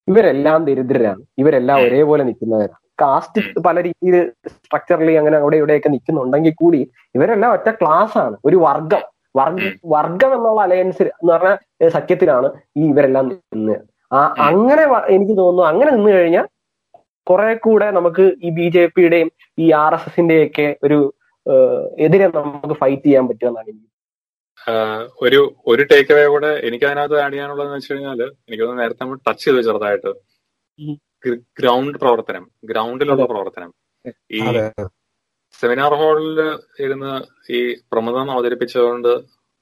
ഇവരെല്ലാം 0.08 0.64
ദരിദ്രരാണ്. 0.64 1.22
ഇവരെല്ലാം 1.38 1.78
ഒരേപോലെ 1.82 2.24
നിൽക്കുന്നവരാണ്. 2.24 2.87
കാസ്റ്റ് 3.02 3.40
പല 3.66 3.76
രീതിയിൽ 3.86 4.16
സ്ട്രക്ചറലി 4.54 5.14
അങ്ങനെ 5.20 5.36
അവിടെ 5.42 5.56
ഇവിടെയൊക്കെ 5.60 5.90
നിൽക്കുന്നുണ്ടെങ്കിൽ 5.94 6.54
കൂടി 6.62 6.80
ഇവരെല്ലാം 7.16 7.52
ഒറ്റ 7.56 7.68
ക്ലാസ് 7.80 8.16
ആണ്. 8.24 8.36
ഒരു 8.48 8.56
വർഗം. 8.66 9.02
വർഗ 9.38 9.64
വർഗം 9.94 10.30
എന്നുള്ള 10.36 10.60
അലയൻസ് 10.66 11.02
എന്ന് 11.02 11.32
പറഞ്ഞ 11.32 11.52
സഖ്യത്തിലാണ് 11.96 12.48
ഈ 12.78 12.84
ഇവരെല്ലാം 12.92 13.24
നിന്നത് 13.30 13.82
ആ 14.10 14.20
അങ്ങനെ 14.48 14.84
എനിക്ക് 15.16 15.34
തോന്നുന്നു 15.40 15.64
അങ്ങനെ 15.70 15.90
നിന്ന് 15.96 16.10
കഴിഞ്ഞാൽ 16.16 16.46
കുറെ 17.26 17.48
കൂടെ 17.66 17.86
നമുക്ക് 17.96 18.24
ഈ 18.46 18.50
ബി 18.58 18.66
ജെ 18.74 18.82
പിയുടെയും 18.96 19.30
ഈ 19.58 19.66
ആർ 19.82 19.94
എസ് 19.96 20.08
എസിന്റെയും 20.10 20.44
ഒക്കെ 20.46 20.66
ഒരു 20.86 20.98
എതിരെ 22.06 22.26
നമുക്ക് 22.36 22.76
ഫൈറ്റ് 22.80 23.04
ചെയ്യാൻ 23.06 23.24
പറ്റുമെന്നാണ് 23.28 23.68
എനിക്ക്. 23.72 23.86
ഒരു 25.24 25.40
ഒരു 25.70 25.82
ടേക്ക് 25.90 26.12
അവേ 26.14 26.24
കൂടെ 26.34 26.50
എനിക്ക് 26.68 26.86
അതിനകത്ത് 26.88 27.18
ആഡ് 27.24 27.32
ചെയ്യാനുള്ളതെന്ന് 27.34 27.76
വെച്ച് 27.78 27.92
കഴിഞ്ഞാൽ 27.92 28.20
എനിക്ക് 28.22 28.62
തോന്നുന്നു 28.62 28.82
നേരത്തെ 28.82 29.02
നമ്മൾ 29.04 29.18
ടച്ച് 29.28 29.44
ചെയ്തു 29.44 29.62
ചെറുതായിട്ട്. 29.68 30.10
ഗ്രൗണ്ട് 31.60 31.98
പ്രവർത്തനം 31.98 32.44
ഗ്രൗണ്ടിലുള്ള 32.64 33.24
പ്രവർത്തനം. 33.24 33.70
ഈ 34.30 34.40
സെമിനാർ 35.60 35.92
ഹാളിൽ 36.00 36.40
ഇരുന്ന് 36.84 37.12
ഈ 37.52 37.60
പ്രമുഖം 37.92 38.26
അവതരിപ്പിച്ചതുകൊണ്ട് 38.30 39.12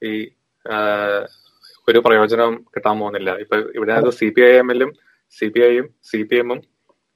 ഈ 0.01 0.13
ഒരു 1.87 1.99
പ്രയോജനം 2.05 2.53
കിട്ടാൻ 2.75 2.95
പോകുന്നില്ല. 2.99 3.31
ഇപ്പൊ 3.43 3.57
ഇവിടെ 3.77 4.11
സി 4.19 4.27
പി 4.35 4.41
ഐ 4.41 4.53
എമ്മിലും 4.63 4.89
സി 5.37 5.47
പി 5.53 5.61
ഐയും 5.69 5.87
സി 6.09 6.19
പി 6.29 6.35
എമ്മും 6.35 6.59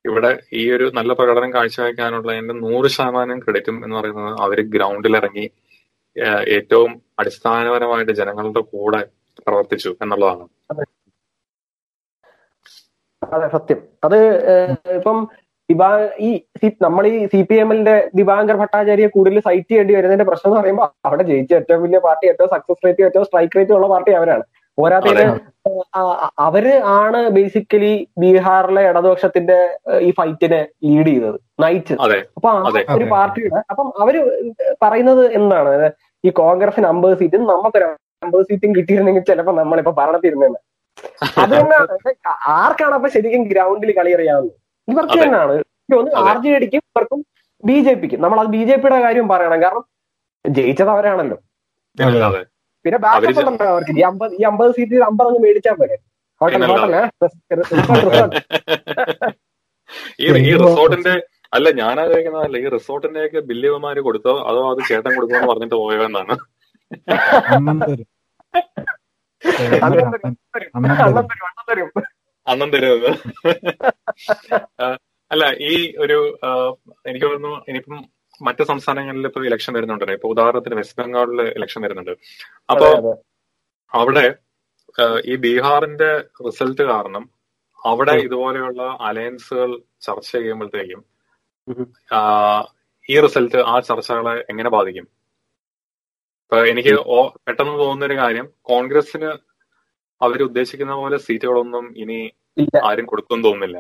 ഇവിടെ 0.05 0.31
ഈ 0.53 0.61
ഒരു 0.71 0.85
നല്ല 0.97 1.11
പ്രകടനം 1.13 1.51
കാഴ്ചവെക്കാനുള്ള 1.53 2.31
എന്റെ 2.33 2.53
നൂറ് 2.53 2.87
ശതമാനം 2.87 3.39
ക്രെഡിറ്റും 3.39 3.77
എന്ന് 3.85 3.95
പറയുന്നത് 3.95 4.41
അവർ 4.41 4.59
ഗ്രൗണ്ടിൽ 4.75 5.15
ഇറങ്ങി 5.19 5.45
ഏറ്റവും 6.57 7.03
അടിസ്ഥാനപരമായിട്ട് 7.19 8.11
ജനങ്ങളുടെ 8.11 8.63
കൂടെ 8.73 9.01
പ്രവർത്തിച്ചു 9.47 9.91
എന്നുള്ളതാണ്. 10.01 10.47
അതെ 13.32 13.47
സത്യം. 13.55 13.79
അത് 14.05 14.17
ഇപ്പം 14.97 15.17
ദിബാ 15.69 15.89
ഈ 16.27 16.29
നമ്മൾ 16.86 17.03
ഈ 17.09 17.17
സി 17.34 17.39
പി 17.49 17.55
എമ്മിന്റെ 17.63 17.93
ദിവാങ്കർ 18.19 18.55
ഭട്ടാചാര്യെ 18.61 19.07
കൂടുതൽ 19.13 19.38
സൈറ്റ് 19.45 19.69
ചെയ്യേണ്ടി 19.69 19.93
വരുന്നതിന്റെ 19.97 20.25
പ്രശ്നം 20.29 20.49
എന്ന് 20.49 20.59
പറയുമ്പോൾ 20.59 20.88
അവിടെ 21.09 21.23
ജയിച്ച 21.29 21.51
ഏറ്റവും 21.59 21.84
വലിയ 21.86 21.99
പാർട്ടി 22.07 22.25
ഏറ്റവും 22.32 22.49
സക്സസ് 22.55 22.84
റേറ്റ് 22.86 23.05
ഏറ്റവും 23.07 23.25
സ്ട്രൈക്ക് 23.27 23.57
റേറ്റ് 23.57 23.73
ഉള്ള 23.77 23.88
പാർട്ടി 23.93 24.11
അവരാണ്. 24.19 24.43
പോരാത്തതിന് 24.77 25.25
അവർ 26.45 26.65
ആണ് 26.99 27.19
ബേസിക്കലി 27.38 27.93
ബീഹാറിലെ 28.21 28.84
ഇടതുപക്ഷത്തിന്റെ 28.89 29.57
ഈ 30.07 30.11
ഫൈറ്റിനെ 30.19 30.61
ലീഡ് 30.88 31.09
ചെയ്തത്. 31.13 31.38
നയിച്ചത് 31.63 31.99
അപ്പൊ 32.38 32.49
ആ 32.51 32.59
ഒരു. 32.95 33.05
പാർട്ടിയുടെ 33.15 33.61
അപ്പം 33.71 33.88
അവർ 34.03 34.17
പറയുന്നത് 34.84 35.23
എന്താണ്? 35.39 35.73
ഈ 36.23 36.32
കോൺഗ്രസിന് 36.41 36.88
അമ്പത് 36.93 37.15
സീറ്റും 37.21 37.43
നമുക്കൊരു 37.51 37.88
അമ്പത് 38.25 38.43
സീറ്റും 38.49 38.71
കിട്ടിയിരുന്നെങ്കിൽ 38.77 39.23
ചിലപ്പോ 39.29 39.53
നമ്മളിപ്പോ 39.61 39.93
ഭരണത്തിരുന്നേനെ 39.99 40.59
അത് 41.41 41.51
തന്നെയാണ് 41.57 42.13
ആർക്കാണ് 42.59 42.93
അപ്പൊ 42.97 43.09
ശരിക്കും 43.15 43.43
ഗ്രൗണ്ടിൽ 43.51 43.91
കളി 43.99 44.11
അറിയാവുന്നത്? 44.17 44.55
ഇവർക്ക്. 44.87 45.17
തന്നെയാണ്. 45.23 45.55
ആർ 46.29 46.37
ജെ 46.43 46.51
ഡിക്കും 46.63 46.81
ഇവർക്കും 46.91 47.19
ബി 47.63 47.77
ജെ 47.85 47.93
പിക്കും 48.01 48.21
നമ്മൾ 48.23 48.37
അത് 48.43 48.49
ബി 48.55 48.61
ജെ 48.69 48.75
പിയുടെ 48.83 48.99
കാര്യം 49.05 49.25
പറയണം. 49.33 49.59
കാരണം 49.65 49.83
ജയിച്ചത് 50.45 50.91
അവരാണല്ലോ. 50.95 51.37
പിന്നെ 52.85 52.99
ബാക്കപ്പ് 53.05 53.41
ഉണ്ടല്ലോ 53.49 53.71
അവർക്ക്. 53.73 53.93
ഈ 53.99 54.03
അമ്പത് 54.11 54.31
ഈ 54.39 54.43
അമ്പത് 54.51 54.71
സീറ്റിൽ 54.77 55.03
അമ്പത് 55.09 55.27
അങ്ങ് 55.31 55.41
മേടിച്ചാൽ 55.45 55.75
പോരെ. 55.81 55.97
ഹോട്ടൽ 56.41 56.63
ഈ 60.25 60.27
റിസോർട്ടിന്റെ 60.63 61.13
അല്ല 61.55 61.67
ഞാൻ 61.81 61.95
ആഗ്രഹിക്കുന്നതല്ല. 62.03 62.57
ഈ 62.63 62.67
റിസോർട്ടിന്റെ 62.75 63.21
ഒക്കെ 63.27 63.39
ബില്ലുമാര് 63.49 64.01
കൊടുത്തോ? 64.07 64.33
അതോ 64.49 64.61
അത് 64.71 64.81
ചേട്ടൻ 64.89 65.11
കൊടുക്കുമെന്ന് 65.15 65.49
പറഞ്ഞിട്ട് 65.51 65.77
പോയോ 65.83 66.03
എന്നാണ്? 66.09 66.35
തരും 69.45 70.11
തരും 70.13 70.35
തരും 70.55 70.71
തരും 71.29 71.61
തരും 71.69 71.89
അന്നം 72.47 72.71
തരുന്നത് 72.71 73.09
അല്ല 75.31 75.43
ഈ 75.69 75.97
ഒരു 75.97 76.17
എനിക്ക് 77.05 77.25
തോന്നുന്നു 77.25 77.65
ഇനിയിപ്പം 77.67 77.99
മറ്റു 78.41 78.63
സംസ്ഥാനങ്ങളിൽ 78.63 79.25
ഇപ്പൊ 79.25 79.41
ഇലക്ഷൻ 79.45 79.73
വരുന്നുണ്ടല്ലോ. 79.73 80.13
ഇപ്പൊ 80.13 80.29
ഉദാഹരണത്തിന് 80.29 80.75
വെസ്റ്റ് 80.75 81.03
ബംഗാളിൽ 81.03 81.41
ഇലക്ഷൻ 81.41 81.81
വരുന്നുണ്ട്. 81.81 82.11
അപ്പൊ. 82.69 82.87
അവിടെ 83.93 84.35
ഈ 85.25 85.35
ബീഹാറിന്റെ 85.35 86.09
റിസൾട്ട് 86.47 86.81
കാരണം 86.81 87.29
അവിടെ 87.85 88.11
ഇതുപോലെയുള്ള 88.11 88.97
അലയൻസുകൾ 89.01 89.81
ചർച്ച 90.01 90.31
ചെയ്യുമ്പോഴത്തേക്കും. 90.31 91.01
ഈ 93.09 93.19
റിസൾട്ട് 93.19 93.57
ആ 93.57 93.79
ചർച്ചകളെ 93.79 94.45
എങ്ങനെ 94.49 94.69
ബാധിക്കും? 94.69 95.20
ഇപ്പൊ 96.52 96.62
എനിക്ക് 96.70 96.93
പെട്ടെന്ന് 97.45 97.74
തോന്നുന്ന 97.82 98.08
ഒരു 98.08 98.16
കാര്യം. 98.22 98.45
കോൺഗ്രസിന് 98.70 99.30
അവർ 100.22 100.39
ഉദ്ദേശിക്കുന്ന 100.47 100.93
പോലെ 101.02 101.18
സീറ്റുകളൊന്നും 101.26 101.86
ഇനി 102.02 102.18
ആരും 102.88 103.06
കൊടുക്കും 103.12 103.38
തോന്നുന്നില്ല. 103.45 103.78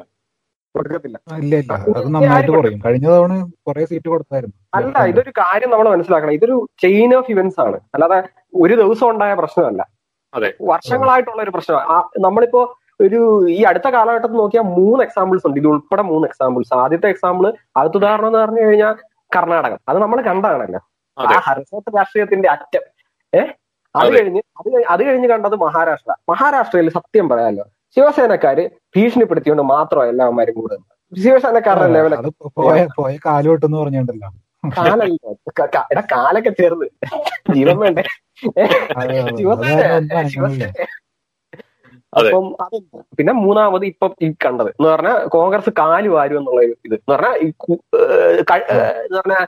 കൊടുക്കത്തില്ല. 0.75 1.17
ഇല്ല 1.41 1.53
ഇല്ല. 1.63 1.73
അത് 1.95 2.07
നന്നായിട്ട് 2.15 2.51
കുറയും 2.57 2.77
കഴിഞ്ഞ 2.85 3.07
തവണ 3.15 3.33
കുറെ 3.67 3.83
സീറ്റ് 3.89 4.09
കൊടുത്തായിരുന്നു. 4.13 4.55
അല്ല 4.77 5.01
ഇതൊരു 5.11 5.31
കാര്യം 5.41 5.69
നമ്മൾ 5.73 5.87
മനസ്സിലാക്കണം. 5.93 6.35
ഇതൊരു 6.37 6.55
ചെയിൻ 6.83 7.15
ഓഫ് 7.17 7.31
ഇവന്റ്സ് 7.33 7.59
ആണ്. 7.65 7.79
അല്ലാതെ 7.95 8.19
ഒരു 8.63 8.77
ദിവസം 8.81 9.07
ഉണ്ടായ 9.13 9.33
പ്രശ്നമല്ല. 9.41 9.81
അതെ. 10.33 10.51
വർഷങ്ങളായിട്ടുള്ള 10.71 11.41
ഒരു 11.45 11.53
പ്രശ്നം 11.55 12.21
നമ്മളിപ്പോ 12.27 12.61
ഒരു 13.07 13.19
ഈ 13.57 13.59
അടുത്ത 13.71 13.87
കാലഘട്ടത്തിൽ 13.97 14.37
നോക്കിയാൽ 14.43 14.65
മൂന്ന് 14.77 15.03
എക്സാമ്പിൾസ് 15.07 15.45
ഉണ്ട്. 15.49 15.59
ഇത് 15.63 15.67
ഉൾപ്പെടെ 15.73 16.05
മൂന്ന് 16.11 16.27
എക്സാമ്പിൾസ് 16.31 16.73
ആദ്യത്തെ 16.83 17.11
എക്സാമ്പിൾ 17.15 17.47
അടുത്ത 17.81 17.95
ഉദാഹരണം 18.01 18.29
എന്ന് 18.31 18.41
പറഞ്ഞു 18.43 18.63
കഴിഞ്ഞാൽ 18.67 18.95
കർണാടകം. 19.37 19.81
അത് 19.89 19.99
നമ്മൾ 20.05 20.21
കണ്ടാണല്ലോ 20.29 20.81
ആ 21.21 21.41
അതെ. 21.47 21.61
രാഷ്ട്രീയത്തിന്റെ 21.97 22.49
അറ്റം. 22.49 22.83
ഏഹ് 23.33 23.51
അത് 23.95 24.09
കഴിഞ്ഞ് 24.17 24.41
അത് 24.59 24.85
അത് 24.89 25.03
കഴിഞ്ഞ് 25.03 25.27
കണ്ടത് 25.27 25.55
മഹാരാഷ്ട്ര. 25.55 26.11
മഹാരാഷ്ട്രയിൽ 26.29 26.89
സത്യം 26.89 27.29
പറയാലോ 27.29 27.63
ശിവസേനക്കാര് 27.95 28.63
ഭീഷണിപ്പെടുത്തിയോണ്ട് 28.95 29.63
മാത്രം 29.63 30.09
എല്ലാവന്മാരും 30.09 30.55
കൂടെ. 30.55 30.75
ശിവസേനക്കാരുടെ 31.23 31.87
ലെവലൊക്കെ 31.87 32.31
പോയ 32.57 32.87
പോയ 32.97 33.17
കാലുവെട്ടെന്ന് 33.25 33.77
പറഞ്ഞിട്ടുണ്ടല്ലോ. 33.77 34.29
കാലല്ലോ. 34.77 35.31
കാലൊക്കെ 36.11 36.49
ചേർന്ന്. 36.49 36.87
ജീവൻ 37.55 37.77
വേണ്ടേ. 37.77 38.03
ശിവസേന. 40.27 40.71
അപ്പം 42.13 42.45
അത് 42.61 42.75
പിന്നെ 43.17 43.33
മൂന്നാമത് 43.33 43.85
ഇപ്പൊ 43.85 44.07
ഈ 44.21 44.33
കണ്ടത്. 44.45 44.69
എന്ന് 44.69 44.89
പറഞ്ഞാൽ 44.89 45.25
കോൺഗ്രസ് 45.27 45.69
കാൽ 45.79 46.07
വാരും 46.07 46.37
എന്നുള്ള 46.37 46.61
ഇത് 46.61 46.95
എന്ന് 46.95 47.13
പറഞ്ഞാൽ 49.17 49.43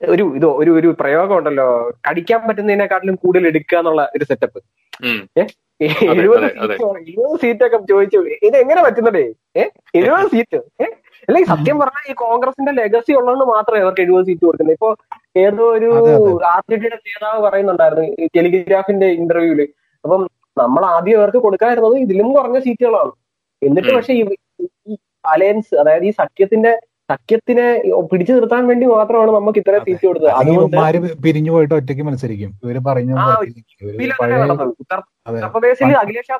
ഒരു 0.00 0.24
ഇത് 0.36 0.46
ഒരു 0.60 0.70
ഒരു 0.78 0.88
പ്രയോഗം 1.00 1.36
ഉണ്ടല്ലോ 1.38 1.66
കടിക്കാൻ 2.08 2.40
പറ്റുന്നതിനെക്കാട്ടിലും 2.48 3.16
കൂടുതൽ 3.22 3.46
എടുക്കുക 3.50 3.78
എന്നുള്ള 3.78 4.02
ഒരു 4.16 4.24
സെറ്റപ്പ്. 4.30 4.60
എഴുപത് 6.12 6.44
എഴുപത് 7.00 7.36
സീറ്റൊക്കെ 7.42 7.78
ചോദിച്ചു 7.90 8.18
ഇത് 8.46 8.56
എങ്ങനെ 8.62 8.80
പറ്റുന്നതേ? 8.86 9.24
ഏഹ് 9.56 9.70
എഴുപത് 9.94 10.28
സീറ്റ് 10.34 10.58
ഏഹ് 10.84 10.94
അല്ലെങ്കിൽ 11.28 11.48
സത്യം 11.52 11.76
പറഞ്ഞാൽ 11.78 12.04
ഈ 12.10 12.14
കോൺഗ്രസിന്റെ 12.22 12.72
ലെഗസി 12.72 13.12
ഉള്ളതുകൊണ്ട് 13.12 13.44
മാത്രമേ 13.52 13.80
അവർക്ക് 13.84 14.02
എഴുപത് 14.04 14.24
സീറ്റ് 14.28 14.44
കൊടുക്കുന്നത് 14.46 14.76
ഇപ്പൊ 14.76 14.90
ഏതോ 15.36 15.64
ഒരു. 15.76 15.90
ആർ 16.52 16.62
ജെ 16.70 16.76
ഡിയുടെ 16.76 16.98
നേതാവ് 17.06 17.40
പറയുന്നുണ്ടായിരുന്നു 17.46 18.28
ടെലിഗ്രാഫിന്റെ 18.36 19.08
ഇന്റർവ്യൂൽ 19.20 19.60
അപ്പം 20.04 20.22
നമ്മൾ 20.56 20.82
ആദ്യം 20.86 21.18
അവർക്ക് 21.20 21.40
കൊടുക്കാതിരുന്നത് 21.46 21.96
ഇതിലും 21.98 22.28
കുറഞ്ഞ 22.34 22.58
സീറ്റുകളാണ് 22.58 23.12
എന്നിട്ട് 23.62 23.90
പക്ഷേ 23.96 24.14
ഈ 24.14 24.22
അലയൻസ് 25.28 25.74
അതായത് 25.74 26.04
ഈ 26.04 26.12
സഖ്യത്തിന്റെ 26.20 26.72
സഖ്യത്തിനെ 27.10 27.66
പിടിച്ചു 28.12 28.32
നിർത്താൻ 28.32 28.62
വേണ്ടി 28.66 28.86
മാത്രമാണ് 28.86 29.30
നമുക്ക് 29.30 29.58
ഇത്രയും 29.58 29.82
അതെ. 29.82 29.90
സീറ്റ് 29.90 30.06
കൊടുത്തത്. 30.06 30.30
അതുകൊണ്ട് 30.30 31.12
പിരിഞ്ഞു 31.24 31.50
പോയിട്ട് 31.50 31.74
ഒറ്റയ്ക്ക് 31.74 32.02
മത്സരിക്കും. 32.02 32.50
ഇവർ 32.64 32.78
പറഞ്ഞു 32.88 33.14
ഉത്തർപ്രദേശിൽ 34.82 35.96
അഖിലേഷ് 36.02 36.32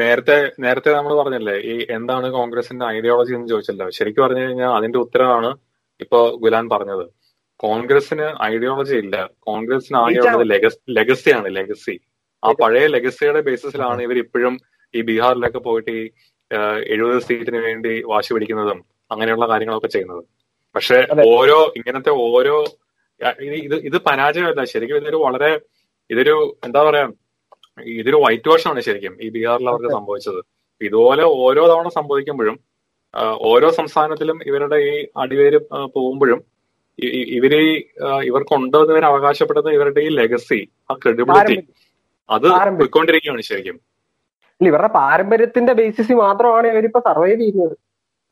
നേരത്തെ 0.00 0.36
നേരത്തെ 0.60 0.90
നമ്മൾ 0.92 1.12
പറഞ്ഞല്ലേ 1.14 1.54
ഈ 1.72 1.86
എന്താണ് 1.90 2.26
കോൺഗ്രസിന്റെ 2.30 2.84
ഐഡിയോളജി 2.96 3.32
എന്ന് 3.34 3.48
ചോദിച്ചല്ലോ. 3.48 3.86
ശരിക്കും 3.90 4.22
പറഞ്ഞു 4.24 4.42
കഴിഞ്ഞാൽ 4.42 4.72
അതിന്റെ 4.78 4.98
ഉത്തരമാണ് 4.98 5.50
ഇപ്പൊ 6.00 6.18
ഗുലാൻ 6.42 6.68
പറഞ്ഞത്. 6.68 7.04
കോൺഗ്രസിന് 7.60 8.26
ഐഡിയോളജി 8.44 8.96
ഇല്ല. 8.96 9.14
കോൺഗ്രസിന് 9.40 9.98
ആകെയുള്ളത് 9.98 10.44
ലെഗസിയാണ് 10.98 11.48
ലെഗസി 11.56 11.94
ആ 12.42 12.50
പഴയ 12.60 12.86
ലെഗസിയുടെ 12.86 13.40
ബേസിസിലാണ് 13.40 14.02
ഇവർ 14.02 14.18
ഇപ്പോഴും 14.18 14.54
ഈ 14.94 15.00
ബീഹാറിലൊക്കെ 15.02 15.58
പോയിട്ട് 15.58 15.90
ഈ 15.90 16.02
എഴുപത് 16.92 17.18
സീറ്റിന് 17.28 17.60
വേണ്ടി 17.66 17.92
വാശി 18.12 18.30
പിടിക്കുന്നതും 18.34 18.78
അങ്ങനെയുള്ള 19.12 19.44
കാര്യങ്ങളൊക്കെ 19.52 19.90
ചെയ്യുന്നത്. 19.94 20.22
പക്ഷെ 20.74 20.98
ഓരോ 21.36 21.58
ഇങ്ങനത്തെ 21.78 22.12
ഓരോ 22.28 22.56
ഇത് 23.66 23.76
ഇത് 23.88 23.98
പരാജയമല്ല. 24.08 24.62
ശരിക്കും 24.72 24.98
ഇതൊരു 25.02 25.18
വളരെ 25.26 25.50
ഇതൊരു 26.10 26.34
എന്താ 26.66 26.82
പറയാ 26.88 27.06
ഇതൊരു 27.96 28.18
വൈറ്റ് 28.24 28.48
വാഷാണ് 28.50 28.80
ശരിക്കും 28.88 29.14
ഈ 29.24 29.28
ബീഹാറിൽ 29.34 29.68
അവർക്ക് 29.72 29.90
സംഭവിച്ചത്. 29.96 30.40
ഇതുപോലെ 30.80 31.24
ഓരോ 31.44 31.62
തവണ 31.72 31.88
സംഭവിക്കുമ്പോഴും 31.98 32.56
ഓരോ 33.50 33.68
സംസ്ഥാനത്തിലും 33.80 34.38
ഇവരുടെ 34.48 34.78
ഈ 34.90 34.94
അടിവേര് 35.22 35.58
പോകുമ്പോഴും 35.96 36.40
ഇവർ 37.38 37.52
ഇവർക്കുണ്ടോ 38.28 38.78
എന്ന് 38.84 38.92
ഇവർ 38.94 39.04
അവകാശപ്പെടുന്ന 39.10 39.70
ഇവരുടെ 39.76 40.00
ഈ 40.06 40.10
ലെഗസി 40.20 40.60
ആ 40.90 40.94
ക്രെഡിബിലിറ്റി 41.02 41.56
അത്. 42.28 42.46
പോയിക്കൊണ്ടിരിക്കുകയാണ് 42.80 43.44
ശരിക്കും. 43.50 43.76
ഇല്ല, 44.60 44.68
ഇവരുടെ 44.70 44.90
പാരമ്പര്യത്തിന്റെ 45.00 45.72
ബേസിസിൽ 45.80 46.16
മാത്രമാണ് 46.24 46.66
ഇവരിപ്പോ 46.72 47.00
സർവൈവ് 47.08 47.38
ചെയ്യുന്നത്. 47.42 47.74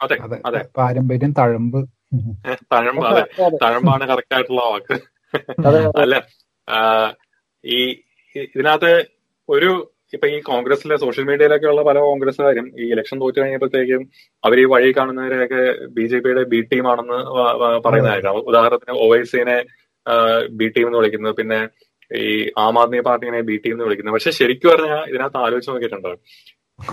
അതെ 0.00 0.16
അതെ 0.48 0.60
പാരമ്പര്യം 0.78 1.32
തഴമ്പ്. 1.40 1.78
തഴമ്പ് 2.74 3.04
അതെ. 3.10 3.22
അതെ, 3.46 3.58
തഴമ്പാണ് 3.64 4.04
കറക്റ്റ് 4.12 4.34
ആയിട്ടുള്ള 4.36 4.62
വാക്ക്. 4.70 4.96
അല്ല 6.02 6.16
ഈ 7.64 7.78
ഇതിനകത്ത് 8.54 8.92
ഒരു 9.48 9.70
ഇപ്പൊ 10.14 10.26
ഈ 10.34 10.36
കോൺഗ്രസിലെ 10.48 10.96
സോഷ്യൽ 11.04 11.24
മീഡിയയിലൊക്കെ 11.28 11.68
ഉള്ള 11.70 11.82
പല 11.88 11.98
കോൺഗ്രസ്സുകാരും 12.08 12.66
ഈ 12.80 12.84
ഇലക്ഷൻ 12.94 13.16
തോറ്റു 13.22 13.38
കഴിഞ്ഞപ്പോഴത്തേക്കും 13.40 14.02
അവർ 14.44 14.56
ഈ 14.64 14.66
വഴി 14.72 14.90
കാണുന്നവരെയൊക്കെ 14.98 15.62
ബി 15.96 16.04
ജെ 16.10 16.18
പിയുടെ 16.24 16.42
ബി 16.52 16.60
ടീമാണെന്ന് 16.70 17.18
പറയുന്നതായിരിക്കാം 17.86 18.38
ഉദാഹരണത്തിന് 18.50 18.94
ഒവൈസിനെ 19.06 19.58
ബി 20.58 20.66
ടീം 20.74 20.86
എന്ന് 20.88 20.98
വിളിക്കുന്നത്. 21.00 21.34
പിന്നെ 21.40 21.58
ഈ 22.10 22.24
ആം 22.64 22.76
ആദ്മി 22.82 23.00
പാർട്ടിനെ 23.08 23.40
ബി 23.48 23.56
ടീം 23.64 23.74
എന്ന് 23.76 23.86
വിളിക്കുന്നത്. 23.86 24.14
പക്ഷെ 24.16 24.32
ശരിക്കും 24.38 24.70
പറഞ്ഞാൽ 24.72 25.02
ഇതിനകത്ത് 25.10 25.38
ആലോചിച്ച് 25.44 25.70
നോക്കിയിട്ടുണ്ട്. 25.72 26.12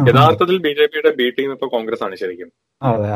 യഥാർത്ഥത്തിൽ 0.10 0.58
ബി 0.66 0.72
ജെ 0.78 0.86
പിയുടെ 0.92 1.12
ബി 1.20 1.28
ടീം 1.38 1.50
ഇപ്പൊ 1.56 1.68
കോൺഗ്രസ് 1.76 2.04
ആണ് 2.08 2.16
ശരിക്കും. 2.24 2.50
അതെ 2.90 3.10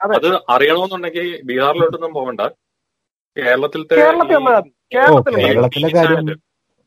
അതെ, 0.00 0.30
അറിയണമെന്നുണ്ടെങ്കിൽ 0.54 1.26
ബീഹാറിലോട്ടൊന്നും 1.48 2.12
പോകണ്ട. 2.18 2.40
കേരളത്തിലത്തെ. 3.36 3.96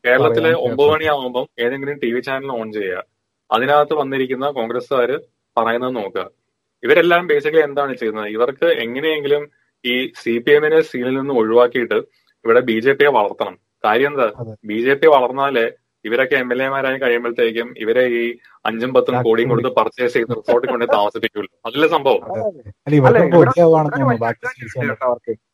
കേരളത്തിലെ 0.04 0.50
ഒമ്പത് 0.66 0.88
മണിയാവുമ്പം 0.92 1.46
ഏതെങ്കിലും 1.64 1.96
ടി 2.02 2.10
വി 2.14 2.20
ചാനൽ 2.26 2.50
ഓൺ 2.58 2.66
ചെയ്യുക. 2.76 2.98
അതിനകത്ത് 3.50 3.94
വന്നിരിക്കുന്ന 4.00 4.46
കോൺഗ്രസ്സുകാര് 4.58 5.16
പറയുന്നത് 5.56 5.94
നോക്കുക. 6.00 6.24
ഇവരെല്ലാം 6.82 7.22
ബേസിക്കലി 7.30 7.62
എന്താണ് 7.68 7.92
ചെയ്യുന്നത്? 8.00 8.28
ഇവർക്ക് 8.36 8.68
എങ്ങനെയെങ്കിലും 8.84 9.42
ഈ 9.84 9.94
സി 10.22 10.34
പി 10.44 10.52
എമ്മിനെ 10.56 10.80
സീനിൽ 10.90 11.14
നിന്ന് 11.20 11.34
ഒഴിവാക്കിയിട്ട് 11.40 11.98
ഇവിടെ 12.44 12.60
ബി 12.68 12.76
ജെ 12.84 12.92
പിയെ 12.98 13.10
വളർത്തണം. 13.18 13.56
കാര്യം 13.86 14.12
എന്താ 14.12 14.28
ബി 14.64 14.78
ജെ 14.84 14.94
പി 14.94 15.08
വളർന്നാലേ 15.14 15.66
ഇവരൊക്കെ 16.04 16.36
എം 16.36 16.48
എൽ 16.52 16.60
എമാരായി 16.62 16.98
കഴിയുമ്പോഴത്തേക്കും 16.98 17.68
ഇവരെ 17.78 18.02
ഈ 18.16 18.22
അഞ്ചും 18.64 18.90
പത്തും 18.94 19.14
കോടിയും 19.22 19.48
കൊടുത്ത് 19.52 19.70
പർച്ചേസ് 19.78 20.14
ചെയ്ത് 20.14 20.32
റിസോർട്ടിൽ 20.38 20.70
കൊണ്ട് 20.70 20.86
താമസിപ്പിക്കുള്ളൂ 20.92 21.50
അതല്ലേ 21.66 21.88
സംഭവം? 21.94 22.20
ഇവിടെ- 22.96 23.22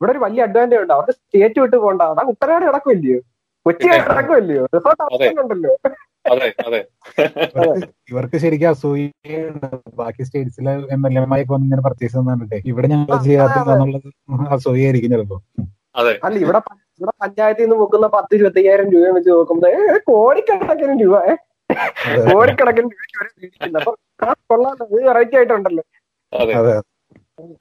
ഒരു 0.05 0.19
വലിയ 0.19 0.43
അഡ്വാന്റേജ് 0.43 0.83
ഉണ്ട് 0.83 0.95
അവർക്ക്. 0.95 1.15
സ്റ്റേറ്റ് 1.19 1.59
വിട്ട് 1.63 1.77
പോകണ്ട. 1.77 2.03
അതാ 2.13 2.25
ഉത്തരവാട് 2.33 2.65
കിടക്കുമല്ലയോ? 2.69 3.21
കൊച്ചി. 3.67 3.89
കിടക്കുമല്ലയോ? 4.07 4.63
റിസോർട്ട് 4.75 5.03
അതെ. 5.09 5.29
ഉണ്ടല്ലോ 5.37 5.73
അതെ 6.33 6.49
അതെ. 6.67 6.81
ഇവർക്ക് 8.11 8.37
ശരിക്കും 8.43 8.69
അസൂയുണ്ട് 8.69 9.67
ബാക്കി 9.97 10.23
സ്റ്റേറ്റ്സിലെ 10.23 10.73
എം 10.95 11.07
എൽ 11.09 11.15
വന്ന് 11.51 11.65
ഇങ്ങനെ 11.67 11.83
പർച്ചേസ് 11.87 12.23
ഇവിടെ 12.73 12.89
ഞങ്ങൾ 12.93 13.17
ചെയ്യാത്ത 13.25 13.59
അസൂയായിരിക്കും 14.57 15.13
ചിലപ്പോ 15.15 15.39
അതെ. 15.95 16.13
അല്ല 16.25 16.37
ഇവിടെ 16.45 16.61
ഇവിടെ 17.03 17.15
പഞ്ചായത്തിൽ 17.23 17.65
നിന്ന് 17.65 17.77
പൊക്കുന്ന 17.81 18.07
പത്ത് 18.15 18.33
ഇരുപത്തയ്യായിരം 18.39 18.89
രൂപ 18.95 19.07
വെച്ച് 19.17 19.31
നോക്കുമ്പോ 19.33 19.69
ഏ, 19.71 19.81
കോടിക്കണക്കിന് 20.09 20.95
രൂപ 21.03 21.17
ഏ. 21.25 21.35
കോടിക്കണക്കിന് 22.29 22.89
രൂപ 22.89 23.01
അപ്പൊ 23.81 23.93
ഇത് 24.91 25.05
വെറൈറ്റി 25.09 25.37
ആയിട്ടുണ്ടല്ലോ. 25.39 25.85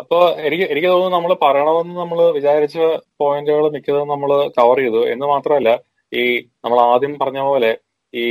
അപ്പൊ 0.01 0.17
എനിക്ക് 0.47 0.65
എനിക്ക് 0.71 0.89
തോന്നുന്നു 0.89 1.15
നമ്മൾ 1.15 1.31
പറയണമെന്ന് 1.43 1.95
നമ്മൾ 1.99 2.19
വിചാരിച്ച 2.35 2.77
പോയിന്റുകൾ 3.19 3.65
മിക്കതും 3.75 4.11
നമ്മൾ 4.13 4.29
കവർ 4.57 4.77
ചെയ്തു. 4.81 5.01
എന്ന് 5.13 5.25
മാത്രമല്ല 5.31 5.69
ഈ 6.11 6.23
നമ്മൾ 6.63 6.77
ആദ്യം 6.87 7.13
പറഞ്ഞ 7.19 7.41
പോലെ 7.47 7.71
ഈ 8.13 8.25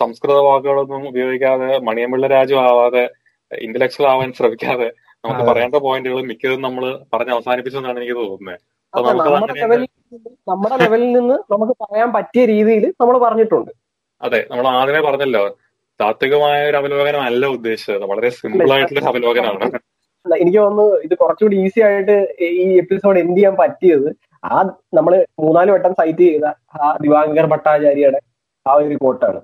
സംസ്കൃത 0.00 0.38
വാക്കുകളൊന്നും 0.46 1.04
ഉപയോഗിക്കാതെ 1.10 1.70
മണിയമ്പിള്ള 1.86 2.26
രാജു 2.34 2.56
ആവാതെ 2.64 3.04
ഇന്റലക്ച്വൽ 3.50 4.06
ആവാൻ 4.12 4.30
ശ്രമിക്കാതെ 4.38 4.88
നമുക്ക്. 5.24 5.44
പറയേണ്ട 5.48 5.76
പോയിന്റുകൾ 5.86 6.20
മിക്കതും 6.30 6.60
നമ്മൾ 6.66 6.84
പറഞ്ഞ് 7.14 7.32
അവസാനിപ്പിച്ചെന്നാണ് 7.36 7.98
എനിക്ക് 8.00 8.16
തോന്നുന്നത്. 8.20 8.60
നമ്മുടെ 8.94 9.54
ലെവലിൽ 9.60 9.88
നിന്ന് 10.12 10.28
നമ്മുടെ 10.50 10.76
ലെവലിൽ 10.82 11.10
നിന്ന് 11.16 11.36
നമുക്ക് 11.52 11.74
പറയാൻ 11.82 12.10
പറ്റിയ 12.16 12.42
രീതിയിൽ 12.52 12.84
നമ്മൾ 13.00 13.16
പറഞ്ഞിട്ടുണ്ട്. 13.24 13.72
അതെ 14.20 14.40
നമ്മൾ 14.50 14.66
ആദ്യമേ 14.78 15.00
പറഞ്ഞല്ലോ 15.08 15.42
താത്വികമായ 16.00 16.58
ഒരു 16.70 16.76
അവലോകനം 16.80 17.22
അല്ല 17.28 17.44
ഉദ്ദേശിച്ചത്. 17.56 18.04
വളരെ 18.12 18.28
സിമ്പിൾ 18.38 18.72
ആയിട്ടുള്ള 18.74 19.00
ഒരു 19.00 19.10
അവലോകനമാണ്. 19.12 19.78
എനിക്ക് 20.26 20.58
തോന്നുന്നു 20.58 20.86
ഇത് 21.06 21.14
കുറച്ചുകൂടി 21.20 21.56
ഈസി 21.64 21.80
ആയിട്ട് 21.88 22.16
ഈ 22.64 22.66
എപ്പിസോഡ് 22.82 23.18
എന്ത് 23.24 23.36
ചെയ്യാൻ 23.38 23.54
പറ്റിയത് 23.60 24.08
ആ 24.42 24.56
നമ്മൾ 24.98 25.12
മൂന്നാൽ 25.44 25.68
വട്ടം 25.74 25.92
സൈറ്റ് 26.00 26.24
ചെയ്ത 26.30 26.46
ആ 26.80 26.90
ദിവാങ്കർ 27.04 27.46
ഭട്ടാചാര്യയുടെ 27.52 28.20
ആ 28.66 28.74
ഒരു 28.80 28.96
കോട്ടാണ് 29.04 29.40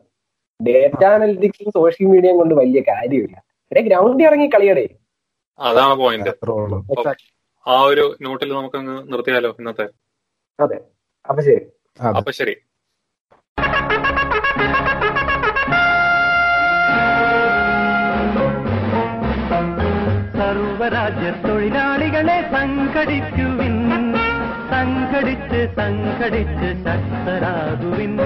ഡേറ്റ 0.61 1.03
അനലിറ്റിക്സും 1.15 1.71
സോഷ്യൽ 1.79 2.07
മീഡിയയും 2.13 2.37
കൊണ്ട് 2.41 2.55
വലിയ 2.61 2.81
കാര്യമില്ല. 2.91 3.37
ഇവിടെ 3.73 3.83
ഗ്രൗണ്ടിൽ 3.89 4.27
ഇറങ്ങി 4.29 4.49
കളിയടേ. 4.55 4.87
അതാണ് 5.59 5.95
പോയിന്റ് 6.03 6.33
ആ 7.67 7.81
ഒരു 7.81 8.17
നോട്ടിൽ 8.23 8.53
നമുക്കങ്ങ് 8.53 9.12
നിർത്തിയാലോ 9.12 9.51
ഇന്നത്തെ? 9.59 9.89
അതെ. 10.61 10.81
അപ്പൊ 11.29 11.43
ശരി. 11.43 11.61
അപ്പൊ 12.17 12.31
ശരി. 12.31 12.57
സർവരാജ്യ 20.39 21.49
തൊഴിലാളികളെ 21.49 22.43
സംഘടിക്കുവിൻ. 22.53 23.75
സംഘടിച്ച് 24.71 25.77
സംഘടിച്ച് 25.77 26.85
ശക്തരാകുവിൻ. 26.85 28.17